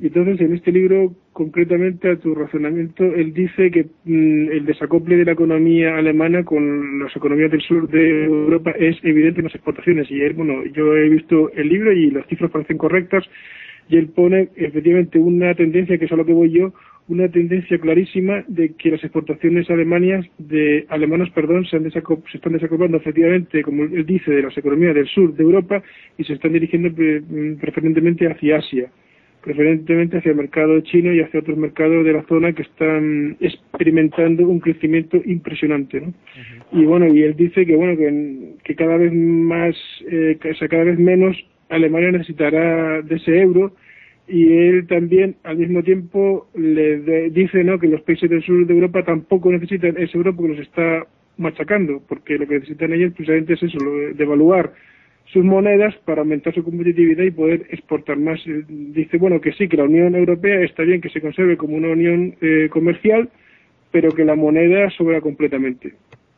Y 0.01 0.09
entonces 0.09 0.41
en 0.41 0.55
este 0.55 0.73
libro, 0.73 1.15
concretamente 1.33 2.11
a 2.11 2.17
tu 2.17 2.35
razonamiento, 2.35 3.05
él 3.05 3.33
dice 3.33 3.71
que 3.71 3.87
mm, 4.05 4.51
el 4.51 4.67
desacople 4.67 5.17
de 5.17 5.25
la 5.25 5.33
economía 5.33 5.97
alemana 5.97 6.45
con 6.45 6.99
las 6.99 7.15
economías 7.15 7.51
del 7.51 7.61
sur 7.61 7.89
de 7.89 8.25
Europa 8.25 8.73
es 8.73 8.97
evidente 9.05 9.41
en 9.41 9.45
las 9.45 9.55
exportaciones. 9.55 10.11
Y 10.11 10.21
él, 10.21 10.33
bueno, 10.33 10.65
yo 10.73 10.97
he 10.97 11.09
visto 11.09 11.53
el 11.53 11.69
libro 11.69 11.93
y 11.93 12.11
las 12.11 12.27
cifras 12.27 12.51
parecen 12.51 12.77
correctas 12.77 13.25
y 13.89 13.97
él 13.97 14.09
pone 14.09 14.49
efectivamente 14.57 15.19
una 15.19 15.55
tendencia, 15.55 15.99
que 15.99 16.05
es 16.05 16.13
a 16.13 16.17
lo 16.17 16.27
que 16.27 16.33
voy 16.33 16.51
yo, 16.51 16.73
una 17.09 17.29
tendencia 17.29 17.79
clarísima 17.79 18.45
de 18.49 18.75
que 18.75 18.91
las 18.91 19.03
exportaciones 19.03 19.69
alemanas 19.71 20.27
de 20.37 20.85
alemanas 20.91 21.31
perdón 21.31 21.65
se, 21.65 21.77
han 21.77 21.91
se 21.91 22.01
están 22.35 22.53
desacoplando 22.53 22.99
efectivamente 22.99 23.63
como 23.63 23.85
él 23.85 24.05
dice 24.05 24.31
de 24.31 24.43
las 24.43 24.57
economías 24.59 24.95
del 24.95 25.09
sur 25.09 25.35
de 25.35 25.43
Europa 25.43 25.83
y 26.19 26.25
se 26.25 26.35
están 26.35 26.53
dirigiendo 26.53 26.91
mm, 26.91 27.61
preferentemente 27.61 28.31
hacia 28.31 28.59
Asia 28.59 28.91
preferentemente 29.41 30.19
hacia 30.19 30.33
el 30.33 30.37
mercado 30.37 30.81
chino 30.81 31.13
y 31.13 31.21
hacia 31.21 31.41
otros 31.41 31.57
mercados 31.57 32.05
de 32.05 32.13
la 32.13 32.23
zona 32.25 32.53
que 32.53 32.63
están 32.63 33.37
experimentando 33.41 34.47
un 34.47 34.61
crecimiento 34.61 35.17
impresionante. 35.25 36.01
¿no? 36.01 36.13
Y 36.73 36.85
bueno, 36.85 37.07
y 37.07 37.23
él 37.23 37.37
dice 37.37 37.65
que 37.65 37.77
bueno 37.77 37.97
que, 38.65 38.75
cada 38.75 38.97
vez 38.97 39.13
más, 39.13 39.77
eh, 40.11 40.37
o 40.51 40.55
sea, 40.55 40.69
cada 40.69 40.85
vez 40.85 40.99
menos 40.99 41.37
Alemania 41.69 42.13
necesitará 42.13 43.03
de 43.03 43.17
ese 43.17 43.41
euro 43.41 43.75
y 44.27 44.53
él 44.53 44.87
también 44.87 45.37
al 45.45 45.57
mismo 45.57 45.83
tiempo 45.83 46.49
le 46.55 47.31
dice 47.31 47.65
no 47.65 47.79
que 47.79 47.89
los 47.89 48.03
países 48.03 48.29
del 48.29 48.43
sur 48.43 48.67
de 48.67 48.75
Europa 48.75 49.05
tampoco 49.05 49.51
necesitan 49.51 49.97
ese 49.97 50.17
euro 50.17 50.35
porque 50.37 50.55
los 50.55 50.67
está 50.67 51.07
machacando 51.37 52.03
porque 52.07 52.37
lo 52.37 52.47
que 52.47 52.55
necesitan 52.55 52.93
ellos 52.93 53.13
precisamente 53.15 53.55
es 53.55 53.63
eso, 53.63 53.79
devaluar 54.15 54.73
sus 55.33 55.45
monedas 55.45 55.95
para 56.05 56.23
aumentar 56.23 56.55
su 56.55 56.65
competitividad 56.65 57.25
y 57.25 57.31
poder 57.31 57.67
exportar 57.71 58.17
más. 58.17 58.41
Dice, 58.69 59.19
bueno, 59.19 59.41
que 59.41 59.53
sí, 59.53 59.69
que 59.69 59.77
la 59.77 59.85
Unión 59.85 60.15
Europea 60.15 60.61
está 60.63 60.83
bien 60.83 61.01
que 61.01 61.11
se 61.11 61.21
conserve 61.21 61.57
como 61.57 61.77
una 61.77 61.89
unión 61.89 62.35
eh, 62.41 62.69
comercial, 62.71 63.29
pero 63.91 64.13
que 64.13 64.25
la 64.25 64.37
moneda 64.37 64.89
sobra 64.91 65.21
completamente. 65.21 65.95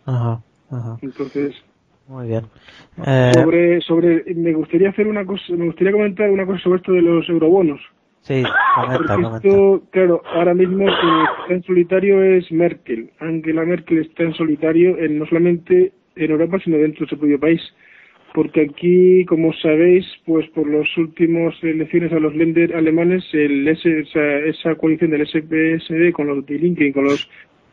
Ajá, 0.06 0.42
ajá. 0.70 0.98
Entonces, 1.02 1.54
muy 2.06 2.28
bien. 2.28 2.44
Eh, 3.06 3.32
sobre, 3.34 3.80
sobre, 3.82 4.34
me 4.34 4.52
gustaría 4.52 4.90
hacer 4.90 5.06
una 5.06 5.24
cosa, 5.24 5.44
me 5.50 5.66
gustaría 5.66 5.92
comentar 5.92 6.30
una 6.30 6.46
cosa 6.46 6.58
sobre 6.60 6.78
esto 6.78 6.92
de 6.92 7.02
los 7.02 7.28
eurobonos. 7.28 7.80
Sí, 8.22 8.42
comenta, 8.74 9.16
Porque 9.16 9.48
esto, 9.48 9.82
claro, 9.90 10.22
ahora 10.34 10.54
mismo 10.54 10.84
quien 10.84 11.14
está 11.42 11.54
en 11.54 11.62
solitario 11.62 12.22
es 12.22 12.50
Merkel. 12.52 13.10
Angela 13.20 13.64
Merkel 13.64 13.98
está 13.98 14.24
en 14.24 14.34
solitario 14.34 14.98
en, 14.98 15.18
no 15.18 15.26
solamente 15.26 15.92
en 16.16 16.30
Europa, 16.30 16.58
sino 16.62 16.76
dentro 16.76 17.06
de 17.06 17.10
su 17.10 17.18
propio 17.18 17.40
país 17.40 17.62
porque 18.34 18.62
aquí, 18.62 19.24
como 19.26 19.52
sabéis, 19.54 20.06
pues 20.24 20.46
por 20.50 20.68
las 20.68 20.86
últimas 20.96 21.54
elecciones 21.62 22.12
a 22.12 22.20
los 22.20 22.34
Länder 22.34 22.74
alemanes, 22.74 23.24
el 23.32 23.66
esa, 23.66 24.74
coalición 24.76 25.10
del 25.10 25.26
SPSD 25.26 26.12
con 26.12 26.28
los 26.28 26.46
de 26.46 26.92
con 26.92 27.04
los 27.04 27.28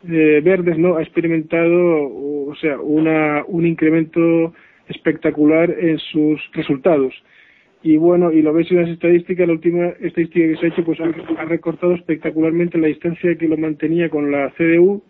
eh, 0.06 0.40
verdes, 0.44 0.78
¿no? 0.78 0.96
Ha 0.96 1.02
experimentado, 1.02 2.04
o 2.48 2.54
sea, 2.60 2.78
una, 2.80 3.44
un 3.46 3.66
incremento 3.66 4.52
espectacular 4.88 5.70
en 5.70 5.98
sus 5.98 6.40
resultados. 6.52 7.14
Y 7.82 7.96
bueno, 7.96 8.32
y 8.32 8.42
lo 8.42 8.52
veis 8.52 8.70
en 8.70 8.82
las 8.82 8.90
estadísticas, 8.90 9.46
la 9.46 9.52
última 9.52 9.88
estadística 10.00 10.46
que 10.46 10.56
se 10.56 10.66
ha 10.66 10.68
hecho, 10.70 10.84
pues 10.84 10.98
ha 11.00 11.44
recortado 11.44 11.94
espectacularmente 11.94 12.78
la 12.78 12.88
distancia 12.88 13.36
que 13.36 13.48
lo 13.48 13.56
mantenía 13.56 14.08
con 14.08 14.32
la 14.32 14.50
CDU, 14.56 15.02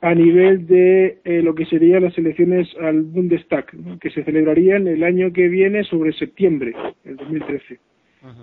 a 0.00 0.14
nivel 0.14 0.66
de 0.66 1.18
eh, 1.24 1.42
lo 1.42 1.54
que 1.54 1.66
serían 1.66 2.04
las 2.04 2.16
elecciones 2.16 2.68
al 2.80 3.02
Bundestag, 3.02 3.66
que 4.00 4.10
se 4.10 4.22
celebrarían 4.22 4.86
el 4.86 5.02
año 5.02 5.32
que 5.32 5.48
viene 5.48 5.82
sobre 5.84 6.12
septiembre 6.12 6.72
del 7.04 7.16
2013. 7.16 7.78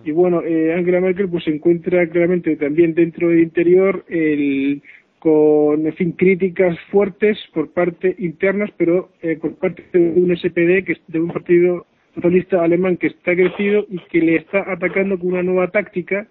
Y 0.03 0.11
bueno, 0.11 0.41
eh, 0.41 0.73
Angela 0.73 1.01
Merkel 1.01 1.29
pues 1.29 1.43
se 1.43 1.51
encuentra 1.51 2.07
claramente 2.07 2.55
también 2.55 2.93
dentro 2.93 3.29
del 3.29 3.39
interior 3.41 4.05
el, 4.07 4.81
con, 5.25 5.91
fin, 5.93 6.11
críticas 6.11 6.77
fuertes 6.91 7.35
por 7.51 7.73
parte 7.73 8.15
internas, 8.19 8.69
pero 8.77 9.09
eh, 9.23 9.39
por 9.41 9.55
parte 9.55 9.83
de 9.91 9.99
un 9.99 10.37
SPD, 10.37 10.85
que 10.85 10.91
es 10.91 11.01
de 11.07 11.19
un 11.19 11.29
partido 11.29 11.87
socialista 12.13 12.63
alemán 12.63 12.95
que 12.97 13.07
está 13.07 13.33
crecido 13.33 13.87
y 13.89 13.97
que 14.11 14.19
le 14.19 14.35
está 14.35 14.71
atacando 14.71 15.17
con 15.17 15.29
una 15.29 15.41
nueva 15.41 15.71
táctica 15.71 16.27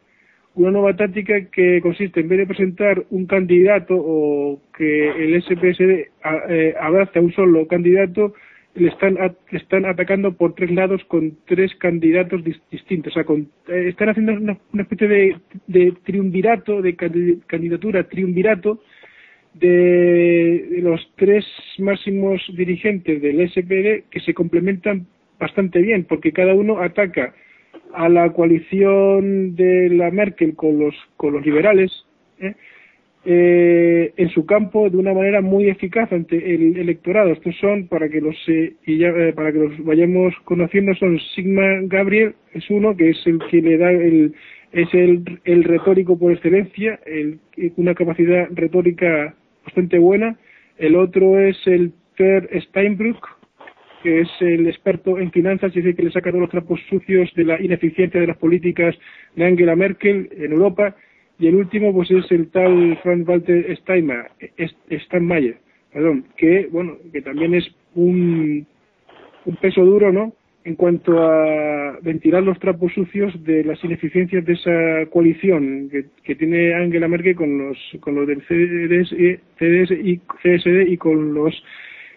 una 0.54 0.70
nueva 0.70 0.94
táctica 0.94 1.46
que 1.46 1.80
consiste 1.82 2.20
en 2.20 2.28
vez 2.28 2.38
de 2.38 2.46
presentar 2.46 3.04
un 3.10 3.26
candidato 3.26 3.96
o 3.96 4.60
que 4.78 5.08
el 5.08 5.42
SPSD 5.42 6.12
eh, 6.48 6.74
abrace 6.80 7.18
a 7.18 7.22
un 7.22 7.32
solo 7.32 7.66
candidato, 7.66 8.34
le 8.74 8.88
están, 8.88 9.16
están 9.52 9.84
atacando 9.84 10.32
por 10.32 10.54
tres 10.54 10.70
lados 10.70 11.02
con 11.04 11.36
tres 11.46 11.74
candidatos 11.76 12.42
distintos. 12.70 13.12
O 13.12 13.14
sea, 13.14 13.24
con, 13.24 13.48
eh, 13.68 13.86
están 13.88 14.08
haciendo 14.08 14.32
una, 14.32 14.58
especie 14.82 15.08
de, 15.08 15.36
de, 15.66 15.92
triunvirato, 16.04 16.82
de 16.82 16.96
candidatura 17.46 18.04
triunvirato 18.04 18.80
de 19.54 20.80
los 20.82 21.00
tres 21.16 21.46
máximos 21.78 22.42
dirigentes 22.56 23.22
del 23.22 23.48
SPD 23.48 24.10
que 24.10 24.20
se 24.20 24.34
complementan 24.34 25.06
bastante 25.38 25.80
bien, 25.80 26.04
porque 26.04 26.32
cada 26.32 26.54
uno 26.54 26.80
ataca 26.80 27.34
a 27.92 28.08
la 28.08 28.32
coalición 28.32 29.54
de 29.54 29.90
la 29.90 30.10
Merkel 30.10 30.56
con 30.56 30.78
los, 30.80 30.94
con 31.16 31.34
los 31.34 31.46
liberales 31.46 31.92
¿eh? 32.40 32.54
Eh, 33.26 34.12
en 34.18 34.28
su 34.28 34.44
campo 34.44 34.90
de 34.90 34.98
una 34.98 35.14
manera 35.14 35.40
muy 35.40 35.70
eficaz 35.70 36.12
ante 36.12 36.54
el 36.54 36.76
electorado. 36.76 37.32
Estos 37.32 37.56
son, 37.56 37.88
para 37.88 38.08
que 38.10 38.20
los, 38.20 38.36
eh, 38.48 38.74
y 38.84 38.98
ya, 38.98 39.14
para 39.34 39.50
que 39.50 39.60
los 39.60 39.84
vayamos 39.84 40.34
conociendo, 40.44 40.94
son 40.94 41.18
Sigma 41.34 41.80
Gabriel, 41.84 42.34
es 42.52 42.68
uno 42.68 42.94
que 42.94 43.10
es 43.10 43.26
el 43.26 43.38
que 43.50 43.62
le 43.62 43.78
da 43.78 43.90
el, 43.90 44.34
es 44.72 44.92
el, 44.92 45.40
el 45.44 45.64
retórico 45.64 46.18
por 46.18 46.32
excelencia, 46.32 47.00
el, 47.06 47.38
una 47.76 47.94
capacidad 47.94 48.46
retórica 48.50 49.34
bastante 49.64 49.98
buena. 49.98 50.36
El 50.76 50.94
otro 50.96 51.38
es 51.40 51.56
el 51.66 51.92
Per 52.18 52.50
Steinbrück, 52.68 53.26
que 54.02 54.20
es 54.20 54.28
el 54.40 54.66
experto 54.66 55.18
en 55.18 55.32
finanzas 55.32 55.74
y 55.74 55.80
dice 55.80 55.96
que 55.96 56.02
le 56.02 56.10
saca 56.10 56.30
todos 56.30 56.42
los 56.42 56.50
trapos 56.50 56.78
sucios 56.90 57.32
de 57.34 57.44
la 57.44 57.60
ineficiencia 57.60 58.20
de 58.20 58.26
las 58.26 58.36
políticas 58.36 58.94
de 59.34 59.44
Angela 59.46 59.74
Merkel 59.76 60.28
en 60.36 60.52
Europa. 60.52 60.94
Y 61.38 61.48
el 61.48 61.56
último, 61.56 61.92
pues 61.92 62.10
es 62.10 62.30
el 62.30 62.48
tal 62.50 62.98
Frank 63.02 63.28
Walter 63.28 63.76
Steinmeier, 63.76 65.56
perdón, 65.92 66.26
que, 66.36 66.68
bueno, 66.70 66.96
que 67.12 67.22
también 67.22 67.54
es 67.54 67.68
un, 67.94 68.66
un 69.44 69.56
peso 69.56 69.84
duro, 69.84 70.12
¿no? 70.12 70.32
En 70.64 70.76
cuanto 70.76 71.22
a 71.22 71.98
ventilar 72.00 72.42
los 72.42 72.58
trapos 72.58 72.92
sucios 72.94 73.32
de 73.44 73.64
las 73.64 73.82
ineficiencias 73.84 74.44
de 74.46 74.52
esa 74.54 75.10
coalición 75.10 75.88
que, 75.90 76.06
que 76.22 76.36
tiene 76.36 76.72
Angela 76.74 77.08
Merkel 77.08 77.36
con 77.36 77.58
los, 77.58 77.78
con 78.00 78.14
los 78.14 78.26
del 78.26 78.40
CDS, 78.46 79.10
CDS 79.58 79.90
y 79.90 80.18
CSD 80.42 80.88
y 80.88 80.96
con 80.96 81.34
los 81.34 81.52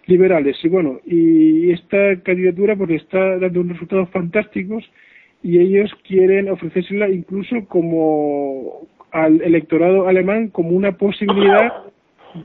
liberales. 0.05 0.57
Y 0.63 0.69
bueno, 0.69 1.01
y 1.05 1.71
esta 1.71 2.21
candidatura 2.21 2.75
pues 2.75 2.91
está 2.91 3.37
dando 3.37 3.61
unos 3.61 3.73
resultados 3.73 4.09
fantásticos 4.11 4.89
y 5.43 5.59
ellos 5.59 5.91
quieren 6.07 6.49
ofrecérsela 6.49 7.09
incluso 7.09 7.65
como 7.67 8.87
al 9.23 9.41
electorado 9.41 10.07
alemán 10.07 10.49
como 10.49 10.69
una 10.69 10.93
posibilidad 10.93 11.73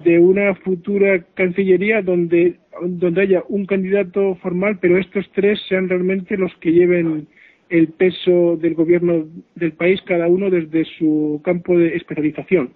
de 0.04 0.18
una 0.18 0.54
futura 0.56 1.22
cancillería 1.34 2.02
donde 2.02 2.56
donde 2.80 3.20
haya 3.20 3.42
un 3.48 3.66
candidato 3.66 4.34
formal, 4.36 4.78
pero 4.80 4.98
estos 4.98 5.30
tres 5.34 5.60
sean 5.68 5.88
realmente 5.88 6.36
los 6.36 6.54
que 6.56 6.72
lleven 6.72 7.28
el 7.68 7.88
peso 7.88 8.56
del 8.56 8.74
gobierno 8.74 9.26
del 9.54 9.72
país, 9.72 10.00
cada 10.02 10.26
uno 10.26 10.50
desde 10.50 10.84
su 10.98 11.40
campo 11.44 11.78
de 11.78 11.96
especialización. 11.96 12.70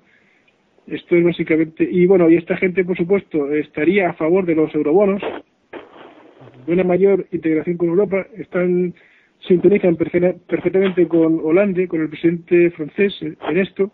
Esto 0.86 1.16
es 1.16 1.24
básicamente. 1.24 1.88
Y 1.90 2.06
bueno, 2.06 2.30
y 2.30 2.36
esta 2.36 2.56
gente, 2.56 2.84
por 2.84 2.96
supuesto, 2.96 3.52
estaría 3.52 4.10
a 4.10 4.14
favor 4.14 4.46
de 4.46 4.54
los 4.54 4.74
eurobonos, 4.74 5.22
de 6.66 6.72
una 6.72 6.84
mayor 6.84 7.26
integración 7.32 7.76
con 7.76 7.88
Europa. 7.88 8.26
Están 8.36 8.94
sintonizan 9.46 9.96
perfectamente 9.96 11.06
con 11.08 11.40
Hollande, 11.42 11.88
con 11.88 12.00
el 12.00 12.08
presidente 12.08 12.70
francés 12.70 13.14
en 13.22 13.58
esto. 13.58 13.90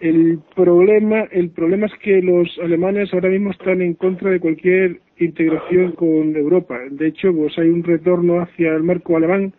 El 0.00 0.40
problema, 0.54 1.22
el 1.30 1.50
problema 1.50 1.86
es 1.86 1.94
que 2.02 2.20
los 2.20 2.58
alemanes 2.62 3.12
ahora 3.14 3.30
mismo 3.30 3.50
están 3.50 3.80
en 3.80 3.94
contra 3.94 4.30
de 4.30 4.40
cualquier 4.40 5.00
integración 5.18 5.92
con 5.92 6.36
Europa. 6.36 6.78
De 6.90 7.08
hecho, 7.08 7.32
pues 7.34 7.58
hay 7.58 7.68
un 7.68 7.82
retorno 7.82 8.40
hacia 8.40 8.74
el 8.74 8.82
marco 8.82 9.16
alemán. 9.16 9.54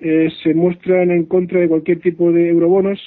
Eh, 0.00 0.28
se 0.42 0.54
muestran 0.54 1.10
en 1.10 1.24
contra 1.24 1.60
de 1.60 1.68
cualquier 1.68 2.00
tipo 2.00 2.30
de 2.30 2.48
eurobonos 2.48 3.00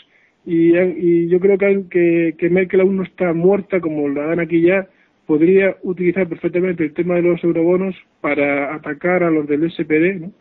y, 0.45 1.27
yo 1.27 1.39
creo 1.39 1.57
que, 1.57 2.33
que, 2.37 2.49
Merkel 2.49 2.81
aún 2.81 2.97
no 2.97 3.03
está 3.03 3.33
muerta, 3.33 3.79
como 3.79 4.09
la 4.09 4.25
dan 4.25 4.39
aquí 4.39 4.61
ya, 4.61 4.87
podría 5.27 5.77
utilizar 5.83 6.27
perfectamente 6.27 6.83
el 6.83 6.93
tema 6.93 7.15
de 7.15 7.21
los 7.21 7.43
eurobonos 7.43 7.95
para 8.19 8.73
atacar 8.73 9.23
a 9.23 9.29
los 9.29 9.47
del 9.47 9.69
SPD, 9.69 10.19
¿no? 10.19 10.31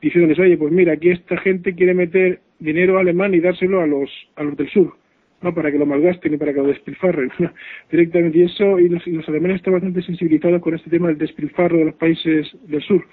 Diciéndoles, 0.00 0.38
oye, 0.38 0.56
pues 0.56 0.72
mira, 0.72 0.94
aquí 0.94 1.10
esta 1.10 1.36
gente 1.38 1.74
quiere 1.74 1.94
meter 1.94 2.40
dinero 2.58 2.98
alemán 2.98 3.34
y 3.34 3.40
dárselo 3.40 3.80
a 3.80 3.86
los, 3.86 4.10
a 4.36 4.42
los 4.42 4.56
del 4.56 4.68
sur. 4.70 4.94
no 5.42 5.54
para 5.54 5.70
que 5.70 5.78
lo 5.78 5.86
malgasten 5.86 6.32
ni 6.32 6.38
para 6.38 6.52
que 6.52 6.60
lo 6.60 6.68
despilfarren 6.68 7.30
directamente. 7.90 8.38
Y 8.38 8.42
eso 8.42 8.78
y 8.78 8.88
los, 8.88 9.06
y 9.06 9.12
los 9.12 9.28
alemanes 9.28 9.56
están 9.56 9.74
bastante 9.74 10.02
sensibilizados 10.02 10.62
con 10.62 10.74
este 10.74 10.90
tema 10.90 11.08
del 11.08 11.18
despilfarro 11.18 11.78
de 11.78 11.84
los 11.86 11.94
países 11.94 12.48
del 12.68 12.82
sur. 12.82 13.04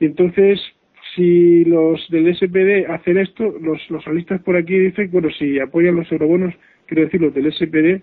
Y 0.00 0.06
entonces 0.06 0.60
si 1.14 1.64
los 1.64 2.08
del 2.10 2.34
SPD 2.34 2.90
hacen 2.90 3.18
esto, 3.18 3.54
los, 3.60 3.78
los 3.90 4.06
analistas 4.06 4.40
por 4.42 4.56
aquí 4.56 4.78
dicen, 4.78 5.10
bueno, 5.10 5.28
si 5.30 5.58
apoyan 5.60 5.96
los 5.96 6.10
eurobonos, 6.10 6.54
quiero 6.86 7.04
decir, 7.04 7.20
los 7.20 7.34
del 7.34 7.52
SPD, 7.52 8.02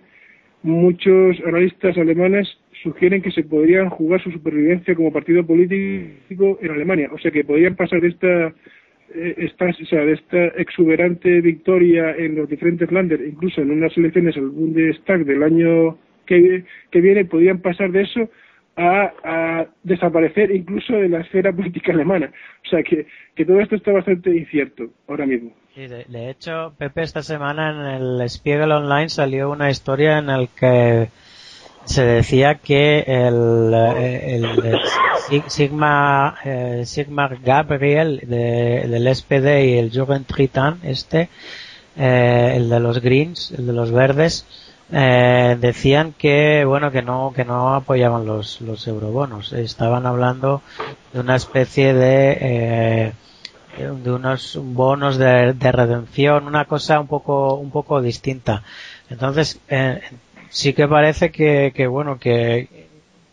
muchos 0.63 1.39
analistas 1.45 1.97
alemanes 1.97 2.47
sugieren 2.81 3.21
que 3.21 3.31
se 3.31 3.43
podrían 3.43 3.89
jugar 3.89 4.21
su 4.21 4.31
supervivencia 4.31 4.95
como 4.95 5.11
partido 5.11 5.45
político 5.45 6.59
en 6.61 6.71
Alemania. 6.71 7.09
O 7.13 7.19
sea, 7.19 7.31
que 7.31 7.43
podrían 7.43 7.75
pasar 7.75 8.01
de 8.01 8.09
esta, 8.09 8.47
eh, 9.13 9.35
esta, 9.37 9.65
o 9.67 9.85
sea, 9.85 10.05
de 10.05 10.13
esta 10.13 10.45
exuberante 10.57 11.41
victoria 11.41 12.15
en 12.15 12.35
los 12.35 12.49
diferentes 12.49 12.91
Länder, 12.91 13.21
incluso 13.21 13.61
en 13.61 13.71
unas 13.71 13.95
elecciones 13.97 14.35
al 14.37 14.49
Bundestag 14.49 15.25
del 15.25 15.43
año 15.43 15.97
que, 16.25 16.63
que 16.91 17.01
viene, 17.01 17.25
podrían 17.25 17.59
pasar 17.59 17.91
de 17.91 18.01
eso 18.01 18.29
a, 18.77 19.65
desaparecer 19.83 20.51
incluso 20.51 20.93
de 20.93 21.09
la 21.09 21.21
esfera 21.21 21.51
política 21.55 21.91
alemana. 21.91 22.31
O 22.65 22.69
sea 22.69 22.81
que, 22.83 23.05
que 23.35 23.45
todo 23.45 23.59
esto 23.59 23.75
está 23.75 23.91
bastante 23.91 24.35
incierto 24.35 24.85
ahora 25.07 25.25
mismo. 25.25 25.51
de, 25.75 26.29
hecho, 26.29 26.73
Pepe, 26.77 27.03
esta 27.03 27.21
semana 27.21 27.71
en 27.71 28.01
el 28.01 28.29
Spiegel 28.29 28.71
Online 28.71 29.09
salió 29.09 29.51
una 29.51 29.69
historia 29.69 30.17
en 30.19 30.27
la 30.27 30.47
que 30.59 31.09
se 31.85 32.03
decía 32.03 32.55
que 32.55 32.99
el, 33.07 33.73
el, 33.73 34.79
Sigma, 35.47 36.37
eh, 36.43 36.83
Sigma 36.85 37.29
Gabriel 37.43 38.21
del 38.25 39.15
SPD 39.15 39.65
y 39.65 39.77
el 39.77 39.91
Tritan 40.25 40.79
este, 40.83 41.29
eh, 41.95 42.53
el 42.55 42.69
de 42.69 42.79
los 42.79 43.01
Greens, 43.01 43.51
el 43.51 43.67
de 43.67 43.73
los 43.73 43.91
verdes, 43.91 44.45
eh, 44.93 45.57
decían 45.59 46.13
que 46.17 46.65
bueno 46.65 46.91
que 46.91 47.01
no 47.01 47.31
que 47.33 47.45
no 47.45 47.73
apoyaban 47.73 48.25
los 48.25 48.59
los 48.61 48.85
eurobonos. 48.87 49.53
Estaban 49.53 50.05
hablando 50.05 50.61
de 51.13 51.21
una 51.21 51.37
especie 51.37 51.93
de 51.93 52.37
eh, 52.41 53.13
de 53.77 54.11
unos 54.11 54.59
bonos 54.61 55.17
de, 55.17 55.53
redención 55.53 56.45
una 56.45 56.65
cosa 56.65 56.99
un 56.99 57.07
poco 57.07 57.53
un 57.55 57.71
poco 57.71 58.01
distinta. 58.01 58.63
Entonces 59.09 59.61
eh, 59.69 60.01
sí 60.51 60.73
que 60.73 60.87
parece 60.87 61.31
que, 61.31 61.71
que 61.75 61.87
bueno 61.87 62.19
que 62.19 62.67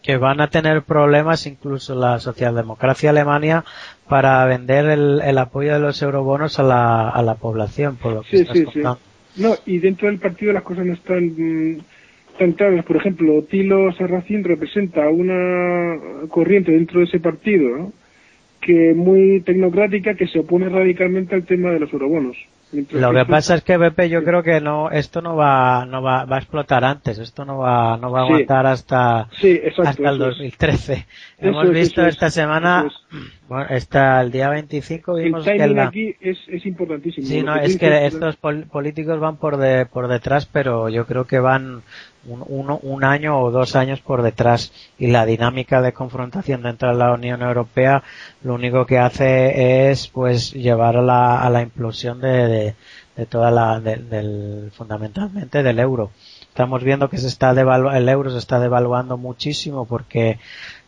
que 0.03 0.17
van 0.17 0.41
a 0.41 0.49
tener 0.49 0.83
problemas 0.85 1.47
incluso 1.47 1.95
la 1.95 2.19
socialdemocracia 2.19 3.11
alemania 3.11 3.65
para 4.09 4.47
vender 4.47 4.87
el, 4.87 5.21
el 5.23 5.37
apoyo 5.37 5.75
de 5.75 5.81
los 5.81 6.01
eurobonos 6.01 6.59
a 6.59 6.63
la, 6.63 7.11
a 7.11 7.23
la 7.23 7.35
población 7.35 7.97
por 7.97 8.15
lo 8.15 8.23
que 8.23 8.41
estás 8.41 8.59
contando. 8.63 8.99
No, 9.37 9.55
y 9.67 9.79
dentro 9.79 10.09
del 10.09 10.19
partido 10.19 10.55
las 10.55 10.63
cosas 10.63 10.87
no 10.87 10.95
están 10.95 11.83
tan 12.39 12.53
claras. 12.53 12.85
Por 12.85 12.97
ejemplo, 12.97 13.43
Tilo 13.43 13.93
Sarracín 13.93 14.45
representa 14.45 15.09
una 15.09 15.99
corriente 16.29 16.73
dentro 16.73 17.01
de 17.01 17.07
ese 17.07 17.21
partido 17.21 17.69
¿no? 17.69 17.93
que 18.61 18.95
muy 18.95 19.43
tecnocrática 19.43 20.15
que 20.15 20.27
se 20.27 20.39
opone 20.39 20.69
radicalmente 20.69 21.35
al 21.35 21.45
tema 21.45 21.71
de 21.71 21.81
los 21.81 21.93
eurobonos. 21.93 22.37
Lo 22.73 23.13
que 23.13 23.25
pasa 23.25 23.55
es 23.55 23.63
que 23.63 23.79
BP 23.79 24.09
yo 24.11 24.23
creo 24.23 24.43
que 24.43 24.61
no 24.61 24.91
esto 24.91 25.23
no 25.23 25.37
va 25.37 25.87
no 25.87 26.03
va, 26.03 26.27
va 26.27 26.37
a 26.37 26.39
explotar 26.39 26.85
antes, 26.85 27.19
esto 27.19 27.45
no 27.45 27.59
va 27.59 27.97
no 27.97 28.11
va 28.11 28.21
a 28.21 28.25
aguantar 28.25 28.67
hasta 28.67 29.29
hasta 29.85 30.11
el 30.11 30.19
2013. 30.19 31.07
Hemos 31.39 31.71
visto 31.71 32.05
esta 32.07 32.31
semana 32.31 32.87
bueno, 33.49 33.67
está 33.71 34.21
el 34.21 34.31
día 34.31 34.51
25 34.51 35.15
vimos 35.15 35.47
el 35.47 35.75
que 35.75 35.81
aquí 35.81 36.17
es, 36.21 36.39
es 36.49 36.67
importantísimo. 36.67 37.27
Sí, 37.27 37.43
no, 37.43 37.57
es 37.57 37.79
que 37.79 38.07
estos 38.07 38.37
políticos 38.37 39.19
van 39.19 39.39
por 39.39 39.57
de, 39.57 39.87
por 39.87 40.09
detrás, 40.09 40.45
pero 40.45 40.91
yo 40.91 41.07
creo 41.07 41.27
que 41.27 41.39
van 41.39 41.83
un, 42.27 42.45
uno, 42.47 42.79
un 42.83 43.05
año 43.05 43.41
o 43.41 43.51
dos 43.51 43.77
años 43.77 44.01
por 44.01 44.23
detrás. 44.23 44.73
Y 44.99 45.09
la 45.09 45.27
dinámica 45.27 45.81
de 45.83 45.93
confrontación 45.93 46.63
dentro 46.63 46.89
de 46.89 46.97
la 46.97 47.13
Unión 47.13 47.43
Europea 47.43 48.03
lo 48.43 48.55
único 48.55 48.87
que 48.87 48.99
hace 48.99 49.91
es 49.91 50.09
pues 50.09 50.53
llevar 50.53 50.97
a 50.97 51.03
la, 51.03 51.41
a 51.41 51.51
la 51.51 51.63
implosión 51.63 52.21
de, 52.21 52.75
de, 53.17 53.27
toda 53.27 53.51
la 53.51 53.81
del 53.81 54.71
fundamentalmente 54.75 55.63
del 55.63 55.79
euro. 55.79 56.11
Estamos 56.43 56.83
viendo 56.83 57.09
que 57.09 57.19
se 57.19 57.29
está 57.29 57.51
el 57.51 58.09
euro 58.09 58.31
se 58.31 58.39
está 58.39 58.59
devaluando 58.59 59.17
muchísimo 59.17 59.87
porque 59.87 60.39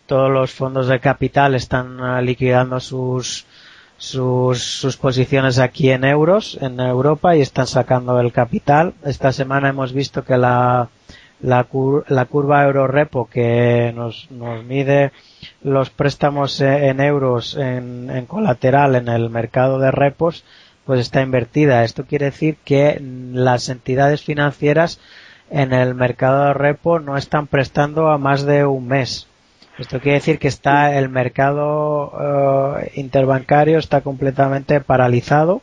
todos 0.07 0.31
los 0.31 0.51
fondos 0.53 0.89
de 0.89 0.99
capital 0.99 1.55
están 1.55 2.01
ah, 2.01 2.21
liquidando 2.21 2.81
sus 2.81 3.47
sus, 3.97 4.63
sus 4.63 4.97
posiciones 4.97 5.59
aquí 5.59 5.91
en 5.91 6.05
euros 6.05 6.57
en 6.61 6.81
Europa 6.81 7.37
y 7.37 7.43
están 7.43 7.67
sacando 7.67 8.19
el 8.19 8.33
capital. 8.33 8.95
Esta 9.05 9.31
semana 9.31 9.69
hemos 9.69 9.93
visto 9.93 10.25
que 10.25 10.39
la 10.39 10.89
la, 11.43 11.67
la 12.09 12.25
curva 12.27 12.65
euro-repo 12.65 13.29
que 13.29 13.93
nos, 13.95 14.31
nos 14.31 14.65
mide 14.65 15.13
los 15.63 15.91
préstamos 15.91 16.61
e, 16.61 16.89
en 16.89 17.01
euros 17.01 17.57
en, 17.57 18.11
en, 18.11 18.27
colateral 18.27 18.97
en 18.97 19.09
el 19.09 19.31
mercado 19.31 19.79
de 19.79 19.91
repos, 19.91 20.45
pues 20.85 21.01
está 21.01 21.23
invertida. 21.23 21.85
Esto 21.85 22.05
quiere 22.05 22.27
decir 22.27 22.57
que 22.65 23.01
las 23.33 23.69
entidades 23.69 24.23
financieras 24.23 25.01
en 25.51 25.73
el 25.73 25.95
mercado 25.95 26.47
de 26.47 26.55
repo 26.55 27.01
no 27.01 27.17
están 27.17 27.47
prestando 27.47 28.11
a 28.11 28.19
más 28.19 28.45
de 28.45 28.65
un 28.65 28.87
mes. 28.89 29.27
Esto 29.79 29.99
quiere 29.99 30.19
decir 30.19 30.39
que 30.39 30.49
está 30.49 30.99
el 30.99 31.09
mercado 31.09 32.13
eh, 32.81 32.93
interbancario 32.97 33.79
está 33.79 34.03
completamente 34.03 34.81
paralizado 34.81 35.63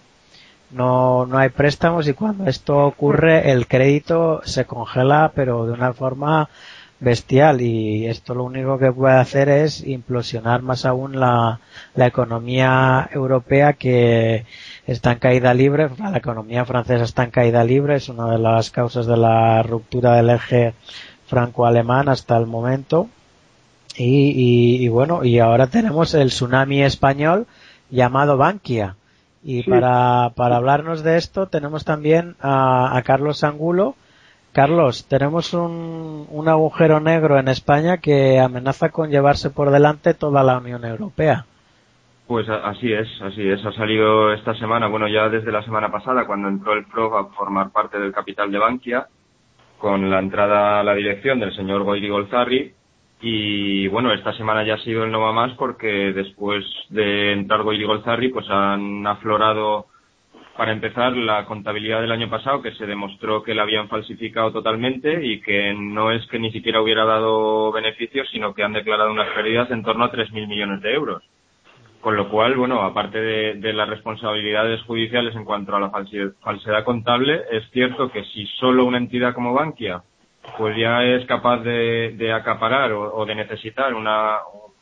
no, 0.71 1.25
no 1.25 1.37
hay 1.37 1.49
préstamos 1.49 2.07
y 2.07 2.13
cuando 2.13 2.45
esto 2.47 2.77
ocurre 2.77 3.51
el 3.51 3.67
crédito 3.67 4.41
se 4.43 4.65
congela 4.65 5.31
pero 5.33 5.65
de 5.65 5.73
una 5.73 5.93
forma 5.93 6.49
bestial. 6.99 7.61
Y 7.61 8.07
esto 8.07 8.33
lo 8.33 8.43
único 8.43 8.77
que 8.77 8.91
puede 8.91 9.15
hacer 9.15 9.49
es 9.49 9.85
implosionar 9.85 10.61
más 10.61 10.85
aún 10.85 11.19
la, 11.19 11.59
la 11.95 12.07
economía 12.07 13.09
europea 13.11 13.73
que 13.73 14.45
está 14.85 15.13
en 15.13 15.19
caída 15.19 15.53
libre, 15.53 15.89
la 15.99 16.17
economía 16.17 16.65
francesa 16.65 17.03
está 17.03 17.23
en 17.23 17.31
caída 17.31 17.63
libre, 17.63 17.95
es 17.95 18.09
una 18.09 18.31
de 18.31 18.39
las 18.39 18.71
causas 18.71 19.05
de 19.05 19.17
la 19.17 19.61
ruptura 19.63 20.15
del 20.15 20.29
eje 20.29 20.73
franco-alemán 21.27 22.09
hasta 22.09 22.37
el 22.37 22.45
momento. 22.45 23.09
Y, 23.95 24.29
y, 24.29 24.85
y 24.85 24.89
bueno, 24.89 25.23
y 25.23 25.39
ahora 25.39 25.67
tenemos 25.67 26.13
el 26.13 26.29
tsunami 26.29 26.83
español 26.83 27.47
llamado 27.89 28.37
Bankia 28.37 28.95
y 29.49 29.63
para, 29.63 30.31
para 30.35 30.57
hablarnos 30.57 31.03
de 31.03 31.15
esto 31.15 31.47
tenemos 31.47 31.85
también 31.85 32.35
a, 32.41 32.97
a 32.97 33.01
Carlos 33.03 33.45
Angulo. 33.45 33.95
Carlos, 34.51 35.07
tenemos 35.07 35.53
un, 35.53 36.27
un, 36.29 36.49
agujero 36.49 36.99
negro 36.99 37.39
en 37.39 37.47
España 37.47 37.99
que 37.99 38.41
amenaza 38.41 38.89
con 38.89 39.09
llevarse 39.09 39.49
por 39.49 39.71
delante 39.71 40.13
toda 40.13 40.43
la 40.43 40.57
Unión 40.57 40.83
Europea. 40.83 41.45
Pues 42.27 42.49
así 42.49 42.91
es, 42.91 43.07
así 43.21 43.47
es. 43.47 43.65
Ha 43.65 43.71
salido 43.71 44.33
esta 44.33 44.53
semana, 44.55 44.87
bueno, 44.87 45.07
ya 45.07 45.29
desde 45.29 45.53
la 45.53 45.63
semana 45.63 45.89
pasada, 45.89 46.25
cuando 46.25 46.49
entró 46.49 46.73
el 46.73 46.83
PRO 46.83 47.17
a 47.17 47.29
formar 47.29 47.69
parte 47.71 47.97
del 47.97 48.11
capital 48.11 48.51
de 48.51 48.57
Bankia, 48.57 49.07
con 49.77 50.09
la 50.09 50.19
entrada 50.19 50.81
a 50.81 50.83
la 50.83 50.93
dirección 50.93 51.39
del 51.39 51.55
señor 51.55 51.83
Goyri 51.83 52.09
Golzarri, 52.09 52.73
y 53.19 53.87
bueno, 53.87 54.13
esta 54.13 54.33
semana 54.33 54.63
ya 54.63 54.75
ha 54.75 54.83
sido 54.83 55.03
el 55.03 55.11
no 55.11 55.21
va 55.21 55.33
más 55.33 55.53
porque 55.53 56.13
después 56.13 56.63
de 56.89 57.33
entrar 57.33 57.63
Goyri 57.63 57.83
Golzarri, 57.83 58.29
pues 58.29 58.47
han 58.49 59.07
aflorado, 59.07 59.87
para 60.55 60.71
empezar, 60.71 61.17
la 61.17 61.45
contabilidad 61.45 62.01
del 62.01 62.11
año 62.11 62.29
pasado, 62.29 62.61
que 62.61 62.73
se 62.73 62.85
demostró 62.85 63.41
que 63.41 63.55
la 63.55 63.63
habían 63.63 63.87
falsificado 63.87 64.51
totalmente 64.51 65.25
y 65.25 65.41
que 65.41 65.73
no 65.73 66.11
es 66.11 66.27
que 66.27 66.37
ni 66.37 66.51
siquiera 66.51 66.81
hubiera 66.81 67.05
dado 67.05 67.71
beneficios, 67.71 68.27
sino 68.31 68.53
que 68.53 68.63
han 68.63 68.73
declarado 68.73 69.11
unas 69.11 69.29
pérdidas 69.29 69.71
en 69.71 69.83
torno 69.83 70.05
a 70.05 70.11
3.000 70.11 70.47
millones 70.47 70.81
de 70.81 70.93
euros. 70.93 71.23
Con 72.01 72.15
lo 72.15 72.29
cual, 72.29 72.55
bueno, 72.55 72.83
aparte 72.83 73.19
de, 73.19 73.55
de, 73.55 73.73
las 73.73 73.89
responsabilidades 73.89 74.83
judiciales 74.83 75.35
en 75.35 75.43
cuanto 75.43 75.75
a 75.75 75.79
la 75.79 75.89
falsedad 75.89 76.83
contable, 76.83 77.41
es 77.51 77.67
cierto 77.71 78.11
que 78.11 78.23
si 78.25 78.45
solo 78.59 78.85
una 78.85 78.99
entidad 78.99 79.33
como 79.33 79.53
Bankia 79.55 80.03
pues 80.57 80.77
ya 80.77 81.03
es 81.03 81.25
capaz 81.25 81.59
de, 81.59 82.15
de 82.17 82.33
acaparar 82.33 82.91
o, 82.91 83.15
o, 83.15 83.25
de 83.25 83.35
necesitar 83.35 83.93
una, 83.93 84.37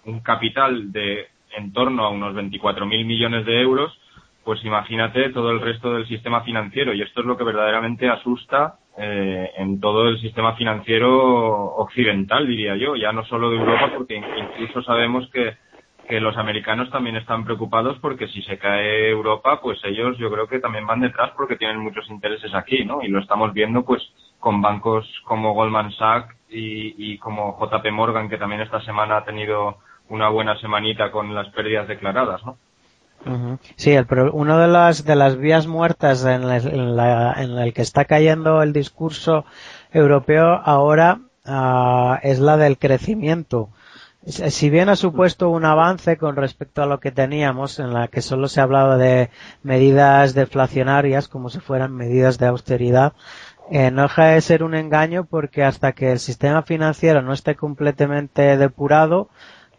un 0.06 0.20
capital 0.22 0.92
de 0.92 1.28
en 1.58 1.72
torno 1.72 2.06
a 2.06 2.10
unos 2.10 2.36
24.000 2.36 3.06
millones 3.06 3.46
de 3.46 3.62
euros, 3.62 3.98
pues 4.44 4.64
imagínate 4.64 5.30
todo 5.30 5.52
el 5.52 5.62
resto 5.62 5.94
del 5.94 6.08
sistema 6.08 6.42
financiero. 6.42 6.94
Y 6.94 7.02
esto 7.02 7.22
es 7.22 7.26
lo 7.26 7.38
que 7.38 7.44
verdaderamente 7.44 8.10
asusta 8.10 8.76
eh, 8.98 9.52
en 9.58 9.80
todo 9.80 10.08
el 10.08 10.20
sistema 10.20 10.56
financiero 10.56 11.76
occidental, 11.76 12.48
diría 12.48 12.76
yo, 12.76 12.96
ya 12.96 13.12
no 13.12 13.26
solo 13.26 13.50
de 13.50 13.58
Europa, 13.58 13.92
porque 13.96 14.16
incluso 14.16 14.84
sabemos 14.84 15.30
que, 15.32 15.58
que 16.08 16.20
los 16.20 16.38
americanos 16.38 16.90
también 16.92 17.16
están 17.16 17.44
preocupados 17.44 17.98
porque 18.00 18.28
si 18.28 18.42
se 18.44 18.58
cae 18.58 19.10
Europa, 19.10 19.60
pues 19.62 19.80
ellos 19.84 20.18
yo 20.18 20.32
creo 20.32 20.48
que 20.48 20.60
también 20.60 20.86
van 20.86 21.02
detrás 21.02 21.32
porque 21.36 21.58
tienen 21.58 21.80
muchos 21.80 22.10
intereses 22.10 22.54
aquí, 22.54 22.86
¿no? 22.86 23.02
Y 23.02 23.08
lo 23.08 23.20
estamos 23.20 23.52
viendo, 23.54 23.84
pues, 23.84 24.02
con 24.46 24.62
bancos 24.62 25.08
como 25.24 25.56
Goldman 25.56 25.92
Sachs 25.94 26.36
y, 26.52 27.14
y 27.14 27.18
como 27.18 27.58
JP 27.60 27.92
Morgan, 27.92 28.30
que 28.30 28.38
también 28.38 28.62
esta 28.62 28.80
semana 28.82 29.18
ha 29.18 29.26
tenido 29.26 29.78
una 30.08 30.30
buena 30.30 30.56
semanita 30.60 31.10
con 31.10 31.34
las 31.34 31.50
pérdidas 31.50 31.88
declaradas, 31.88 32.46
¿no? 32.46 32.56
Sí, 33.76 33.94
el, 33.94 34.06
una 34.34 34.60
de 34.60 34.68
las, 34.68 35.04
de 35.04 35.16
las 35.16 35.40
vías 35.40 35.66
muertas 35.66 36.24
en, 36.26 36.46
la, 36.96 37.34
en, 37.38 37.58
el 37.58 37.74
que 37.74 37.82
está 37.82 38.06
cayendo 38.06 38.62
el 38.62 38.72
discurso 38.72 39.46
europeo 39.92 40.62
ahora 40.64 41.22
ah, 41.44 42.20
es 42.22 42.38
la 42.38 42.56
del 42.56 42.78
crecimiento. 42.78 43.70
Si 44.28 44.70
bien 44.70 44.90
ha 44.90 44.96
supuesto 44.96 45.50
un 45.50 45.66
avance 45.66 46.18
con 46.18 46.36
respecto 46.36 46.84
a 46.84 46.88
lo 46.88 47.00
que 47.00 47.12
teníamos, 47.12 47.80
en 47.80 47.94
la 47.94 48.10
que 48.10 48.22
solo 48.22 48.48
se 48.48 48.62
hablaba 48.62 48.98
de 48.98 49.32
medidas 49.64 50.36
deflacionarias 50.36 51.28
como 51.28 51.50
si 51.50 51.60
fueran 51.60 51.96
medidas 51.96 52.38
de 52.38 52.48
austeridad, 52.48 53.14
eh, 53.72 53.92
no 53.92 54.04
deja 54.04 54.26
de 54.26 54.42
ser 54.42 54.64
un 54.64 54.76
engaño 54.76 55.26
porque 55.26 55.64
hasta 55.64 55.94
que 55.94 56.12
el 56.12 56.20
sistema 56.20 56.62
financiero 56.62 57.22
no 57.22 57.34
esté 57.34 57.56
completamente 57.56 58.58
depurado, 58.58 59.30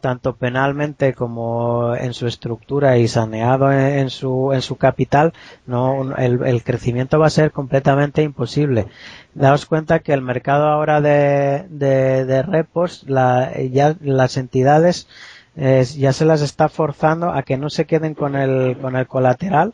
tanto 0.00 0.36
penalmente 0.36 1.14
como 1.14 1.94
en 1.96 2.14
su 2.14 2.26
estructura 2.26 2.98
y 2.98 3.08
saneado 3.08 3.72
en, 3.72 4.10
su, 4.10 4.52
en 4.52 4.62
su 4.62 4.76
capital, 4.76 5.32
no, 5.66 6.16
el, 6.16 6.62
crecimiento 6.62 7.18
va 7.18 7.26
a 7.26 7.30
ser 7.30 7.50
completamente 7.50 8.22
imposible. 8.22 8.86
Daos 9.34 9.66
cuenta 9.66 10.00
que 10.00 10.12
el 10.12 10.22
mercado 10.22 10.66
ahora 10.68 11.00
de, 11.00 11.64
de, 11.68 12.42
repos, 12.42 13.04
la, 13.06 13.52
ya 13.70 13.96
las 14.00 14.36
entidades 14.36 15.08
ya 15.56 16.12
se 16.12 16.24
las 16.24 16.42
está 16.42 16.68
forzando 16.68 17.30
a 17.30 17.42
que 17.42 17.56
no 17.56 17.70
se 17.70 17.86
queden 17.86 18.14
con 18.14 18.36
el, 18.36 18.76
con 18.78 18.94
el 18.94 19.06
colateral 19.06 19.72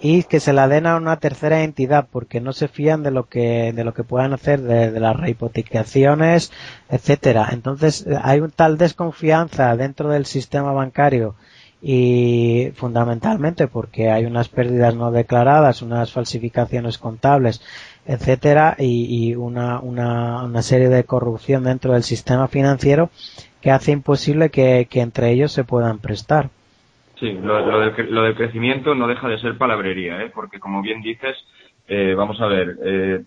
y 0.00 0.24
que 0.24 0.40
se 0.40 0.52
la 0.52 0.68
den 0.68 0.86
a 0.86 0.96
una 0.96 1.18
tercera 1.18 1.62
entidad 1.62 2.08
porque 2.10 2.40
no 2.40 2.52
se 2.52 2.68
fían 2.68 3.02
de 3.02 3.10
lo 3.10 3.28
que 3.28 3.72
de 3.72 3.84
lo 3.84 3.94
que 3.94 4.04
puedan 4.04 4.32
hacer 4.32 4.60
de, 4.60 4.98
las 5.00 5.16
rehipotecaciones 5.16 6.52
etcétera. 6.88 7.48
Entonces 7.52 8.06
hay 8.22 8.40
un 8.40 8.50
tal 8.50 8.78
desconfianza 8.78 9.74
dentro 9.76 10.10
del 10.10 10.26
sistema 10.26 10.72
bancario 10.72 11.34
y 11.80 12.72
fundamentalmente 12.74 13.68
porque 13.68 14.10
hay 14.10 14.24
unas 14.24 14.48
pérdidas 14.48 14.94
no 14.94 15.10
declaradas 15.12 15.82
unas 15.82 16.10
falsificaciones 16.12 16.98
contables 16.98 17.60
etcétera 18.06 18.76
y, 18.78 19.34
una, 19.34 19.80
una, 19.80 20.44
una 20.44 20.62
serie 20.62 20.88
de 20.88 21.04
corrupción 21.04 21.64
dentro 21.64 21.92
del 21.92 22.02
sistema 22.02 22.48
financiero 22.48 23.10
que 23.60 23.70
hace 23.70 23.92
imposible 23.92 24.50
que 24.50 24.86
entre 24.92 25.30
ellos 25.30 25.52
se 25.52 25.64
puedan 25.64 25.98
prestar 25.98 26.50
Sí, 27.18 27.32
lo, 27.32 27.80
del, 27.80 28.14
lo, 28.14 28.22
del, 28.22 28.34
crecimiento 28.34 28.94
no 28.94 29.06
deja 29.06 29.26
de 29.26 29.38
ser 29.38 29.56
palabrería, 29.56 30.22
¿eh? 30.22 30.30
porque 30.34 30.60
como 30.60 30.82
bien 30.82 31.00
dices, 31.00 31.34
eh, 31.88 32.14
vamos 32.14 32.38
a 32.42 32.46
ver, 32.46 32.76
eh, 32.84 33.22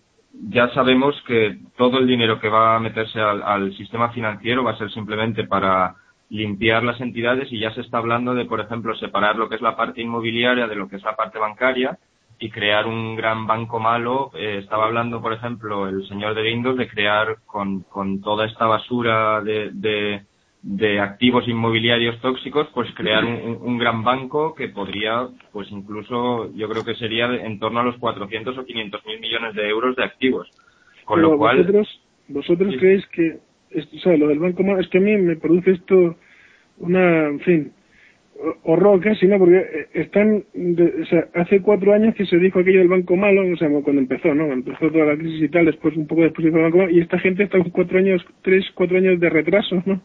ya 0.49 0.69
sabemos 0.75 1.19
que 1.25 1.57
todo 1.75 1.97
el 1.97 2.05
dinero 2.05 2.39
que 2.39 2.49
va 2.49 2.75
a 2.75 2.79
meterse 2.79 3.19
al, 3.19 3.75
sistema 3.75 4.11
financiero 4.11 4.63
va 4.63 4.73
a 4.73 4.77
ser 4.77 4.91
simplemente 4.91 5.45
para 5.45 5.95
limpiar 6.29 6.83
las 6.83 7.01
entidades 7.01 7.51
y 7.51 7.59
ya 7.59 7.73
se 7.73 7.81
está 7.81 7.97
hablando 7.97 8.35
de, 8.35 8.45
por 8.45 8.59
ejemplo, 8.59 8.95
separar 8.95 9.35
lo 9.35 9.49
que 9.49 9.55
es 9.55 9.61
la 9.61 9.75
parte 9.75 10.01
inmobiliaria 10.01 10.67
de 10.67 10.75
lo 10.75 10.87
que 10.87 10.97
es 10.97 11.03
la 11.03 11.15
parte 11.15 11.39
bancaria 11.39 11.97
y 12.39 12.49
crear 12.49 12.87
un 12.87 13.15
gran 13.15 13.45
banco 13.45 13.79
malo. 13.79 14.31
Eh, 14.33 14.59
estaba 14.63 14.85
hablando, 14.85 15.21
por 15.21 15.33
ejemplo, 15.33 15.87
el 15.87 16.07
señor 16.07 16.35
de 16.35 16.43
Windows 16.43 16.77
de 16.77 16.87
crear 16.87 17.37
con, 17.45 17.81
con 17.81 18.21
toda 18.21 18.45
esta 18.45 18.65
basura 18.65 19.41
de, 19.41 19.71
de 19.73 20.21
de 20.61 20.99
activos 20.99 21.47
inmobiliarios 21.47 22.19
tóxicos, 22.19 22.67
pues 22.73 22.89
crear 22.93 23.23
un, 23.23 23.77
gran 23.77 24.03
banco 24.03 24.53
que 24.53 24.67
podría, 24.67 25.29
pues 25.53 25.71
incluso 25.71 26.53
yo 26.53 26.67
creo 26.67 26.83
que 26.83 26.95
sería 26.95 27.27
en 27.27 27.59
torno 27.59 27.79
a 27.79 27.83
los 27.83 27.97
400 27.97 28.57
o 28.57 28.65
500 28.65 29.05
mil 29.05 29.19
millones 29.21 29.55
de 29.55 29.69
euros 29.69 29.95
de 29.95 30.03
activos. 30.03 30.49
Con 31.05 31.21
lo 31.21 31.37
cual. 31.37 31.59
¿Vosotros, 31.59 32.01
vosotros 32.27 32.75
creéis 32.77 33.05
que, 33.07 33.37
o 33.73 33.99
sea, 33.99 34.17
lo 34.17 34.27
del 34.27 34.39
banco 34.39 34.63
es 34.77 34.87
que 34.89 34.97
a 34.97 35.01
mí 35.01 35.15
me 35.17 35.37
produce 35.37 35.71
esto 35.71 36.17
una, 36.79 37.27
en 37.27 37.39
fin, 37.39 37.71
horror 38.63 38.99
casi, 39.01 39.27
¿no? 39.27 39.37
Porque 39.37 39.57
eh, 39.57 39.87
están, 39.93 40.43
o 40.55 41.05
sea, 41.05 41.27
hace 41.35 41.61
cuatro 41.61 41.93
años 41.93 42.15
que 42.15 42.25
se 42.25 42.37
dijo 42.37 42.59
aquello 42.59 42.79
del 42.79 42.87
banco 42.87 43.15
malo, 43.15 43.41
o 43.51 43.57
sea, 43.57 43.69
cuando 43.69 44.01
empezó, 44.01 44.33
¿no? 44.33 44.51
Empezó 44.51 44.89
toda 44.91 45.05
la 45.05 45.17
crisis 45.17 45.43
y 45.43 45.49
tal, 45.49 45.65
después 45.65 45.95
un 45.97 46.07
poco 46.07 46.21
después 46.21 46.45
del 46.45 46.61
banco 46.61 46.77
malo, 46.77 46.89
y 46.89 47.01
esta 47.01 47.19
gente 47.19 47.43
está 47.43 47.57
con 47.57 47.71
cuatro 47.71 47.99
años, 47.99 48.25
tres, 48.41 48.65
cuatro 48.75 48.97
años 48.97 49.19
de 49.19 49.29
retraso, 49.29 49.81
¿no? 49.85 50.01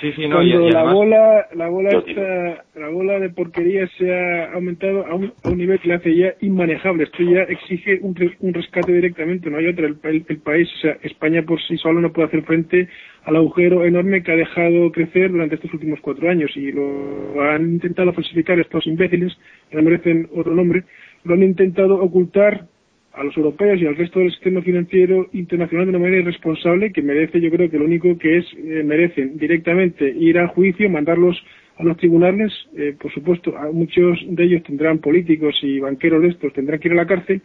Sí, 0.00 0.12
sí, 0.12 0.28
no, 0.28 0.36
Cuando 0.36 0.68
la 0.68 0.92
bola, 0.92 1.46
la 1.54 1.68
bola 1.68 1.90
esta, 1.90 2.64
la 2.78 2.88
bola 2.88 3.18
de 3.18 3.30
porquería 3.30 3.88
se 3.96 4.12
ha 4.12 4.52
aumentado 4.52 5.06
a 5.06 5.14
un, 5.14 5.32
a 5.42 5.48
un, 5.48 5.56
nivel 5.56 5.80
que 5.80 5.88
le 5.88 5.94
hace 5.94 6.14
ya 6.14 6.34
inmanejable. 6.40 7.04
Esto 7.04 7.22
ya 7.22 7.42
exige 7.44 8.00
un, 8.02 8.14
un 8.40 8.52
rescate 8.52 8.92
directamente, 8.92 9.48
no 9.48 9.56
hay 9.56 9.68
otra. 9.68 9.86
El, 9.86 10.24
el, 10.28 10.38
país, 10.38 10.68
o 10.76 10.78
sea, 10.80 10.98
España 11.02 11.42
por 11.42 11.62
sí 11.62 11.78
solo 11.78 12.00
no 12.00 12.12
puede 12.12 12.28
hacer 12.28 12.42
frente 12.42 12.88
al 13.26 13.36
agujero 13.36 13.84
enorme 13.84 14.22
que 14.22 14.32
ha 14.32 14.36
dejado 14.36 14.92
crecer 14.92 15.32
durante 15.32 15.56
estos 15.56 15.74
últimos 15.74 16.00
cuatro 16.00 16.30
años 16.30 16.50
y 16.56 16.70
lo 16.70 17.42
han 17.42 17.72
intentado 17.72 18.12
falsificar 18.12 18.58
estos 18.60 18.86
imbéciles, 18.86 19.36
que 19.68 19.76
no 19.76 19.82
merecen 19.82 20.28
otro 20.32 20.54
nombre, 20.54 20.84
lo 21.24 21.34
han 21.34 21.42
intentado 21.42 22.00
ocultar 22.00 22.66
a 23.12 23.24
los 23.24 23.36
europeos 23.36 23.80
y 23.80 23.86
al 23.86 23.96
resto 23.96 24.20
del 24.20 24.30
sistema 24.30 24.62
financiero 24.62 25.28
internacional 25.32 25.86
de 25.86 25.90
una 25.90 25.98
manera 25.98 26.22
irresponsable 26.22 26.92
que 26.92 27.02
merece, 27.02 27.40
yo 27.40 27.50
creo 27.50 27.68
que 27.68 27.78
lo 27.78 27.84
único 27.84 28.16
que 28.16 28.38
es, 28.38 28.46
eh, 28.58 28.84
merecen 28.84 29.36
directamente 29.38 30.08
ir 30.08 30.38
a 30.38 30.48
juicio, 30.48 30.88
mandarlos 30.88 31.42
a 31.78 31.82
los 31.82 31.96
tribunales, 31.96 32.52
eh, 32.76 32.94
por 33.00 33.12
supuesto, 33.12 33.56
a 33.56 33.72
muchos 33.72 34.20
de 34.28 34.44
ellos 34.44 34.62
tendrán 34.62 34.98
políticos 34.98 35.56
y 35.62 35.80
banqueros 35.80 36.24
estos, 36.24 36.52
tendrán 36.52 36.78
que 36.78 36.88
ir 36.88 36.92
a 36.92 36.96
la 36.96 37.06
cárcel, 37.06 37.42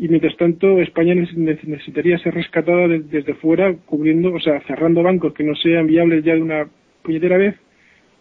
y 0.00 0.08
mientras 0.08 0.34
tanto 0.38 0.80
España 0.80 1.14
necesitaría 1.14 2.16
ser 2.20 2.32
rescatada 2.32 2.88
desde 2.88 3.34
fuera, 3.34 3.74
cubriendo, 3.84 4.32
o 4.32 4.40
sea, 4.40 4.58
cerrando 4.62 5.02
bancos 5.02 5.34
que 5.34 5.44
no 5.44 5.54
sean 5.54 5.86
viables 5.86 6.24
ya 6.24 6.34
de 6.34 6.40
una 6.40 6.66
puñetera 7.02 7.36
vez, 7.36 7.54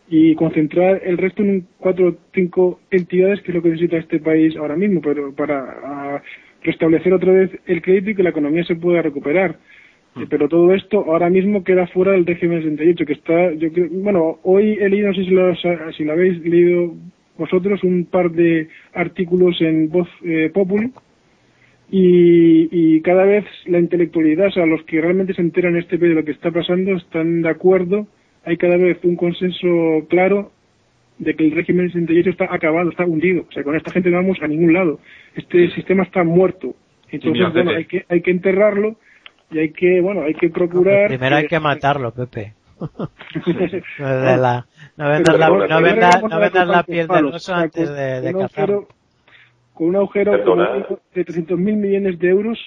y 0.09 0.35
concentrar 0.35 1.01
el 1.05 1.17
resto 1.17 1.41
en 1.41 1.67
cuatro 1.77 2.09
o 2.09 2.15
cinco 2.33 2.81
entidades 2.91 3.41
que 3.41 3.51
es 3.51 3.55
lo 3.55 3.61
que 3.61 3.69
necesita 3.69 3.95
este 3.95 4.19
país 4.19 4.57
ahora 4.57 4.75
mismo, 4.75 4.99
pero 4.99 5.33
para 5.33 6.21
restablecer 6.63 7.13
otra 7.13 7.31
vez 7.31 7.51
el 7.65 7.81
crédito 7.81 8.09
y 8.09 8.15
que 8.15 8.23
la 8.23 8.31
economía 8.31 8.65
se 8.65 8.75
pueda 8.75 9.01
recuperar. 9.01 9.57
Mm. 10.15 10.23
Pero 10.29 10.49
todo 10.49 10.73
esto 10.73 11.05
ahora 11.05 11.29
mismo 11.29 11.63
queda 11.63 11.87
fuera 11.87 12.11
del 12.11 12.25
régimen 12.25 12.61
68, 12.61 13.05
que 13.05 13.13
está, 13.13 13.53
yo 13.53 13.71
creo, 13.71 13.87
bueno, 13.89 14.39
hoy 14.43 14.77
he 14.81 14.89
leído, 14.89 15.07
no 15.07 15.13
sé 15.13 15.23
si 15.23 15.29
lo, 15.29 15.55
si 15.93 16.03
lo 16.03 16.11
habéis 16.11 16.39
leído 16.41 16.93
vosotros, 17.37 17.81
un 17.85 18.03
par 18.03 18.31
de 18.31 18.67
artículos 18.93 19.61
en 19.61 19.89
Voz 19.89 20.09
eh, 20.25 20.51
Populi, 20.53 20.91
y, 21.91 22.69
y, 22.71 23.01
cada 23.01 23.25
vez 23.25 23.45
la 23.65 23.79
intelectualidad, 23.79 24.47
o 24.47 24.51
sea, 24.51 24.65
los 24.65 24.83
que 24.83 25.01
realmente 25.01 25.33
se 25.33 25.41
enteran 25.41 25.75
este 25.75 25.97
de 25.97 26.09
lo 26.09 26.23
que 26.23 26.31
está 26.31 26.51
pasando, 26.51 26.95
están 26.95 27.41
de 27.41 27.49
acuerdo, 27.49 28.07
hay 28.45 28.57
cada 28.57 28.77
vez 28.77 28.97
un 29.03 29.15
consenso 29.15 29.67
claro 30.09 30.51
de 31.19 31.35
que 31.35 31.45
el 31.45 31.51
régimen 31.51 31.87
68 31.91 32.29
está 32.29 32.53
acabado, 32.53 32.89
está 32.89 33.05
hundido. 33.05 33.45
O 33.47 33.51
sea, 33.51 33.63
con 33.63 33.75
esta 33.75 33.91
gente 33.91 34.09
no 34.09 34.17
vamos 34.17 34.37
a 34.41 34.47
ningún 34.47 34.73
lado. 34.73 34.99
Este 35.35 35.69
sistema 35.71 36.03
está 36.03 36.23
muerto. 36.23 36.75
Entonces, 37.11 37.53
bueno, 37.53 37.71
hay 37.71 37.85
que, 37.85 38.05
hay 38.07 38.21
que 38.21 38.31
enterrarlo 38.31 38.95
y 39.51 39.59
hay 39.59 39.71
que, 39.71 39.99
bueno, 40.01 40.21
hay 40.21 40.33
que 40.33 40.49
procurar... 40.49 41.07
primero 41.07 41.35
hay 41.35 41.47
que 41.47 41.59
matarlo, 41.59 42.13
Pepe. 42.13 42.53
no 42.79 43.09
vendas 43.99 44.39
la, 44.39 44.65
no 44.97 45.09
vendas, 46.39 46.67
la 46.67 46.83
piel 46.83 47.07
del 47.07 47.25
oso 47.25 47.53
antes 47.53 47.89
de, 47.89 48.21
de 48.21 48.33
cazarlo. 48.33 48.87
Con 49.79 49.87
un 49.87 49.95
agujero 49.95 50.33
de 50.33 51.25
300.000 51.25 51.57
millones 51.57 52.19
de 52.19 52.27
euros, 52.27 52.59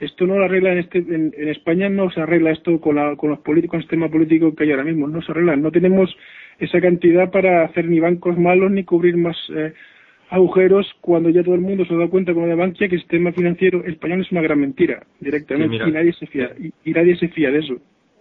esto 0.00 0.26
no 0.26 0.36
lo 0.36 0.46
arregla 0.46 0.72
en, 0.72 0.78
este, 0.78 0.98
en, 0.98 1.32
en, 1.38 1.48
España, 1.48 1.88
no 1.88 2.10
se 2.10 2.20
arregla 2.20 2.50
esto 2.50 2.80
con, 2.80 2.96
la, 2.96 3.14
con 3.14 3.30
los 3.30 3.38
políticos, 3.38 3.70
con 3.70 3.78
el 3.78 3.84
sistema 3.84 4.08
político 4.08 4.52
que 4.52 4.64
hay 4.64 4.72
ahora 4.72 4.82
mismo, 4.82 5.06
no 5.06 5.22
se 5.22 5.30
arregla. 5.30 5.54
No 5.54 5.70
tenemos 5.70 6.10
esa 6.58 6.80
cantidad 6.80 7.30
para 7.30 7.64
hacer 7.66 7.88
ni 7.88 8.00
bancos 8.00 8.36
malos 8.36 8.72
ni 8.72 8.82
cubrir 8.82 9.16
más 9.16 9.36
eh, 9.54 9.74
agujeros 10.30 10.92
cuando 11.02 11.30
ya 11.30 11.44
todo 11.44 11.54
el 11.54 11.60
mundo 11.60 11.84
se 11.84 11.94
ha 11.94 11.98
dado 11.98 12.10
cuenta 12.10 12.34
con 12.34 12.42
lo 12.42 12.48
de 12.48 12.56
Bankia 12.56 12.88
que 12.88 12.96
el 12.96 13.00
sistema 13.00 13.30
financiero 13.30 13.84
español 13.84 14.22
es 14.22 14.32
una 14.32 14.42
gran 14.42 14.58
mentira 14.58 15.06
directamente 15.20 15.76
y 15.76 15.92
nadie 15.92 16.14
se 16.14 16.26
fía 16.26 16.50
y, 16.84 16.90
nadie 16.90 17.14
se 17.14 17.28
fía 17.28 17.52
de 17.52 17.60
eso. 17.60 17.76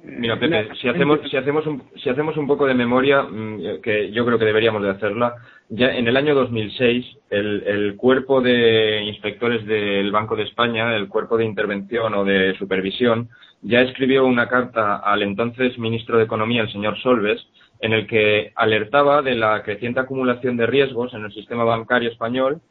Mira, 0.07 0.39
Pepe, 0.39 0.69
si 0.79 0.87
hacemos, 0.87 1.19
si 1.29 1.35
hacemos 1.35 1.65
un, 1.65 1.83
si 1.95 2.09
hacemos 2.09 2.37
un 2.37 2.47
poco 2.47 2.67
de 2.67 2.73
memoria, 2.73 3.23
mm, 3.23 3.81
que 3.81 4.11
yo 4.11 4.25
creo 4.25 4.37
que 4.37 4.45
deberíamos 4.45 4.83
de 4.83 4.91
hacerla, 4.91 5.35
ya 5.69 5.95
en 5.95 6.07
el 6.07 6.15
año 6.15 6.35
2006 6.35 7.05
el, 7.31 7.63
el 7.65 7.95
cuerpo 7.95 8.41
de 8.41 9.03
inspectores 9.03 9.65
del 9.65 10.11
Banco 10.11 10.35
de 10.35 10.43
España, 10.43 10.95
el 10.95 11.07
cuerpo 11.09 11.37
de 11.37 11.45
intervención 11.45 12.13
o 12.13 12.23
de 12.23 12.55
supervisión, 12.57 13.29
ya 13.61 13.81
escribió 13.81 14.25
una 14.25 14.47
carta 14.47 14.97
al 14.97 15.23
entonces 15.23 15.77
ministro 15.79 16.17
de 16.17 16.25
Economía, 16.25 16.61
el 16.61 16.71
señor 16.71 16.99
Solves, 16.99 17.45
en 17.79 17.93
el 17.93 18.07
que 18.07 18.51
alertaba 18.55 19.21
de 19.21 19.35
la 19.35 19.63
creciente 19.63 19.99
acumulación 19.99 20.55
de 20.57 20.67
riesgos 20.67 21.13
en 21.13 21.25
el 21.25 21.33
sistema 21.33 21.63
bancario 21.63 22.09
español 22.09 22.61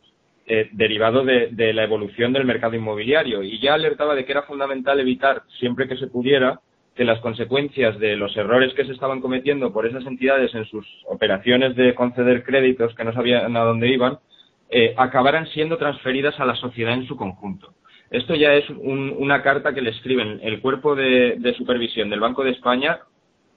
eh, 0.47 0.68
derivado 0.72 1.24
de, 1.24 1.72
la 1.72 1.85
evolución 1.85 2.32
del 2.32 2.45
mercado 2.45 2.76
inmobiliario. 2.76 3.43
Y 3.43 3.61
ya 3.61 3.74
alertaba 3.74 4.14
de 4.14 4.24
que 4.24 4.32
era 4.32 4.43
fundamental 4.43 5.01
evitar 5.01 5.43
siempre 5.59 5.89
que 5.89 5.97
se 5.97 6.07
pudiera 6.07 6.61
que 6.95 7.05
las 7.05 7.20
consecuencias 7.20 7.99
de 7.99 8.16
los 8.16 8.36
errores 8.36 8.72
que 8.74 8.84
se 8.84 8.92
estaban 8.92 9.20
cometiendo 9.20 9.72
por 9.72 9.86
esas 9.86 10.07
entidades 10.07 10.55
en 10.55 10.64
sus 10.66 10.86
operaciones 11.07 11.74
de 11.76 11.95
conceder 11.95 12.45
créditos 12.45 12.95
que 12.95 13.05
no 13.05 13.12
sabían 13.12 13.57
a 13.57 13.64
dónde 13.64 13.88
iban 13.88 14.18
eh, 14.70 14.95
acabaran 14.97 15.47
siendo 15.49 15.76
transferidas 15.76 16.38
a 16.40 16.47
la 16.47 16.55
sociedad 16.55 16.95
en 16.95 17.07
su 17.07 17.16
conjunto. 17.16 17.74
Esto 18.11 18.34
ya 18.34 18.55
es 18.55 18.64
una 18.70 19.42
carta 19.42 19.74
que 19.74 19.80
le 19.80 19.90
escriben 19.90 20.38
el 20.42 20.61
cuerpo 20.61 20.95
de 20.95 21.55
supervisión 21.57 22.11
del 22.11 22.20
Banco 22.20 22.45
de 22.45 22.51
España 22.51 23.01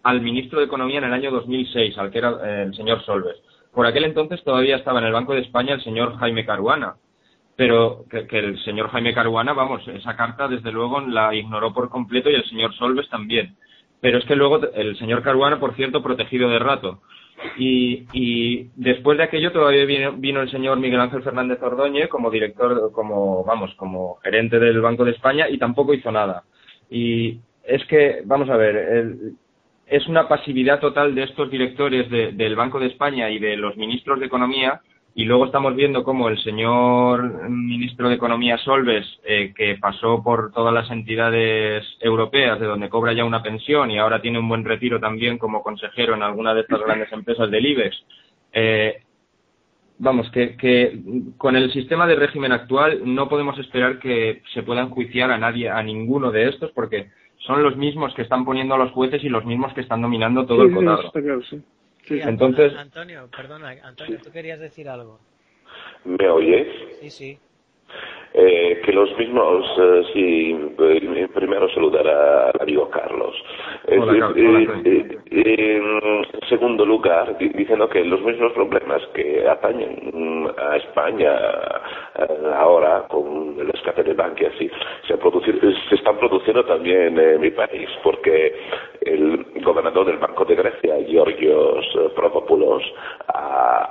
al 0.07 0.21
ministro 0.21 0.59
de 0.59 0.65
Economía 0.65 0.99
en 0.99 1.03
el 1.03 1.13
año 1.13 1.31
2006, 1.31 1.97
al 1.97 2.11
que 2.11 2.19
era 2.19 2.37
eh, 2.43 2.63
el 2.63 2.73
señor 2.75 3.03
Solves. 3.03 3.35
por 3.73 3.85
aquel 3.85 4.05
entonces 4.05 4.41
todavía 4.41 4.77
estaba 4.77 4.99
en 4.99 5.05
el 5.05 5.11
Banco 5.11 5.33
de 5.33 5.41
España 5.41 5.73
el 5.73 5.83
señor 5.83 6.17
Jaime 6.17 6.45
Caruana, 6.45 6.95
pero 7.57 8.05
que, 8.09 8.25
el 8.37 8.63
señor 8.63 8.89
Jaime 8.89 9.15
Caruana, 9.15 9.51
vamos, 9.51 9.85
esa 9.87 10.15
carta 10.15 10.47
desde 10.47 10.71
luego 10.71 11.01
la 11.01 11.33
ignoró 11.33 11.73
por 11.73 11.89
completo 11.89 12.29
y 12.29 12.35
el 12.35 12.47
señor 12.47 12.73
Solves 12.75 13.09
también. 13.09 13.55
Pero 13.99 14.19
es 14.19 14.25
que 14.25 14.35
luego 14.35 14.61
el 14.75 14.95
señor 14.99 15.23
Caruana, 15.23 15.59
por 15.59 15.75
cierto, 15.75 16.03
protegido 16.03 16.49
de 16.49 16.59
rato. 16.59 17.01
Y, 17.57 18.05
y 18.13 18.69
después 18.75 19.17
de 19.17 19.23
aquello 19.23 19.51
todavía 19.51 19.85
vino, 19.85 20.13
vino, 20.13 20.41
el 20.41 20.51
señor 20.51 20.79
Miguel 20.79 21.01
Ángel 21.01 21.23
Fernández 21.23 21.59
Ordóñez 21.61 22.09
como 22.09 22.29
director, 22.29 22.91
como, 22.91 23.43
vamos, 23.43 23.73
como 23.73 24.17
gerente 24.23 24.59
del 24.59 24.79
Banco 24.79 25.03
de 25.03 25.11
España 25.11 25.49
y 25.49 25.57
tampoco 25.57 25.95
hizo 25.95 26.11
nada. 26.11 26.43
Y 26.91 27.39
es 27.63 27.83
que, 27.85 28.21
vamos 28.23 28.51
a 28.51 28.57
ver, 28.57 28.75
el, 28.75 29.33
es 29.87 30.07
una 30.07 30.27
pasividad 30.27 30.79
total 30.79 31.15
de 31.15 31.23
estos 31.23 31.49
directores 31.49 32.07
del 32.09 32.55
Banco 32.55 32.79
de 32.79 32.87
España 32.87 33.31
y 33.31 33.39
de 33.39 33.57
los 33.57 33.75
ministros 33.77 34.19
de 34.19 34.27
Economía 34.27 34.81
y 35.17 35.25
luego 35.25 35.47
estamos 35.47 35.75
viendo 35.75 36.03
cómo 36.03 36.29
el 36.29 36.37
señor 36.43 37.49
ministro 37.49 38.07
de 38.07 38.13
Economía 38.13 38.55
Solves, 38.59 39.03
eh, 39.25 39.51
que 39.57 39.75
pasó 39.81 40.21
por 40.21 40.51
todas 40.51 40.71
las 40.71 40.91
entidades 40.91 41.83
europeas 42.01 42.59
de 42.59 42.67
donde 42.67 42.87
cobra 42.87 43.13
ya 43.13 43.25
una 43.25 43.41
pensión 43.41 43.89
y 43.89 43.97
ahora 43.97 44.21
tiene 44.21 44.37
un 44.37 44.47
buen 44.47 44.63
retiro 44.63 44.99
también 44.99 45.39
como 45.39 45.63
consejero 45.63 46.13
en 46.13 46.21
alguna 46.21 46.53
de 46.53 46.61
estas 46.61 46.81
grandes 46.81 47.11
empresas 47.11 47.49
del 47.49 47.65
IBEX, 47.65 47.97
eh, 48.53 49.01
vamos, 49.97 50.29
que, 50.29 50.55
que, 50.55 51.01
con 51.39 51.55
el 51.55 51.73
sistema 51.73 52.05
de 52.05 52.15
régimen 52.15 52.51
actual 52.51 53.01
no 53.03 53.27
podemos 53.27 53.57
esperar 53.57 53.97
que 53.97 54.43
se 54.53 54.61
pueda 54.61 54.81
enjuiciar 54.81 55.31
a 55.31 55.39
nadie, 55.39 55.67
a 55.67 55.81
ninguno 55.81 56.29
de 56.29 56.47
estos, 56.47 56.69
porque 56.73 57.07
son 57.39 57.63
los 57.63 57.75
mismos 57.75 58.13
que 58.13 58.21
están 58.21 58.45
poniendo 58.45 58.75
a 58.75 58.77
los 58.77 58.91
jueces 58.91 59.23
y 59.23 59.29
los 59.29 59.45
mismos 59.45 59.73
que 59.73 59.81
están 59.81 60.03
dominando 60.03 60.45
todo 60.45 60.61
el 60.61 60.75
cotarro. 60.75 61.11
Sí, 61.49 61.59
Entonces... 62.09 62.73
Antonio, 62.75 63.29
perdona, 63.35 63.75
Antonio, 63.83 64.19
tú 64.23 64.31
querías 64.31 64.59
decir 64.59 64.89
algo. 64.89 65.19
¿Me 66.05 66.29
oyes? 66.29 66.67
Sí, 67.01 67.09
sí. 67.09 67.39
Eh, 68.39 68.81
que 68.85 68.93
los 68.93 69.17
mismos, 69.17 69.65
eh, 69.79 70.03
sí, 70.13 70.55
eh, 70.77 71.27
primero 71.33 71.67
saludar 71.69 72.07
a, 72.07 72.51
al 72.51 72.61
amigo 72.61 72.87
Carlos. 72.87 73.33
en 73.87 74.03
segundo 76.47 76.85
lugar, 76.85 77.35
diciendo 77.39 77.89
que 77.89 78.05
los 78.05 78.21
mismos 78.21 78.51
problemas 78.51 79.01
que 79.15 79.43
atañen 79.49 80.51
a 80.55 80.77
España 80.77 81.35
ahora 82.55 83.05
con 83.09 83.55
el 83.59 83.71
escape 83.71 84.03
de 84.03 84.13
banque 84.13 84.45
así, 84.45 84.69
se, 85.07 85.17
se 85.89 85.95
están 85.95 86.17
produciendo 86.17 86.63
también 86.63 87.17
en 87.17 87.41
mi 87.41 87.49
país, 87.49 87.89
porque 88.03 88.53
el 89.01 89.47
gobernador 89.63 90.05
del 90.05 90.17
Banco 90.17 90.45
de 90.45 90.53
Grecia, 90.53 90.95
Georgios 91.07 91.85
Provopoulos, 92.15 92.83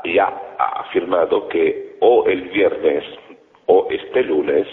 ya 0.04 0.32
ha 0.56 0.82
afirmado 0.82 1.48
que 1.48 1.96
o 2.00 2.24
el 2.26 2.42
viernes 2.42 3.02
o 3.66 3.86
este 3.90 4.22
lunes 4.22 4.66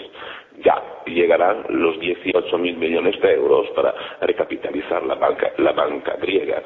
ya 0.64 0.82
llegarán 1.06 1.64
los 1.68 1.98
18 2.00 2.58
mil 2.58 2.76
millones 2.76 3.20
de 3.20 3.34
euros 3.34 3.68
para 3.70 3.94
recapitalizar 4.20 5.02
la 5.04 5.14
banca, 5.14 5.52
la 5.58 5.72
banca 5.72 6.16
griega. 6.20 6.62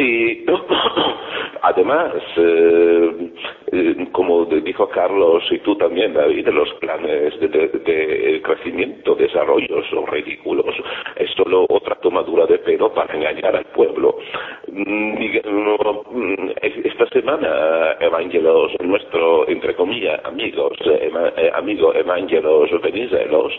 Y 0.00 0.46
además, 1.62 2.14
eh, 2.36 3.32
eh, 3.72 4.08
como 4.12 4.46
dijo 4.46 4.88
Carlos 4.88 5.42
y 5.50 5.58
tú 5.58 5.76
también, 5.76 6.14
David, 6.14 6.48
los 6.48 6.72
planes 6.74 7.38
de, 7.38 8.40
crecimiento, 8.42 9.14
desarrollo 9.14 9.82
son 9.90 10.06
ridículos. 10.06 10.74
Es 11.16 11.30
solo 11.32 11.66
otra 11.68 11.96
tomadura 11.96 12.46
de 12.46 12.58
pelo 12.58 12.92
para 12.94 13.14
engañar 13.14 13.54
al 13.54 13.66
pueblo. 13.66 14.16
Mm, 14.68 15.18
mm, 15.18 16.50
esta 16.60 17.06
semana, 17.08 17.96
Evangelos, 18.00 18.72
nuestro, 18.80 19.46
entre 19.48 19.74
comillas, 19.74 20.24
amigos, 20.24 20.78
eh, 20.86 21.50
amigo 21.54 21.94
Evangelos 21.94 22.70
Venizelos, 22.80 23.52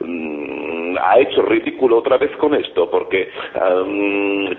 mm, 0.00 0.96
ha 1.00 1.18
hecho 1.18 1.42
ridículo 1.42 1.98
otra 1.98 2.18
vez 2.18 2.30
con 2.36 2.54
esto, 2.54 2.90
porque 2.90 3.28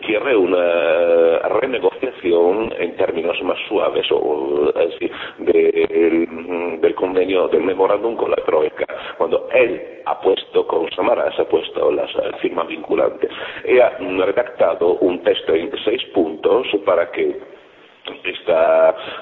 quiere 0.06 0.36
una 0.36 1.40
renegociación 1.60 2.74
en 2.78 2.96
términos 2.96 3.42
más 3.44 3.58
suaves 3.68 4.06
o 4.12 4.72
así, 4.76 5.10
del, 5.40 6.96
convenio, 6.96 7.48
del 7.48 7.64
memorándum 7.64 8.16
con 8.16 8.32
la 8.32 8.38
Troika, 8.38 8.86
cuando 9.18 9.48
él 9.54 10.02
ha 10.06 10.20
puesto, 10.22 10.68
con 10.68 10.90
Samaras 10.92 11.38
ha 11.40 11.46
puesto 11.46 11.92
la 11.92 12.08
firma 12.42 12.64
vinculante, 12.64 13.28
y 13.68 13.80
ha 13.80 13.98
redactado 14.00 14.96
un 14.96 15.22
texto 15.24 15.54
en 15.54 15.72
seis 15.84 16.04
puntos 16.14 16.68
para 16.86 17.12
que 17.12 17.55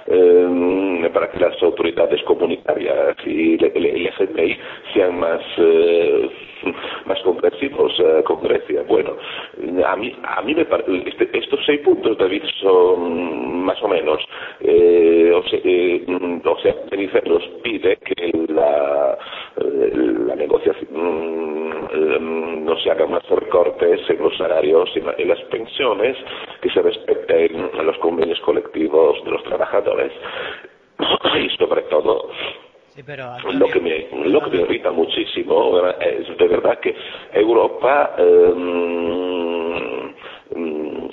eh, 0.08 1.10
para 1.14 1.32
que 1.32 1.40
las 1.40 1.62
autoridades 1.62 2.22
comunitarias 2.24 3.16
y 3.26 3.54
el, 3.64 4.08
FMI 4.08 4.58
sean 4.94 5.20
más 5.20 5.42
eh, 5.58 6.30
más 7.06 7.20
comprensivos 7.22 7.94
eh, 8.00 8.24
con 8.26 8.42
Grecia. 8.42 8.84
Bueno, 8.88 9.16
a 9.86 9.96
mí, 9.96 10.16
a 10.24 10.42
mí 10.42 10.56
me 10.56 10.66
parece, 10.66 11.10
este, 11.10 11.38
estos 11.38 11.60
seis 11.66 11.82
puntos, 11.82 12.18
David, 12.18 12.44
son 12.62 13.64
más 13.64 13.82
o 13.82 13.88
menos, 13.88 14.20
eh, 14.60 15.32
o 15.34 15.44
sea, 15.48 15.60
eh, 15.64 16.06
o 16.44 16.60
sea 16.60 16.74
pide 17.64 17.98
que 17.98 18.32
la, 18.50 19.18
eh, 19.58 19.92
la 20.28 20.36
negociación 20.36 20.90
mm, 20.92 22.66
no 22.66 22.78
se 22.78 22.92
hagan 22.92 23.12
más 23.12 23.28
recortes 23.30 24.02
en 24.10 24.20
los 24.20 24.36
salarios 24.38 24.90
y 25.18 25.24
las 25.24 25.42
pensiones, 25.44 26.18
que 26.62 26.70
se 26.70 26.82
respeten 26.82 27.70
los 27.84 27.98
convenios 28.00 28.40
colectivos 28.42 29.24
de 29.24 29.32
los 29.32 29.44
trabajadores 29.44 30.12
y 31.40 31.50
sobre 31.58 31.84
todo 31.84 32.30
lo, 33.54 33.68
que 33.68 33.80
me, 33.80 34.08
lo 34.30 34.42
que 34.42 34.50
me 34.52 34.62
irrita 34.64 34.92
muchísimo 34.92 35.80
es 36.00 36.38
de 36.38 36.48
verdad 36.48 36.80
que 36.80 36.96
Europa 37.34 38.14
em, 38.18 40.14
mm, 40.56 41.10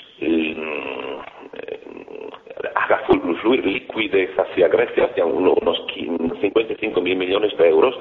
haga 2.75 2.99
fluir 3.41 3.65
liquidez 3.65 4.31
hacia 4.39 4.69
Grecia, 4.69 5.05
hacia 5.07 5.25
unos 5.25 5.87
55 6.41 7.01
mil 7.01 7.17
millones 7.17 7.57
de 7.57 7.69
euros 7.69 7.95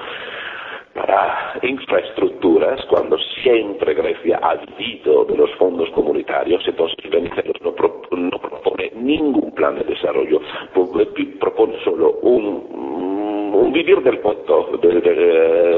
para 0.93 1.57
infraestructuras 1.61 2.83
cuando 2.85 3.17
siempre 3.41 3.93
Grecia 3.93 4.39
ha 4.41 4.55
vivido 4.55 5.23
de 5.23 5.37
los 5.37 5.51
fondos 5.55 5.89
comunitarios, 5.91 6.61
entonces 6.67 7.09
Venizelos 7.09 7.55
no, 7.61 7.73
no 8.17 8.39
propone 8.39 8.91
ningún 8.95 9.53
plan 9.53 9.75
de 9.75 9.83
desarrollo, 9.85 10.41
propone 11.39 11.81
solo 11.83 12.19
un 12.21 13.38
un 13.53 13.71
vivir 13.71 14.01
del 14.01 14.19
punto 14.19 14.69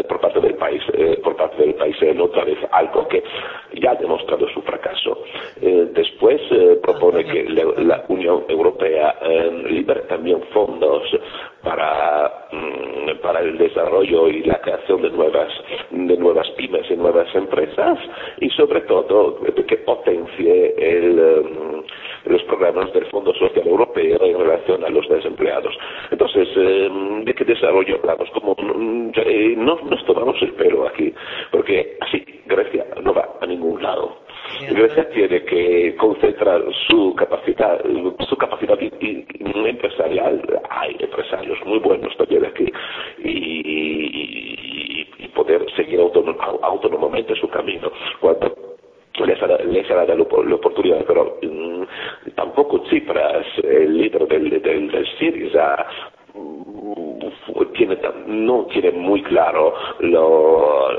por 0.07 0.19
parte 0.19 0.39
del 0.39 0.55
país, 0.55 0.81
eh, 0.93 1.19
por 1.23 1.35
parte 1.35 1.61
del 1.63 1.75
país 1.75 1.95
en 2.01 2.19
otra 2.21 2.43
vez 2.43 2.57
algo 2.71 3.07
que 3.07 3.23
ya 3.73 3.91
ha 3.91 3.95
demostrado 3.95 4.47
su 4.49 4.61
fracaso. 4.61 5.23
Eh, 5.61 5.89
después 5.93 6.41
eh, 6.51 6.79
propone 6.81 7.23
que 7.25 7.43
la, 7.49 8.05
Unión 8.07 8.43
Europea 8.47 9.15
libere 9.65 10.01
también 10.01 10.41
fondos 10.53 11.03
para, 11.63 12.47
mm, 12.51 13.21
para 13.21 13.39
el 13.41 13.57
desarrollo 13.57 14.27
y 14.29 14.43
la 14.43 14.59
creación 14.61 15.01
de 15.01 15.09
nuevas, 15.11 15.51
de 15.91 16.17
nuevas 16.17 16.49
pymes 16.51 16.89
y 16.89 16.95
nuevas 16.95 17.33
empresas 17.35 17.99
y 18.39 18.49
sobre 18.51 18.81
todo 18.81 19.39
que 19.67 19.77
potencie 19.77 20.73
el, 20.77 21.83
los 22.25 22.43
programas 22.43 22.91
del 22.93 23.05
Fondo 23.05 23.33
Social 23.35 23.67
Europeo 23.67 24.17
en 24.21 24.37
relación 24.37 24.83
a 24.83 24.89
los 24.89 25.07
desempleados. 25.07 25.77
Entonces, 26.09 26.47
¿de 26.55 27.33
qué 27.33 27.45
desarrollo 27.45 27.97
hablamos? 27.97 28.29
Como 28.31 28.55
mm, 28.57 29.11
eh, 29.15 29.55
no 29.57 29.77
nos 29.83 30.05
tomamos 30.05 30.41
el 30.41 30.53
pelo 30.53 30.87
aquí, 30.87 31.13
porque 31.51 31.97
así 32.01 32.23
Grecia 32.45 32.85
no 33.01 33.13
va 33.13 33.29
a 33.39 33.45
ningún 33.45 33.81
lado. 33.81 34.17
Grecia 34.69 35.09
tiene 35.09 35.43
que 35.43 35.95
concentrar 35.97 36.61
su 36.87 37.15
capacidad, 37.15 37.81
su 38.27 38.37
capacidad 38.37 38.77
empresarial. 38.79 40.41
Hay 40.69 40.95
empresarios 40.99 41.57
muy 41.65 41.79
buenos 41.79 42.15
también 42.17 42.45
aquí 42.45 42.71
y, 43.23 45.07
y, 45.19 45.27
poder 45.29 45.65
seguir 45.75 45.99
autónomamente 45.99 47.35
su 47.35 47.47
camino. 47.49 47.91
Cuando 48.19 48.53
les 49.25 49.41
hará, 49.41 49.57
les 49.63 49.89
hará 49.89 50.05
la, 50.05 50.23
oportunidad, 50.23 51.03
pero 51.05 51.37
mm, 51.41 51.83
tampoco 52.35 52.81
Tsipras, 52.81 53.45
el 53.63 53.97
líder 53.97 54.27
del, 54.27 54.49
del, 54.61 54.91
del 54.91 55.07
Syriza, 55.17 55.87
tiene, 57.87 57.97
no 58.27 58.65
tiene 58.65 58.91
muy 58.91 59.23
claro 59.23 59.73
lo, 60.01 60.89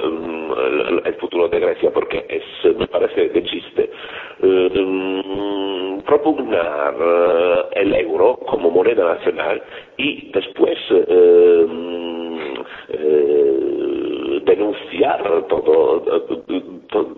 el 1.04 1.14
futuro 1.14 1.48
de 1.48 1.60
Grecia 1.60 1.90
porque 1.92 2.26
es, 2.28 2.76
me 2.76 2.86
parece 2.88 3.28
de 3.28 3.44
chiste. 3.44 3.90
Eh, 4.42 6.02
propugnar 6.04 6.94
eh, 6.98 7.64
el 7.76 7.94
euro 7.94 8.38
como 8.46 8.70
moneda 8.70 9.14
nacional 9.14 9.62
y 9.96 10.32
después 10.32 10.76
eh, 10.90 11.66
denunciar 14.44 15.46
todo, 15.48 16.00
todo, 16.88 17.14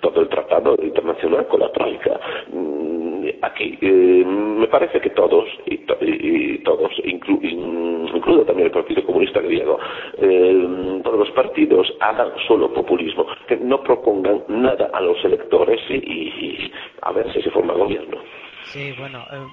todo, 0.00 0.20
el 0.20 0.28
tratado 0.28 0.76
internacional 0.80 1.46
con 1.48 1.60
la 1.60 1.72
Troika. 1.72 2.20
Mm, 2.52 2.92
aquí. 3.42 3.78
Eh, 3.80 4.24
me 4.24 4.66
parece 4.68 5.00
que 5.00 5.10
todos, 5.10 5.46
y, 5.66 5.78
todos, 6.58 6.92
incluido 8.14 8.44
también 8.44 8.66
el 8.66 8.72
Partido 8.72 9.04
Comunista 9.04 9.40
Griego, 9.40 9.78
eh, 10.18 11.00
todos 11.02 11.18
los 11.18 11.30
partidos 11.30 11.86
hagan 12.00 12.30
solo 12.46 12.72
populismo, 12.72 13.26
que 13.46 13.56
no 13.56 13.82
propongan 13.82 14.42
nada 14.48 14.90
a 14.92 15.00
los 15.00 15.22
electores 15.24 15.80
y, 15.90 16.70
a 17.02 17.12
ver 17.12 17.32
si 17.32 17.42
se 17.42 17.50
forma 17.50 17.74
gobierno. 17.74 18.18
Sí, 18.64 18.92
bueno, 18.98 19.24
eh, 19.32 19.46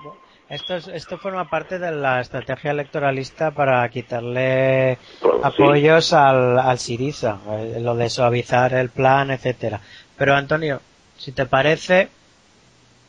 esto, 0.50 0.76
esto 0.76 1.18
forma 1.18 1.50
parte 1.50 1.78
de 1.78 1.92
la 1.92 2.22
estrategia 2.22 2.72
electoralista 2.72 3.52
para 3.52 3.88
quitarle 3.90 4.98
apoyos 5.44 6.14
al, 6.14 6.58
al 6.58 6.80
Siriza, 6.80 7.40
lo 7.80 7.96
de 7.96 8.10
suavizar 8.10 8.74
el 8.74 8.90
plan, 8.90 9.32
etcétera. 9.32 9.80
Pero 10.18 10.34
Antonio, 10.36 10.80
si 11.18 11.34
te 11.34 11.46
parece, 11.46 12.10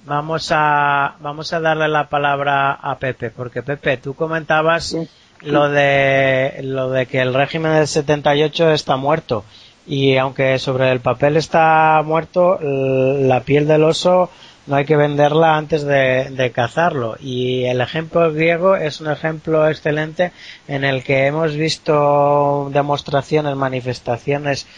vamos 0.05 0.51
a 0.53 1.17
vamos 1.21 1.53
a 1.53 1.61
darle 1.61 1.89
la 1.89 2.09
palabra 2.09 2.73
a 2.73 2.99
Pepe, 2.99 3.31
porque 3.31 3.63
Pepe, 3.63 3.97
tú 3.97 4.15
comentabas 4.15 4.97
lo 5.43 5.69
de 5.69 6.61
lo 6.63 6.91
de 6.91 7.07
que 7.07 7.21
el 7.21 7.35
régimen 7.35 7.73
del 7.73 7.87
78 7.87 8.73
está 8.73 8.97
muerto 8.97 9.45
y 9.87 10.17
aunque 10.17 10.59
sobre 10.59 10.93
el 10.93 11.01
papel 11.01 11.37
está 11.37 12.03
muerto, 12.05 12.59
la 12.61 13.41
piel 13.41 13.67
del 13.67 13.85
oso 13.85 14.31
no 14.67 14.77
hay 14.77 14.85
que 14.85 14.97
venderla 14.97 15.57
antes 15.57 15.83
de, 15.83 16.31
de, 16.31 16.53
cazarlo. 16.53 17.17
Y 17.19 17.65
el 17.65 17.81
ejemplo 17.81 18.33
griego 18.33 18.77
es 18.77 19.01
un 19.01 19.11
ejemplo 19.11 19.69
excelente 19.69 20.31
en 20.69 20.85
el 20.85 21.03
que 21.03 21.27
hemos 21.27 21.57
visto 21.57 22.71
demostraciones, 22.73 23.57
manifestaciones 23.57 24.69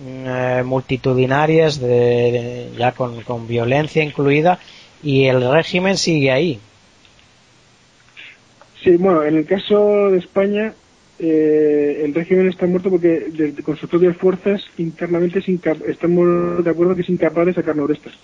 eh, 0.00 0.62
multitudinarias 0.64 1.80
de, 1.80 2.70
ya 2.78 2.92
con, 2.92 3.22
con, 3.22 3.48
violencia 3.48 4.02
incluida 4.02 4.58
y 5.02 5.26
el 5.26 5.50
régimen 5.50 5.96
sigue 5.96 6.30
ahí. 6.30 6.60
Sí, 8.82 8.96
bueno, 8.96 9.24
en 9.24 9.36
el 9.36 9.44
caso 9.44 10.10
de 10.10 10.18
España 10.18 10.72
eh, 11.18 12.02
el 12.04 12.14
régimen 12.14 12.48
está 12.48 12.66
muerto 12.66 12.90
porque 12.90 13.54
con 13.64 13.76
sus 13.76 13.90
propias 13.90 14.16
fuerzas 14.16 14.64
internamente 14.78 15.42
estamos 15.86 16.64
de 16.64 16.70
acuerdo 16.70 16.94
que 16.94 17.02
es 17.02 17.08
incapaz 17.08 17.46
de 17.46 17.54
sacar 17.54 17.76
norestas. 17.76 18.14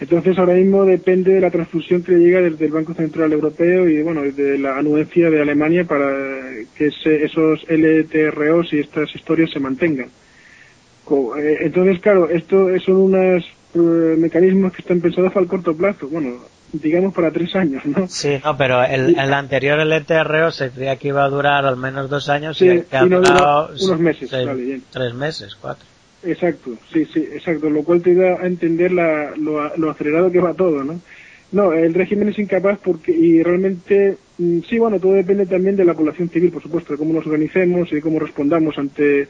Entonces 0.00 0.36
ahora 0.36 0.54
mismo 0.54 0.84
depende 0.84 1.34
de 1.34 1.40
la 1.40 1.52
transfusión 1.52 2.02
que 2.02 2.18
llega 2.18 2.40
desde 2.40 2.64
el 2.64 2.72
Banco 2.72 2.94
Central 2.94 3.32
Europeo 3.32 3.88
y 3.88 4.02
bueno, 4.02 4.22
de 4.22 4.58
la 4.58 4.76
anuencia 4.76 5.30
de 5.30 5.40
Alemania 5.40 5.84
para 5.84 6.10
que 6.76 6.88
esos 6.88 7.64
LTROs 7.68 8.72
y 8.72 8.80
estas 8.80 9.14
historias 9.14 9.50
se 9.50 9.60
mantengan. 9.60 10.08
Eh, 11.38 11.58
entonces, 11.60 12.00
claro, 12.00 12.28
esto 12.30 12.68
son 12.80 12.96
unos 12.96 13.44
eh, 13.74 14.16
mecanismos 14.18 14.72
que 14.72 14.82
están 14.82 15.00
pensados 15.00 15.32
el 15.36 15.46
corto 15.46 15.76
plazo. 15.76 16.08
Bueno, 16.08 16.40
digamos 16.72 17.14
para 17.14 17.30
tres 17.30 17.54
años, 17.54 17.84
¿no? 17.84 18.08
Sí, 18.08 18.38
no, 18.42 18.56
pero 18.56 18.82
el, 18.82 19.18
el 19.18 19.32
anterior 19.34 19.78
LTRO 19.84 20.50
se 20.50 20.70
creía 20.70 20.96
que 20.96 21.08
iba 21.08 21.24
a 21.24 21.28
durar 21.28 21.66
al 21.66 21.76
menos 21.76 22.08
dos 22.08 22.28
años 22.28 22.60
y, 22.62 22.84
ha 22.90 23.04
durado 23.04 23.70
unos 23.80 24.00
meses, 24.00 24.30
tres 24.90 25.14
meses, 25.14 25.54
cuatro. 25.54 25.86
Exacto, 26.24 26.70
sí, 26.92 27.04
sí, 27.06 27.28
exacto, 27.32 27.68
lo 27.68 27.82
cual 27.82 28.00
te 28.00 28.14
da 28.14 28.40
a 28.40 28.46
entender 28.46 28.92
la, 28.92 29.32
lo, 29.36 29.90
acelerado 29.90 30.30
que 30.30 30.40
va 30.40 30.54
todo, 30.54 30.84
¿no? 30.84 31.00
No, 31.50 31.72
el 31.72 31.92
régimen 31.92 32.28
es 32.28 32.38
incapaz 32.38 32.78
porque, 32.82 33.12
y 33.12 33.42
realmente, 33.42 34.16
mm, 34.38 34.60
sí, 34.68 34.78
bueno, 34.78 34.98
todo 34.98 35.12
depende 35.12 35.44
también 35.46 35.76
de 35.76 35.84
la 35.84 35.94
población 35.94 36.30
civil, 36.30 36.50
por 36.50 36.62
supuesto, 36.62 36.92
de 36.92 36.98
cómo 36.98 37.12
nos 37.12 37.26
organicemos 37.26 37.90
y 37.92 37.96
de 37.96 38.00
cómo 38.00 38.18
respondamos 38.18 38.78
ante 38.78 39.28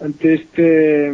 ante 0.00 0.34
este, 0.34 1.12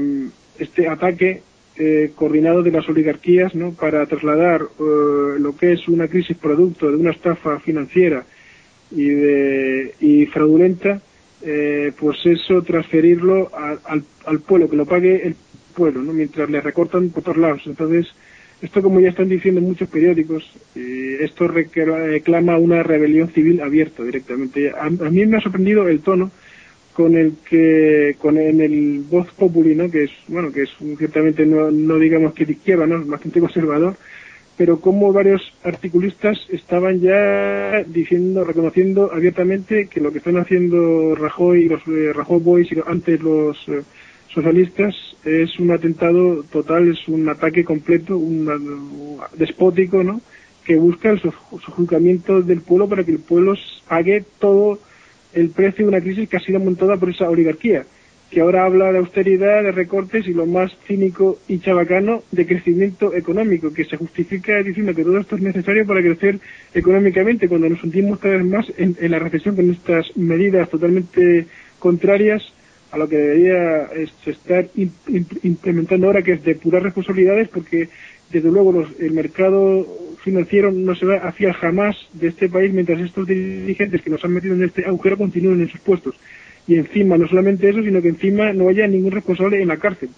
este 0.59 0.89
ataque 0.89 1.43
eh, 1.77 2.13
coordinado 2.15 2.63
de 2.63 2.71
las 2.71 2.89
oligarquías 2.89 3.55
¿no? 3.55 3.73
para 3.73 4.05
trasladar 4.07 4.63
eh, 4.63 5.39
lo 5.39 5.57
que 5.57 5.73
es 5.73 5.89
una 5.89 6.07
crisis 6.07 6.37
producto 6.37 6.91
de 6.91 6.97
una 6.97 7.13
estafa 7.13 7.59
financiera 7.61 8.25
y, 8.91 9.09
de, 9.09 9.95
y 10.01 10.27
fraudulenta, 10.27 11.01
eh, 11.43 11.93
pues 11.99 12.19
eso 12.27 12.63
transferirlo 12.63 13.51
al, 13.55 14.05
al 14.27 14.41
pueblo, 14.41 14.69
que 14.69 14.77
lo 14.77 14.85
pague 14.85 15.27
el 15.27 15.35
pueblo, 15.75 16.01
mientras 16.13 16.51
le 16.51 16.61
recortan 16.61 17.09
por 17.09 17.23
todos 17.23 17.39
lados. 17.39 17.63
Entonces, 17.65 18.07
esto 18.61 18.83
como 18.83 19.01
ya 19.01 19.09
están 19.09 19.31
diciendo 19.31 19.61
muchos 19.61 19.89
periódicos, 19.89 20.45
esto 20.77 21.49
reclama 21.49 22.59
una 22.59 22.83
rebelión 22.83 23.29
civil 23.31 23.61
abierta 23.61 24.05
directamente. 24.05 24.71
a, 24.71 24.89
mí 24.89 25.27
me 25.27 25.39
ha 25.39 25.41
sorprendido 25.41 25.89
el 25.89 26.01
tono 26.01 26.31
con 26.93 27.17
el 27.17 27.35
que 27.49 28.17
con 28.19 28.39
en 28.39 28.61
el 28.61 29.05
Voz 29.09 29.29
Populi, 29.33 29.75
¿no? 29.75 29.91
que 29.91 30.05
es 30.05 30.11
bueno 30.29 30.53
que 30.53 30.63
es 30.63 30.71
ciertamente 30.99 31.47
no, 31.47 31.71
no 31.71 31.99
digamos 31.99 32.35
que 32.35 32.45
de 32.45 32.53
izquierda, 32.53 32.87
¿no? 32.87 33.05
bastante 33.05 33.41
conservador, 33.41 33.97
pero 34.57 34.81
como 34.81 35.13
varios 35.13 35.53
articulistas 35.65 36.39
estaban 36.51 37.01
ya 37.01 37.83
diciendo, 37.85 38.45
reconociendo 38.45 39.11
abiertamente 39.13 39.89
que 39.89 40.01
lo 40.01 40.13
que 40.13 40.19
están 40.19 40.37
haciendo 40.37 41.15
Rajoy 41.15 41.65
y 41.65 41.69
los 41.69 41.83
eh, 41.89 42.13
Rajoy 42.13 42.41
Boys 42.41 42.73
y 42.73 42.77
antes 42.87 43.21
los 43.21 43.57
eh, 43.69 43.83
socialistas 44.29 44.95
es 45.25 45.59
un 45.59 45.71
atentado 45.71 46.43
total, 46.45 46.91
es 46.91 47.09
un 47.09 47.29
ataque 47.29 47.65
completo, 47.65 48.17
un, 48.17 49.19
despótico, 49.37 50.03
¿no? 50.03 50.21
que 50.65 50.77
busca 50.77 51.11
el 51.11 51.21
sojuzgamiento 51.21 52.41
del 52.43 52.61
pueblo 52.61 52.89
para 52.89 53.05
que 53.05 53.13
el 53.13 53.19
pueblo 53.19 53.55
pague 53.89 54.25
todo 54.39 54.79
el 55.35 55.51
precio 55.51 55.85
de 55.85 55.89
una 55.89 56.01
crisis 56.01 56.29
que 56.29 56.37
ha 56.37 56.41
sido 56.41 56.61
montada 56.61 56.97
por 56.97 57.11
esa 57.11 57.29
oligarquía, 57.29 57.85
que 58.31 58.41
ahora 58.41 58.65
habla 58.65 58.91
de 58.93 58.99
austeridad, 58.99 59.63
de 59.63 59.73
recortes 59.73 60.27
y 60.27 60.33
lo 60.33 60.47
más 60.47 60.73
cínico 60.87 61.39
y 61.49 61.59
chabacano 61.59 62.23
de 62.31 62.47
crecimiento 62.47 63.15
económico, 63.15 63.75
que 63.75 63.85
se 63.85 63.99
justifica 63.99 64.63
diciendo 64.63 64.95
que 64.95 65.05
todo 65.05 65.19
esto 65.19 65.37
es 65.37 65.43
necesario 65.43 65.87
para 65.87 66.01
crecer 66.01 66.41
económicamente, 66.73 67.47
cuando 67.47 67.69
nos 67.69 67.81
sentimos 67.81 68.19
cada 68.19 68.37
vez 68.37 68.47
más 68.47 68.73
en, 68.79 68.97
la 69.11 69.19
recesión 69.19 69.55
con 69.55 69.71
estas 69.71 70.17
medidas 70.17 70.71
totalmente 70.71 71.47
contrarias 71.79 72.43
a 72.91 72.99
lo 72.99 73.09
que 73.09 73.17
debería 73.17 73.89
estar 74.27 74.67
implementando 75.43 76.07
ahora, 76.07 76.23
que 76.23 76.33
es 76.33 76.45
depurar 76.45 76.83
responsabilidades, 76.83 77.49
porque 77.49 77.89
desde 78.33 78.51
luego 78.51 78.87
el 78.99 79.13
mercado 79.13 79.87
financiero 80.23 80.71
no 80.73 80.95
se 80.95 81.07
va 81.07 81.17
hacia 81.17 81.53
jamás 81.53 81.97
de 82.13 82.29
este 82.29 82.49
país 82.49 82.73
mientras 82.73 83.01
estos 83.01 83.27
dirigentes 83.27 84.03
que 84.03 84.11
nos 84.11 84.25
han 84.25 84.33
metido 84.33 84.55
en 84.55 84.65
este 84.65 84.85
agujero 84.85 85.19
continúen 85.19 85.61
en 85.61 85.69
sus 85.69 85.81
puestos. 85.81 86.15
Y 86.67 86.77
encima, 86.77 87.19
no 87.19 87.27
solamente 87.29 87.69
eso, 87.69 87.83
sino 87.83 88.01
que 88.01 88.09
encima 88.09 88.53
no 88.53 88.69
haya 88.69 88.87
ningún 88.87 89.13
responsable 89.13 89.61
en 89.61 89.69
la 89.69 89.79
cárcel. 89.79 90.11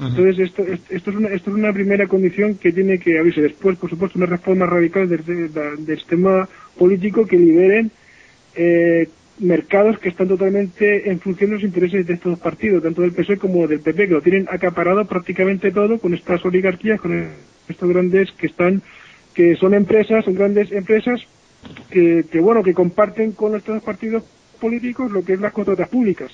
Entonces, 0.00 0.38
esto, 0.38 0.64
esto, 0.88 1.10
es 1.10 1.16
una, 1.16 1.28
esto 1.28 1.50
es 1.50 1.56
una 1.56 1.74
primera 1.74 2.06
condición 2.06 2.54
que 2.54 2.72
tiene 2.72 2.98
que 2.98 3.18
abrirse. 3.18 3.42
Después, 3.42 3.76
por 3.76 3.90
supuesto, 3.90 4.18
una 4.18 4.26
reforma 4.26 4.64
radical 4.64 5.06
del, 5.06 5.22
del 5.22 5.98
sistema 5.98 6.48
político 6.78 7.26
que 7.26 7.36
liberen 7.36 7.90
eh, 8.54 9.08
mercados 9.40 9.98
que 9.98 10.10
están 10.10 10.28
totalmente 10.28 11.10
en 11.10 11.18
función 11.18 11.50
de 11.50 11.56
los 11.56 11.64
intereses 11.64 12.06
de 12.06 12.14
estos 12.14 12.38
partidos, 12.38 12.82
tanto 12.82 13.02
del 13.02 13.12
PSOE 13.12 13.38
como 13.38 13.66
del 13.66 13.80
PP, 13.80 14.08
que 14.08 14.14
lo 14.14 14.22
tienen 14.22 14.46
acaparado 14.50 15.04
prácticamente 15.06 15.70
todo 15.70 15.98
con 15.98 16.14
estas 16.14 16.44
oligarquías, 16.44 17.00
con 17.00 17.28
estos 17.68 17.88
grandes 17.88 18.30
que 18.32 18.46
están 18.46 18.82
que 19.34 19.56
son 19.56 19.74
empresas, 19.74 20.24
son 20.24 20.34
grandes 20.34 20.72
empresas 20.72 21.20
que, 21.90 22.24
que 22.30 22.40
bueno, 22.40 22.62
que 22.62 22.74
comparten 22.74 23.32
con 23.32 23.52
nuestros 23.52 23.82
partidos 23.82 24.24
políticos 24.60 25.10
lo 25.10 25.24
que 25.24 25.34
es 25.34 25.40
las 25.40 25.52
contratas 25.52 25.88
públicas. 25.88 26.30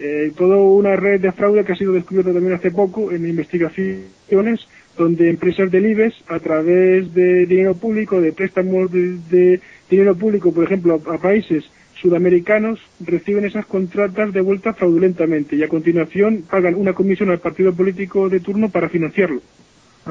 Eh, 0.00 0.32
toda 0.36 0.56
una 0.56 0.94
red 0.94 1.20
de 1.20 1.32
fraude 1.32 1.64
que 1.64 1.72
ha 1.72 1.76
sido 1.76 1.92
descubierta 1.92 2.32
también 2.32 2.54
hace 2.54 2.70
poco 2.70 3.10
en 3.10 3.28
investigaciones 3.28 4.68
donde 4.96 5.28
empresas 5.28 5.70
del 5.70 5.86
IBEX, 5.86 6.14
a 6.28 6.38
través 6.38 7.12
de 7.14 7.46
dinero 7.46 7.74
público, 7.74 8.20
de 8.20 8.32
préstamos 8.32 8.90
de, 8.92 9.60
dinero 9.90 10.16
público, 10.16 10.52
por 10.52 10.64
ejemplo, 10.64 11.00
a, 11.06 11.18
países 11.18 11.64
sudamericanos, 12.00 12.80
reciben 13.00 13.44
esas 13.44 13.66
contratas 13.66 14.32
de 14.32 14.40
vuelta 14.40 14.74
fraudulentamente 14.74 15.56
y 15.56 15.62
a 15.62 15.68
continuación 15.68 16.44
pagan 16.48 16.74
una 16.74 16.92
comisión 16.92 17.30
al 17.30 17.40
partido 17.40 17.72
político 17.72 18.28
de 18.28 18.40
turno 18.40 18.68
para 18.68 18.88
financiarlo. 18.88 19.40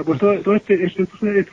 Pues 0.05 0.19
todo, 0.19 0.55
este, 0.55 0.85
es, 0.85 0.95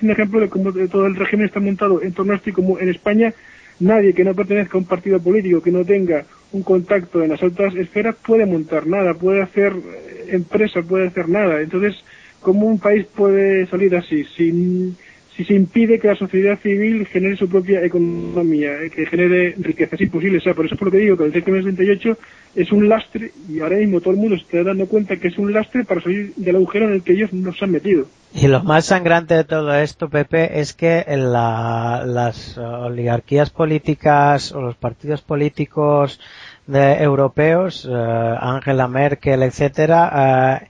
un 0.03 0.11
ejemplo 0.11 0.39
de 0.39 0.49
cómo 0.49 0.73
todo 0.73 1.07
el 1.07 1.17
régimen 1.17 1.47
está 1.47 1.61
montado 1.61 2.03
en 2.03 2.13
torno 2.13 2.33
a 2.33 2.37
esto 2.37 2.51
y 2.51 2.53
como 2.53 2.79
en 2.79 2.91
España 2.91 3.33
nadie 3.81 4.13
que 4.13 4.25
no 4.25 4.35
pertenezca 4.35 4.77
a 4.77 4.81
un 4.81 4.87
partido 4.87 5.21
político, 5.21 5.63
que 5.63 5.73
no 5.73 5.85
tenga 5.85 6.27
un 6.53 6.63
contacto 6.63 7.23
en 7.23 7.31
las 7.31 7.43
altas 7.43 7.75
esferas, 7.75 8.15
puede 8.25 8.47
montar 8.47 8.87
nada, 8.87 9.15
puede 9.15 9.43
hacer 9.43 9.73
eh, 9.73 10.27
empresa, 10.33 10.83
puede 10.83 11.09
hacer 11.09 11.29
nada. 11.29 11.61
Entonces, 11.61 11.97
¿cómo 12.41 12.67
un 12.67 12.79
país 12.79 13.07
puede 13.07 13.67
salir 13.67 13.97
así? 13.97 14.25
Sin, 14.37 14.97
si 15.37 15.45
se 15.45 15.55
impide 15.55 15.99
que 15.99 16.09
la 16.09 16.17
sociedad 16.17 16.59
civil 16.61 17.07
genere 17.07 17.37
su 17.37 17.49
propia 17.49 17.85
economía, 17.85 18.81
eh, 18.83 18.91
que 18.91 19.07
genere 19.07 19.55
riqueza. 19.59 19.97
Es 19.97 20.03
imposible. 20.03 20.39
O 20.39 20.55
por 20.55 20.65
eso 20.65 20.75
es 20.75 20.79
por 20.79 20.89
lo 20.89 20.93
que 20.93 20.99
digo 20.99 21.17
que 21.17 21.25
el 21.25 21.33
TCM 21.33 21.63
68 21.65 22.19
es 22.55 22.71
un 22.71 22.89
lastre 22.89 23.33
y 23.49 23.59
ahora 23.59 23.77
mismo 23.77 24.01
todo 24.01 24.15
el 24.15 24.21
mundo 24.21 24.37
se 24.37 24.43
está 24.43 24.63
dando 24.63 24.87
cuenta 24.87 25.17
que 25.17 25.29
es 25.29 25.39
un 25.39 25.53
lastre 25.53 25.85
para 25.85 26.01
salir 26.01 26.33
del 26.37 26.57
agujero 26.57 26.87
en 26.87 26.95
el 26.95 27.03
que 27.03 27.15
ellos 27.15 27.33
nos 27.33 27.61
han 27.63 27.73
metido. 27.73 28.07
Y 28.33 28.47
lo 28.47 28.63
más 28.63 28.87
sangrante 28.87 29.35
de 29.35 29.45
todo 29.45 29.75
esto, 29.75 30.09
Pepe, 30.09 30.61
es 30.61 30.73
que 30.73 31.05
las 31.17 32.59
oligarquías 32.59 33.51
políticas 33.51 34.53
o 34.53 34.61
los 34.61 34.77
partidos 34.77 35.23
políticos 35.23 36.21
de, 36.67 36.95
europeos, 37.03 37.89
eh, 37.91 37.93
Angela 37.93 38.89
Merkel, 38.89 39.43
etcétera, 39.43 40.61
eh, 40.63 40.69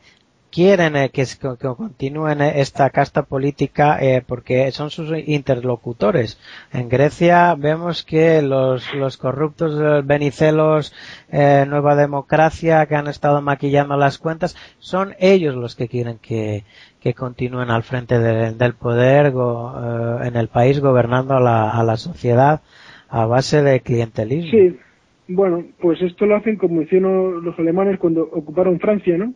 quieren 0.54 0.94
eh, 0.94 1.10
que, 1.10 1.24
continúen 1.58 2.40
esta 2.40 2.88
casta 2.90 3.24
política 3.24 3.98
eh, 4.00 4.22
porque 4.24 4.70
son 4.70 4.90
sus 4.90 5.10
interlocutores. 5.26 6.38
En 6.72 6.88
Grecia 6.88 7.56
vemos 7.56 8.04
que 8.04 8.40
los, 8.40 8.94
los 8.94 9.16
corruptos 9.16 10.06
Benicelos, 10.06 10.94
eh, 11.32 11.64
Nueva 11.68 11.96
Democracia, 11.96 12.86
que 12.86 12.94
han 12.94 13.08
estado 13.08 13.42
maquillando 13.42 13.96
las 13.96 14.18
cuentas, 14.18 14.56
son 14.78 15.14
ellos 15.18 15.56
los 15.56 15.74
que 15.74 15.88
quieren 15.88 16.18
que, 16.22 16.62
que 17.00 17.14
continúen 17.14 17.70
al 17.70 17.82
frente 17.82 18.20
del 18.20 18.74
poder 18.74 19.32
en 20.22 20.36
el 20.36 20.48
país 20.48 20.78
gobernando 20.78 21.34
a 21.34 21.40
la, 21.40 21.70
a 21.70 21.82
la 21.82 21.96
sociedad 21.96 22.60
a 23.08 23.26
base 23.26 23.62
de 23.62 23.80
clientelismo. 23.80 24.50
Sí, 24.50 24.78
bueno, 25.26 25.64
pues 25.80 26.00
esto 26.00 26.26
lo 26.26 26.36
hacen 26.36 26.56
como 26.56 26.82
hicieron 26.82 27.44
los 27.44 27.58
alemanes 27.58 27.98
cuando 27.98 28.22
ocuparon 28.22 28.78
Francia, 28.78 29.16
¿no? 29.18 29.34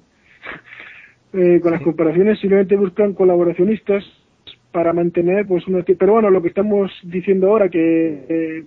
Eh, 1.32 1.60
con 1.60 1.72
las 1.72 1.82
comparaciones 1.82 2.38
simplemente 2.38 2.76
buscan 2.76 3.12
colaboracionistas 3.12 4.02
para 4.72 4.94
mantener 4.94 5.46
pues 5.46 5.66
una 5.66 5.82
pero 5.82 6.12
bueno 6.12 6.30
lo 6.30 6.40
que 6.40 6.48
estamos 6.48 6.90
diciendo 7.02 7.48
ahora 7.48 7.68
que, 7.68 8.24
eh, 8.28 8.64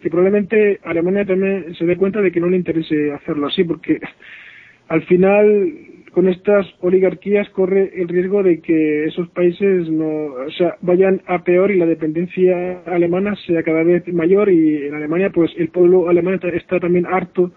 que 0.00 0.10
probablemente 0.10 0.78
Alemania 0.84 1.24
también 1.24 1.74
se 1.74 1.84
dé 1.84 1.96
cuenta 1.96 2.20
de 2.20 2.30
que 2.30 2.40
no 2.40 2.48
le 2.48 2.56
interese 2.56 3.12
hacerlo 3.12 3.48
así 3.48 3.64
porque 3.64 4.00
al 4.88 5.02
final 5.02 5.72
con 6.12 6.28
estas 6.28 6.66
oligarquías 6.80 7.48
corre 7.50 7.90
el 8.00 8.08
riesgo 8.08 8.44
de 8.44 8.60
que 8.60 9.06
esos 9.06 9.28
países 9.30 9.88
no, 9.90 10.26
o 10.46 10.50
sea, 10.56 10.76
vayan 10.80 11.20
a 11.26 11.42
peor 11.42 11.72
y 11.72 11.78
la 11.78 11.86
dependencia 11.86 12.82
alemana 12.86 13.34
sea 13.44 13.64
cada 13.64 13.82
vez 13.82 14.06
mayor 14.12 14.48
y 14.48 14.86
en 14.86 14.94
Alemania 14.94 15.30
pues 15.30 15.50
el 15.56 15.68
pueblo 15.70 16.08
alemán 16.08 16.40
está, 16.54 16.78
también 16.78 17.06
harto 17.06 17.50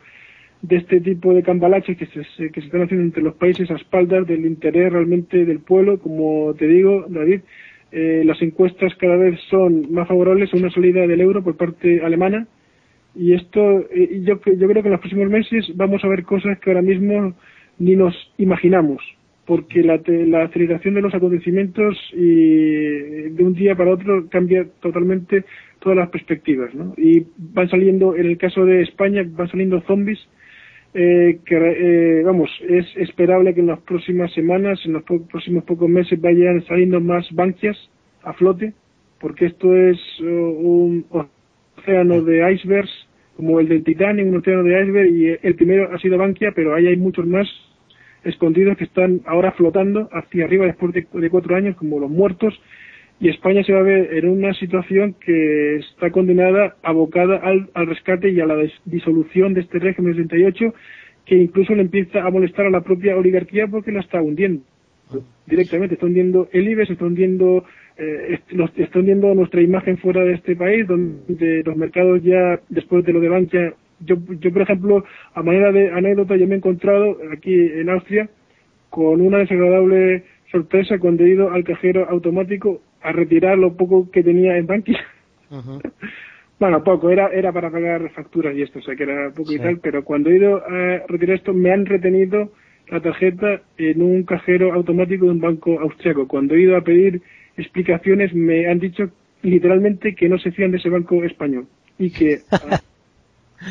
de 0.62 0.78
este 0.78 1.00
tipo 1.02 1.34
de 1.34 1.44
cambalaches 1.44 1.98
que 1.98 2.06
se, 2.08 2.52
que 2.52 2.62
se 2.62 2.68
están 2.68 2.82
haciendo 2.82 3.06
entre 3.06 3.24
los 3.24 3.36
países 3.36 3.70
a 3.70 3.76
espaldas 3.76 4.26
del 4.28 4.46
interés 4.46 4.92
realmente 4.92 5.46
del 5.46 5.60
pueblo, 5.60 6.00
como 6.00 6.54
te 6.56 6.68
digo, 6.68 7.06
David, 7.08 7.42
eh, 7.92 8.24
las 8.26 8.42
encuestas 8.42 8.96
cada 8.96 9.16
vez 9.16 9.40
son 9.50 9.92
más 9.92 10.08
favorables 10.08 10.54
a 10.54 10.58
una 10.58 10.72
salida 10.72 11.08
del 11.08 11.22
euro 11.22 11.44
por 11.44 11.56
parte 11.56 12.02
alemana 12.02 12.48
y 13.16 13.34
esto 13.34 13.86
eh, 13.92 14.22
yo, 14.24 14.40
yo 14.44 14.68
creo 14.68 14.82
que 14.82 14.90
en 14.90 14.92
los 14.92 15.00
próximos 15.00 15.30
meses 15.30 15.66
vamos 15.76 16.04
a 16.04 16.08
ver 16.08 16.24
cosas 16.24 16.60
que 16.60 16.70
ahora 16.70 16.82
mismo 16.82 17.34
ni 17.80 17.96
nos 17.96 18.16
imaginamos, 18.38 19.02
porque 19.46 19.84
la, 19.84 20.02
la 20.06 20.44
aceleración 20.44 20.96
de 20.96 21.02
los 21.02 21.14
acontecimientos 21.14 21.98
y 22.14 23.30
de 23.30 23.44
un 23.44 23.54
día 23.54 23.76
para 23.76 23.92
otro 23.92 24.28
cambia 24.30 24.66
totalmente 24.82 25.46
todas 25.80 25.98
las 25.98 26.10
perspectivas, 26.10 26.74
¿no? 26.74 26.94
Y 26.98 27.26
van 27.38 27.70
saliendo, 27.70 28.16
en 28.16 28.26
el 28.26 28.38
caso 28.38 28.66
de 28.66 28.82
España, 28.82 29.24
van 29.26 29.50
saliendo 29.50 29.82
zombies 29.82 30.20
eh, 31.00 31.42
que, 31.46 31.56
eh, 31.56 32.24
vamos, 32.24 32.50
es 32.68 32.86
esperable 32.98 33.54
que 33.54 33.60
en 33.60 33.68
las 33.68 33.80
próximas 33.82 34.34
semanas, 34.34 34.80
en 34.84 34.94
los 34.94 35.04
próximos 35.04 35.64
pocos 35.64 35.88
meses 35.88 36.20
vayan 36.20 36.66
saliendo 36.66 37.00
más 37.00 37.32
banquias 37.34 37.78
a 38.24 38.34
flote, 38.34 38.74
porque 39.20 39.46
esto 39.46 39.76
es 39.76 40.00
uh, 40.22 40.26
un 40.26 41.06
océano 41.78 42.24
de 42.24 42.52
icebergs 42.52 42.90
como 43.36 43.60
el 43.60 43.70
del 43.70 43.84
Titanic, 43.84 44.26
un 44.26 44.38
océano 44.38 44.64
de 44.64 44.82
iceberg, 44.82 45.10
y 45.12 45.38
el 45.44 45.54
primero 45.54 45.94
ha 45.94 46.00
sido 46.00 46.18
Bankia, 46.18 46.52
pero 46.56 46.74
ahí 46.74 46.88
hay 46.88 46.98
muchos 46.98 47.28
más 47.28 47.48
escondidos 48.24 48.76
que 48.76 48.86
están 48.86 49.22
ahora 49.28 49.52
flotando 49.52 50.10
hacia 50.12 50.46
arriba 50.46 50.66
después 50.66 50.94
de, 50.94 51.30
cuatro 51.30 51.56
años 51.56 51.76
como 51.76 52.00
los 52.00 52.10
muertos 52.10 52.60
y 53.20 53.30
España 53.30 53.64
se 53.64 53.74
va 53.74 53.80
a 53.80 53.84
ver 53.84 54.14
en 54.14 54.30
una 54.30 54.54
situación 54.54 55.16
que 55.20 55.78
está 55.78 56.12
condenada, 56.12 56.76
abocada 56.84 57.38
al, 57.38 57.70
rescate 57.88 58.30
y 58.30 58.40
a 58.40 58.46
la 58.46 58.58
disolución 58.86 59.54
de 59.54 59.62
este 59.62 59.80
régimen 59.80 60.14
68 60.16 60.74
que 61.26 61.36
incluso 61.36 61.76
le 61.76 61.82
empieza 61.82 62.24
a 62.24 62.30
molestar 62.30 62.68
a 62.68 62.70
la 62.70 62.82
propia 62.82 63.18
oligarquía 63.18 63.68
porque 63.68 63.92
la 63.92 64.00
está 64.02 64.22
hundiendo 64.22 64.64
directamente, 65.46 65.96
está 65.96 66.06
hundiendo 66.06 66.50
el 66.52 66.68
IBEX, 66.68 66.92
está 66.92 67.06
hundiendo, 67.06 67.64
eh, 67.98 68.40
está 68.76 69.00
hundiendo 69.00 69.34
nuestra 69.34 69.62
imagen 69.62 69.98
fuera 69.98 70.22
de 70.24 70.34
este 70.34 70.56
país, 70.56 70.86
donde 70.88 71.64
los 71.64 71.78
mercados 71.78 72.22
ya, 72.24 72.60
después 72.70 73.06
de 73.06 73.14
lo 73.14 73.20
de 73.20 73.30
Bankia, 73.30 73.74
yo, 74.02 74.18
yo, 74.40 74.52
por 74.52 74.62
ejemplo, 74.62 75.04
a 75.34 75.42
manera 75.42 75.72
de 75.72 75.92
anécdota, 75.92 76.36
yo 76.36 76.48
me 76.48 76.56
he 76.56 76.58
encontrado 76.58 77.18
aquí 77.32 77.54
en 77.54 77.90
Austria 77.90 78.30
con 78.90 79.22
una 79.22 79.40
desagradable 79.40 80.24
sorpresa 80.52 81.00
cuando 81.00 81.24
he 81.24 81.30
ido 81.30 81.52
al 81.52 81.64
cajero 81.64 82.08
automático 82.10 82.82
a 83.08 83.12
retirar 83.12 83.58
lo 83.58 83.76
poco 83.76 84.10
que 84.12 84.24
tenía 84.24 84.58
en 84.58 84.68
Bankia. 84.68 85.00
bueno, 86.60 86.84
poco, 86.84 87.10
era, 87.10 87.28
era 87.30 87.52
para 87.52 87.72
pagar 87.72 88.10
facturas 88.12 88.56
y 88.56 88.62
esto, 88.62 88.80
o 88.80 88.82
sea 88.82 88.96
que 88.96 89.04
era 89.04 89.32
poco 89.32 89.54
y 89.54 89.60
tal, 89.60 89.80
pero 89.80 90.04
cuando 90.04 90.30
he 90.30 90.38
ido 90.38 90.58
a 90.58 91.06
retirar 91.08 91.38
esto 91.38 91.54
me 91.54 91.72
han 91.72 91.86
retenido 91.86 92.52
la 92.90 93.02
tarjeta 93.02 93.62
en 93.78 94.02
un 94.02 94.24
cajero 94.24 94.74
automático 94.74 95.26
de 95.26 95.32
un 95.32 95.42
banco 95.42 95.80
austriaco. 95.80 96.28
Cuando 96.28 96.56
he 96.56 96.62
ido 96.62 96.78
a 96.78 96.82
pedir 96.82 97.22
explicaciones 97.58 98.34
me 98.34 98.68
han 98.68 98.80
dicho 98.80 99.10
literalmente 99.42 100.16
que 100.16 100.30
no 100.30 100.38
se 100.40 100.52
fían 100.52 100.72
de 100.72 100.78
ese 100.78 100.90
banco 100.90 101.24
español 101.24 101.68
y 101.98 102.12
que 102.12 102.40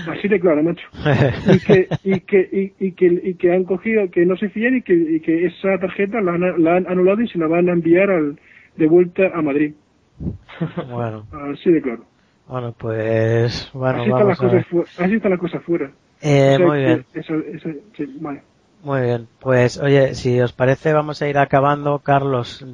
Así 0.08 0.28
de 0.28 0.40
claro, 0.40 0.62
macho. 0.62 0.86
Y 1.52 1.60
que, 1.60 1.88
y 2.02 2.20
que, 2.20 2.72
y, 2.80 2.92
que, 2.92 3.20
y 3.22 3.34
que 3.34 3.52
han 3.52 3.64
cogido, 3.64 4.10
que 4.10 4.26
no 4.26 4.36
se 4.36 4.48
fían 4.48 4.76
y 4.76 4.82
que, 4.82 4.94
y 4.94 5.20
que 5.20 5.46
esa 5.46 5.78
tarjeta 5.78 6.20
la 6.20 6.34
han, 6.34 6.62
la 6.62 6.76
han 6.76 6.86
anulado 6.88 7.22
y 7.22 7.28
se 7.28 7.38
la 7.38 7.46
van 7.46 7.68
a 7.68 7.72
enviar 7.72 8.10
al, 8.10 8.38
de 8.76 8.86
vuelta 8.86 9.30
a 9.34 9.42
Madrid. 9.42 9.74
Bueno. 10.90 11.26
Así 11.52 11.70
de 11.70 11.82
claro. 11.82 12.04
Bueno, 12.46 12.74
pues, 12.78 13.70
bueno, 13.74 14.02
así, 14.02 14.10
vamos 14.10 14.32
está, 14.32 14.46
la 14.46 14.62
cosa 14.62 15.04
así 15.04 15.14
está 15.14 15.28
la 15.28 15.36
cosa 15.36 15.60
fuera. 15.60 15.90
Eh, 16.22 16.58
muy 16.58 16.78
bien. 16.78 17.04
Eso, 17.12 17.34
eso, 17.34 17.68
sí, 17.96 18.16
vale. 18.20 18.42
Muy 18.82 19.00
bien, 19.02 19.26
pues 19.40 19.78
oye, 19.78 20.14
si 20.14 20.40
os 20.40 20.52
parece 20.52 20.92
vamos 20.92 21.20
a 21.20 21.28
ir 21.28 21.38
acabando. 21.38 21.98
Carlos, 21.98 22.64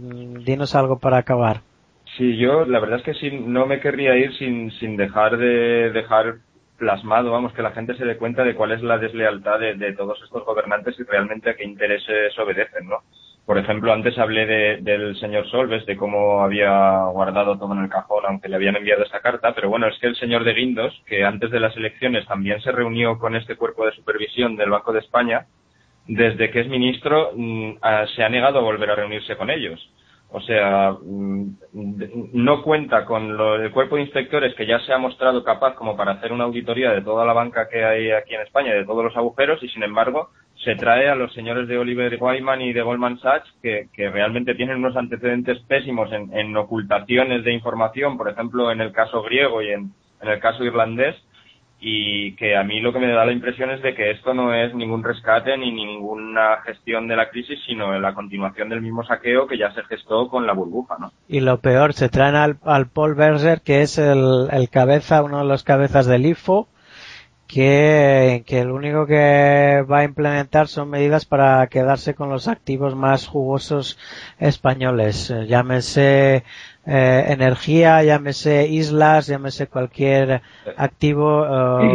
dinos 0.44 0.74
algo 0.74 0.98
para 0.98 1.16
acabar. 1.18 1.62
Sí, 2.16 2.36
yo 2.36 2.66
la 2.66 2.80
verdad 2.80 2.98
es 2.98 3.04
que 3.04 3.14
sí, 3.14 3.30
no 3.30 3.66
me 3.66 3.80
querría 3.80 4.16
ir 4.16 4.36
sin, 4.36 4.70
sin 4.72 4.96
dejar 4.96 5.38
de 5.38 5.90
dejar 5.90 6.36
plasmado, 6.82 7.30
vamos, 7.30 7.52
que 7.52 7.62
la 7.62 7.70
gente 7.70 7.94
se 7.94 8.04
dé 8.04 8.16
cuenta 8.16 8.42
de 8.42 8.56
cuál 8.56 8.72
es 8.72 8.82
la 8.82 8.98
deslealtad 8.98 9.60
de, 9.60 9.92
todos 9.92 10.20
estos 10.22 10.44
gobernantes 10.44 10.98
y 10.98 11.04
realmente 11.04 11.48
a 11.48 11.54
qué 11.54 11.64
intereses 11.64 12.36
obedecen, 12.38 12.88
¿no? 12.88 12.98
Por 13.44 13.58
ejemplo, 13.58 13.92
antes 13.92 14.16
hablé 14.18 14.46
del 14.80 15.16
señor 15.16 15.48
Solves, 15.48 15.84
de 15.84 15.96
cómo 15.96 16.42
había 16.42 17.04
guardado 17.06 17.58
todo 17.58 17.72
en 17.72 17.82
el 17.82 17.90
cajón, 17.90 18.24
aunque 18.26 18.48
le 18.48 18.54
habían 18.54 18.76
enviado 18.76 19.02
esa 19.02 19.20
carta, 19.20 19.52
pero 19.52 19.68
bueno, 19.68 19.88
es 19.88 19.98
que 19.98 20.06
el 20.06 20.16
señor 20.16 20.44
de 20.44 20.54
Guindos, 20.54 21.02
que 21.06 21.24
antes 21.24 21.50
de 21.50 21.58
las 21.58 21.76
elecciones 21.76 22.24
también 22.26 22.60
se 22.60 22.70
reunió 22.70 23.18
con 23.18 23.34
este 23.34 23.56
cuerpo 23.56 23.84
de 23.84 23.92
supervisión 23.92 24.56
del 24.56 24.70
Banco 24.70 24.92
de 24.92 25.00
España, 25.00 25.46
desde 26.06 26.50
que 26.50 26.60
es 26.60 26.68
ministro 26.68 27.32
mm, 27.34 27.74
se 28.14 28.22
ha 28.22 28.28
negado 28.28 28.60
a 28.60 28.62
volver 28.62 28.90
a 28.90 28.96
reunirse 28.96 29.36
con 29.36 29.50
ellos. 29.50 29.80
O 30.30 30.40
sea, 30.40 30.92
mm, 30.92 31.56
no 32.32 32.62
cuenta 32.62 33.04
con 33.04 33.38
el 33.60 33.70
cuerpo 33.72 33.96
de 33.96 34.02
inspectores 34.02 34.54
que 34.54 34.66
ya 34.66 34.78
se 34.80 34.92
ha 34.92 34.98
mostrado 34.98 35.44
capaz 35.44 35.74
como 35.74 35.96
para 35.96 36.12
hacer 36.12 36.32
una 36.32 36.44
auditoría 36.44 36.92
de 36.92 37.02
toda 37.02 37.26
la 37.26 37.32
banca 37.34 37.68
que 37.68 37.84
hay 37.84 38.12
aquí 38.12 38.34
en 38.34 38.42
España, 38.42 38.72
de 38.72 38.86
todos 38.86 39.04
los 39.04 39.16
agujeros, 39.16 39.62
y 39.62 39.68
sin 39.68 39.82
embargo 39.82 40.30
se 40.64 40.76
trae 40.76 41.08
a 41.08 41.14
los 41.14 41.32
señores 41.32 41.66
de 41.68 41.78
Oliver 41.78 42.18
Wyman 42.20 42.62
y 42.62 42.72
de 42.72 42.82
Goldman 42.82 43.18
Sachs 43.18 43.52
que, 43.62 43.88
realmente 43.96 44.54
tienen 44.54 44.78
unos 44.78 44.96
antecedentes 44.96 45.58
pésimos 45.68 46.10
en, 46.12 46.56
ocultaciones 46.56 47.44
de 47.44 47.52
información, 47.52 48.16
por 48.16 48.28
ejemplo, 48.28 48.70
en 48.70 48.80
el 48.80 48.92
caso 48.92 49.22
griego 49.22 49.62
y 49.62 49.70
en 49.70 49.92
el 50.20 50.38
caso 50.40 50.64
irlandés, 50.64 51.16
y 51.84 52.36
que 52.36 52.56
a 52.56 52.62
mí 52.62 52.80
lo 52.80 52.92
que 52.92 53.00
me 53.00 53.12
da 53.12 53.24
la 53.24 53.32
impresión 53.32 53.70
es 53.70 53.82
de 53.82 53.92
que 53.92 54.12
esto 54.12 54.32
no 54.32 54.54
es 54.54 54.72
ningún 54.72 55.02
rescate 55.02 55.58
ni 55.58 55.72
ninguna 55.72 56.58
gestión 56.64 57.08
de 57.08 57.16
la 57.16 57.28
crisis, 57.28 57.58
sino 57.66 57.98
la 57.98 58.14
continuación 58.14 58.68
del 58.68 58.80
mismo 58.80 59.04
saqueo 59.04 59.48
que 59.48 59.58
ya 59.58 59.72
se 59.72 59.82
gestó 59.84 60.28
con 60.28 60.46
la 60.46 60.52
burbuja, 60.52 60.96
¿no? 61.00 61.10
Y 61.26 61.40
lo 61.40 61.58
peor, 61.58 61.92
se 61.92 62.08
traen 62.08 62.36
al, 62.36 62.86
Paul 62.86 63.16
Berger, 63.16 63.62
que 63.62 63.82
es 63.82 63.98
el, 63.98 64.46
el, 64.52 64.70
cabeza, 64.70 65.24
uno 65.24 65.38
de 65.40 65.44
los 65.44 65.64
cabezas 65.64 66.06
del 66.06 66.24
IFO, 66.24 66.68
que, 67.52 68.44
que 68.46 68.64
lo 68.64 68.74
único 68.74 69.06
que 69.06 69.84
va 69.90 69.98
a 69.98 70.04
implementar 70.04 70.68
son 70.68 70.88
medidas 70.88 71.26
para 71.26 71.66
quedarse 71.66 72.14
con 72.14 72.30
los 72.30 72.48
activos 72.48 72.94
más 72.94 73.26
jugosos 73.26 73.98
españoles. 74.38 75.28
Llámese 75.46 76.44
eh, 76.86 77.24
energía, 77.28 78.02
llámese 78.02 78.66
islas, 78.68 79.26
llámese 79.26 79.66
cualquier 79.66 80.40
activo 80.78 81.44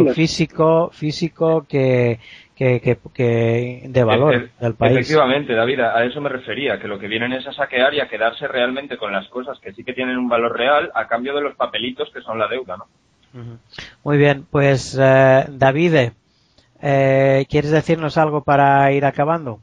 eh, 0.08 0.14
físico, 0.14 0.90
físico 0.92 1.66
que, 1.68 2.20
que, 2.54 2.80
que, 3.12 3.82
de 3.84 4.04
valor 4.04 4.50
del 4.60 4.74
país. 4.74 4.92
Efectivamente, 4.92 5.54
David, 5.54 5.80
a 5.80 6.04
eso 6.04 6.20
me 6.20 6.28
refería, 6.28 6.78
que 6.78 6.86
lo 6.86 7.00
que 7.00 7.08
vienen 7.08 7.32
es 7.32 7.44
a 7.48 7.52
saquear 7.52 7.94
y 7.94 8.00
a 8.00 8.08
quedarse 8.08 8.46
realmente 8.46 8.96
con 8.96 9.12
las 9.12 9.26
cosas 9.26 9.58
que 9.58 9.72
sí 9.72 9.82
que 9.82 9.92
tienen 9.92 10.18
un 10.18 10.28
valor 10.28 10.56
real 10.56 10.92
a 10.94 11.08
cambio 11.08 11.34
de 11.34 11.40
los 11.40 11.56
papelitos 11.56 12.12
que 12.14 12.20
son 12.20 12.38
la 12.38 12.46
deuda, 12.46 12.76
¿no? 12.76 12.86
Muy 14.04 14.16
bien, 14.16 14.46
pues 14.50 14.96
eh, 14.98 15.44
David, 15.50 16.10
eh, 16.80 17.46
¿quieres 17.48 17.70
decirnos 17.70 18.16
algo 18.16 18.42
para 18.42 18.90
ir 18.92 19.04
acabando? 19.04 19.60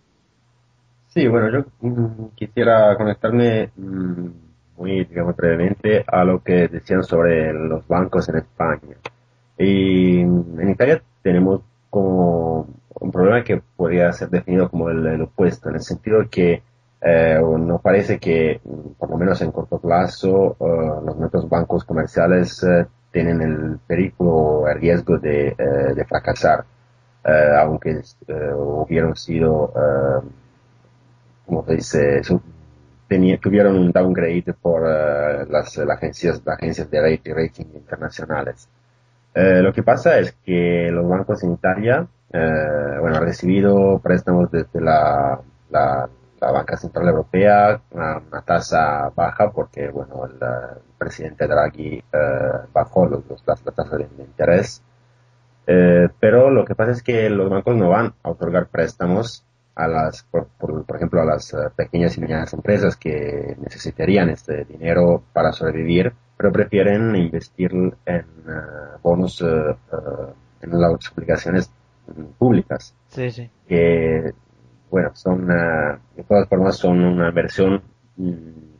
Sí, 1.07 1.27
bueno, 1.27 1.49
yo 1.49 1.65
mm, 1.87 2.27
quisiera 2.35 2.95
conectarme 2.97 3.69
mm, 3.75 4.27
muy, 4.77 5.05
digamos, 5.05 5.35
brevemente 5.35 6.03
a 6.07 6.23
lo 6.23 6.43
que 6.43 6.67
decían 6.67 7.03
sobre 7.03 7.53
los 7.53 7.87
bancos 7.87 8.29
en 8.29 8.37
España. 8.37 8.97
Y 9.57 10.19
en 10.19 10.69
Italia 10.69 11.01
tenemos 11.21 11.61
como 11.89 12.67
un 12.99 13.11
problema 13.11 13.43
que 13.43 13.61
podría 13.75 14.11
ser 14.11 14.29
definido 14.29 14.69
como 14.69 14.89
el, 14.89 15.21
opuesto, 15.21 15.69
en 15.69 15.75
el 15.75 15.81
sentido 15.81 16.29
que 16.29 16.61
eh, 17.01 17.39
parece 17.81 18.19
que, 18.19 18.59
por 18.97 19.09
lo 19.09 19.17
menos 19.17 19.41
en 19.41 19.51
corto 19.51 19.79
plazo, 19.79 20.57
los 20.59 21.17
nuestros 21.17 21.47
bancos 21.47 21.85
comerciales 21.85 22.65
tienen 23.15 23.41
el 23.41 23.79
peligro, 23.87 24.67
el 24.67 24.77
riesgo 24.77 25.17
de, 25.17 25.55
de 25.95 26.05
fracasar, 26.05 26.65
aunque 27.59 28.01
hubieran 28.27 29.15
sido, 29.15 29.73
como 31.45 31.65
se 31.65 31.75
dice, 31.75 32.21
tuvieron 33.41 33.77
un 33.77 33.91
downgrade 33.91 34.53
por 34.61 34.81
las, 34.83 35.77
agencias, 35.77 36.41
agencias 36.45 36.91
de 36.91 37.33
rating 37.33 37.65
internacionales. 37.73 38.67
Eh, 39.35 39.61
lo 39.61 39.73
que 39.73 39.83
pasa 39.83 40.17
es 40.17 40.31
que 40.45 40.89
los 40.91 41.07
bancos 41.09 41.43
en 41.43 41.51
Italia, 41.51 42.07
eh, 42.31 42.97
bueno, 43.01 43.17
han 43.17 43.23
recibido 43.23 43.99
préstamos 43.99 44.49
desde 44.49 44.79
la, 44.79 45.37
la, 45.69 46.09
Banca 46.39 46.77
Central 46.77 47.07
Europea 47.09 47.71
a 47.71 47.81
una, 47.91 48.41
tasa 48.45 49.11
baja 49.13 49.51
porque, 49.51 49.89
bueno, 49.89 50.25
el, 50.25 50.39
presidente 51.05 51.47
Draghi 51.47 51.97
eh, 51.97 52.03
bajó 52.73 53.05
los, 53.05 53.23
las, 53.45 53.61
tasas 53.61 53.91
de 53.91 54.23
interés. 54.23 54.81
pero 55.65 56.49
lo 56.51 56.63
que 56.65 56.75
pasa 56.75 56.91
es 56.91 57.01
que 57.01 57.29
los 57.29 57.49
bancos 57.49 57.75
no 57.75 57.89
van 57.89 58.13
a 58.23 58.29
otorgar 58.29 58.67
préstamos 58.67 59.45
a 59.75 59.87
las, 59.87 60.23
por, 60.23 60.47
por, 60.57 60.95
ejemplo, 60.95 61.21
a 61.21 61.25
las 61.25 61.55
pequeñas 61.75 62.17
y 62.17 62.21
medianas 62.21 62.53
empresas 62.53 62.95
que 62.95 63.57
necesitarían 63.59 64.29
este 64.29 64.65
dinero 64.65 65.23
para 65.33 65.51
sobrevivir 65.51 66.13
pero 66.37 66.51
prefieren 66.51 67.15
investir 67.15 67.71
en 67.73 68.19
eh, 68.19 68.97
bonos, 69.01 69.41
eh, 69.41 69.45
eh, 69.45 70.33
en 70.61 70.79
las 70.79 71.11
obligaciones 71.11 71.71
públicas. 72.37 72.93
Sí, 73.07 73.31
sí. 73.31 73.49
Que, 73.67 74.33
bueno, 74.89 75.11
son, 75.15 75.47
de 75.47 76.23
todas 76.27 76.47
formas, 76.47 76.77
son 76.77 77.03
una 77.03 77.31
versión 77.31 77.81
mm, 78.17 78.74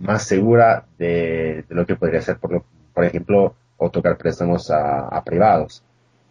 más 0.00 0.24
segura 0.24 0.86
de, 0.98 1.64
lo 1.68 1.86
que 1.86 1.96
podría 1.96 2.20
ser, 2.20 2.38
por, 2.38 2.64
por 2.92 3.04
ejemplo, 3.04 3.54
otorgar 3.76 4.16
préstamos 4.16 4.70
a, 4.70 5.22
privados. 5.24 5.82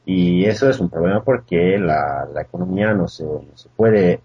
Y 0.06 0.46
eso 0.46 0.70
es 0.70 0.80
un 0.80 0.90
problema 0.90 1.24
porque 1.24 1.78
la, 1.78 2.28
economía 2.42 2.94
no 2.94 3.08
se, 3.08 3.24
no 3.24 3.56
se 3.56 3.70
puede, 3.70 4.20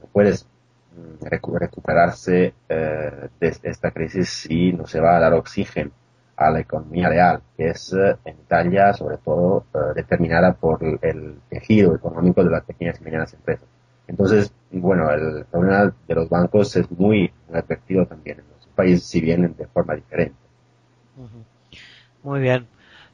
no 0.00 0.08
puede 0.12 0.32
recuperarse 1.20 2.54
eh, 2.68 3.28
de 3.40 3.58
esta 3.62 3.90
crisis 3.90 4.28
si 4.28 4.72
no 4.72 4.86
se 4.86 5.00
va 5.00 5.16
a 5.16 5.20
dar 5.20 5.34
oxígeno 5.34 5.90
a 6.36 6.50
la 6.50 6.60
economía 6.60 7.08
real, 7.08 7.42
que 7.56 7.68
es 7.68 7.92
eh, 7.92 8.16
en 8.24 8.36
Italia 8.38 8.92
sobre 8.92 9.18
todo 9.18 9.64
eh, 9.74 9.78
determinada 9.96 10.52
por 10.52 10.80
el 11.02 11.40
tejido 11.48 11.94
económico 11.94 12.44
de 12.44 12.50
las 12.50 12.64
pequeñas 12.64 13.00
y 13.00 13.04
medianas 13.04 13.34
empresas. 13.34 13.66
Entonces, 14.08 14.52
bueno, 14.72 15.10
el 15.10 15.44
problema 15.44 15.94
de 16.08 16.14
los 16.14 16.28
bancos 16.28 16.74
es 16.76 16.90
muy, 16.90 17.30
advertido 17.52 18.06
también 18.06 18.40
en 18.40 18.44
los 18.48 18.66
países, 18.74 19.04
si 19.04 19.20
vienen 19.20 19.54
de 19.56 19.66
forma 19.66 19.94
diferente. 19.94 20.36
Muy 22.22 22.40
bien. 22.40 22.66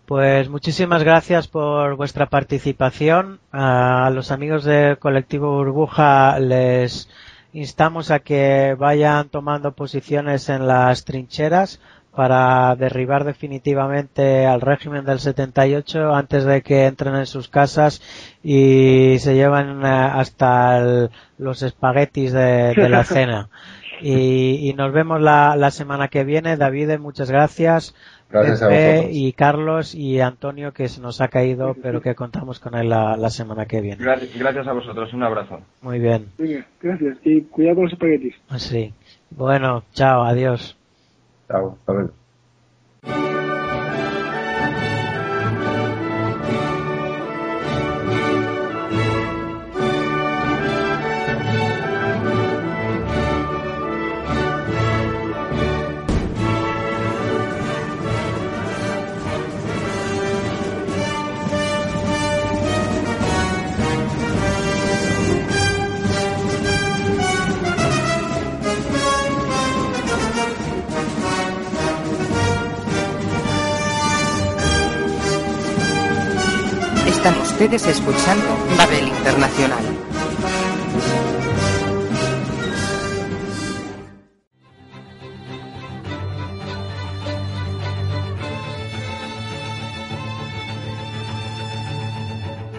Pues 0.07 0.49
muchísimas 0.49 1.03
gracias 1.03 1.49
por 1.49 1.97
vuestra 1.97 2.27
participación. 2.27 3.41
A 3.53 4.11
los 4.11 4.31
amigos 4.31 4.65
del 4.65 4.99
colectivo 4.99 5.57
Burbuja 5.57 6.39
les 6.39 7.09
instamos 7.53 8.11
a 8.11 8.21
que 8.21 8.75
vayan 8.79 9.29
tomando 9.31 9.73
posiciones 9.73 10.49
en 10.49 10.67
las 10.67 11.05
trincheras 11.05 11.81
para 12.15 12.77
derribar 12.77 13.25
definitivamente 13.25 14.47
al 14.47 14.61
régimen 14.61 15.05
del 15.05 15.19
78 15.19 16.15
antes 16.15 16.45
de 16.45 16.63
que 16.63 16.87
entren 16.87 17.17
en 17.17 17.27
sus 17.27 17.49
casas 17.49 18.01
y 18.43 19.17
se 19.19 19.35
lleven 19.35 19.83
eh, 19.83 19.87
hasta 19.87 21.09
los 21.39 21.63
espaguetis 21.63 22.33
de, 22.33 22.75
la 22.89 23.05
cena. 23.05 23.49
Y, 24.07 24.75
nos 24.77 24.93
vemos 24.93 25.23
la, 25.23 25.57
la 25.57 25.71
semana 25.71 26.09
que 26.09 26.25
viene. 26.25 26.59
David, 26.59 26.99
muchas 26.99 27.31
gracias. 27.31 27.95
Gracias 28.31 29.07
y 29.11 29.33
Carlos 29.33 29.95
y 29.95 30.21
Antonio 30.21 30.73
que 30.73 30.89
se 30.89 31.01
nos 31.01 31.21
ha 31.21 31.29
caído, 31.29 31.77
pero 31.81 32.01
que 32.01 32.15
contamos 32.15 32.59
con 32.59 32.75
él 32.75 32.89
la, 32.89 33.31
semana 33.31 33.67
que 33.67 33.81
viene. 33.81 34.05
Gracias, 34.05 34.67
a 34.67 34.73
vosotros, 34.73 35.13
un 35.15 35.23
abrazo. 35.23 35.61
Muy 35.83 36.01
bien. 36.01 36.27
gracias 36.83 37.19
y 37.25 37.43
cuidado 37.43 37.77
con 37.77 37.85
los 37.85 37.93
espaguetis. 37.93 38.35
Sí. 38.57 38.93
Bueno, 39.31 39.85
chao, 39.93 40.25
adiós. 40.25 40.77
Chao, 41.49 41.77
hasta 41.79 41.93
Están 77.25 77.41
ustedes 77.41 77.87
escuchando 77.87 78.45
Babel 78.77 79.09
Internacional. 79.09 79.83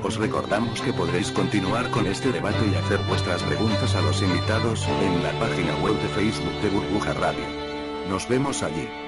Os 0.04 0.16
recordamos 0.18 0.80
que 0.80 0.94
podréis 0.94 1.32
continuar 1.32 1.90
con 1.90 2.06
este 2.06 2.32
debate 2.32 2.68
y 2.72 2.76
hacer 2.76 3.00
vuestras 3.08 3.42
preguntas 3.42 3.96
a 3.96 4.02
los 4.02 4.22
invitados 4.22 4.88
en 5.02 5.24
la 5.24 5.32
página 5.40 5.76
web 5.78 6.00
de 6.00 6.10
Facebook 6.10 6.62
de 6.62 6.70
Burbuja 6.70 7.14
Radio. 7.14 7.46
Nos 8.12 8.28
vemos 8.28 8.62
allí. 8.62 9.05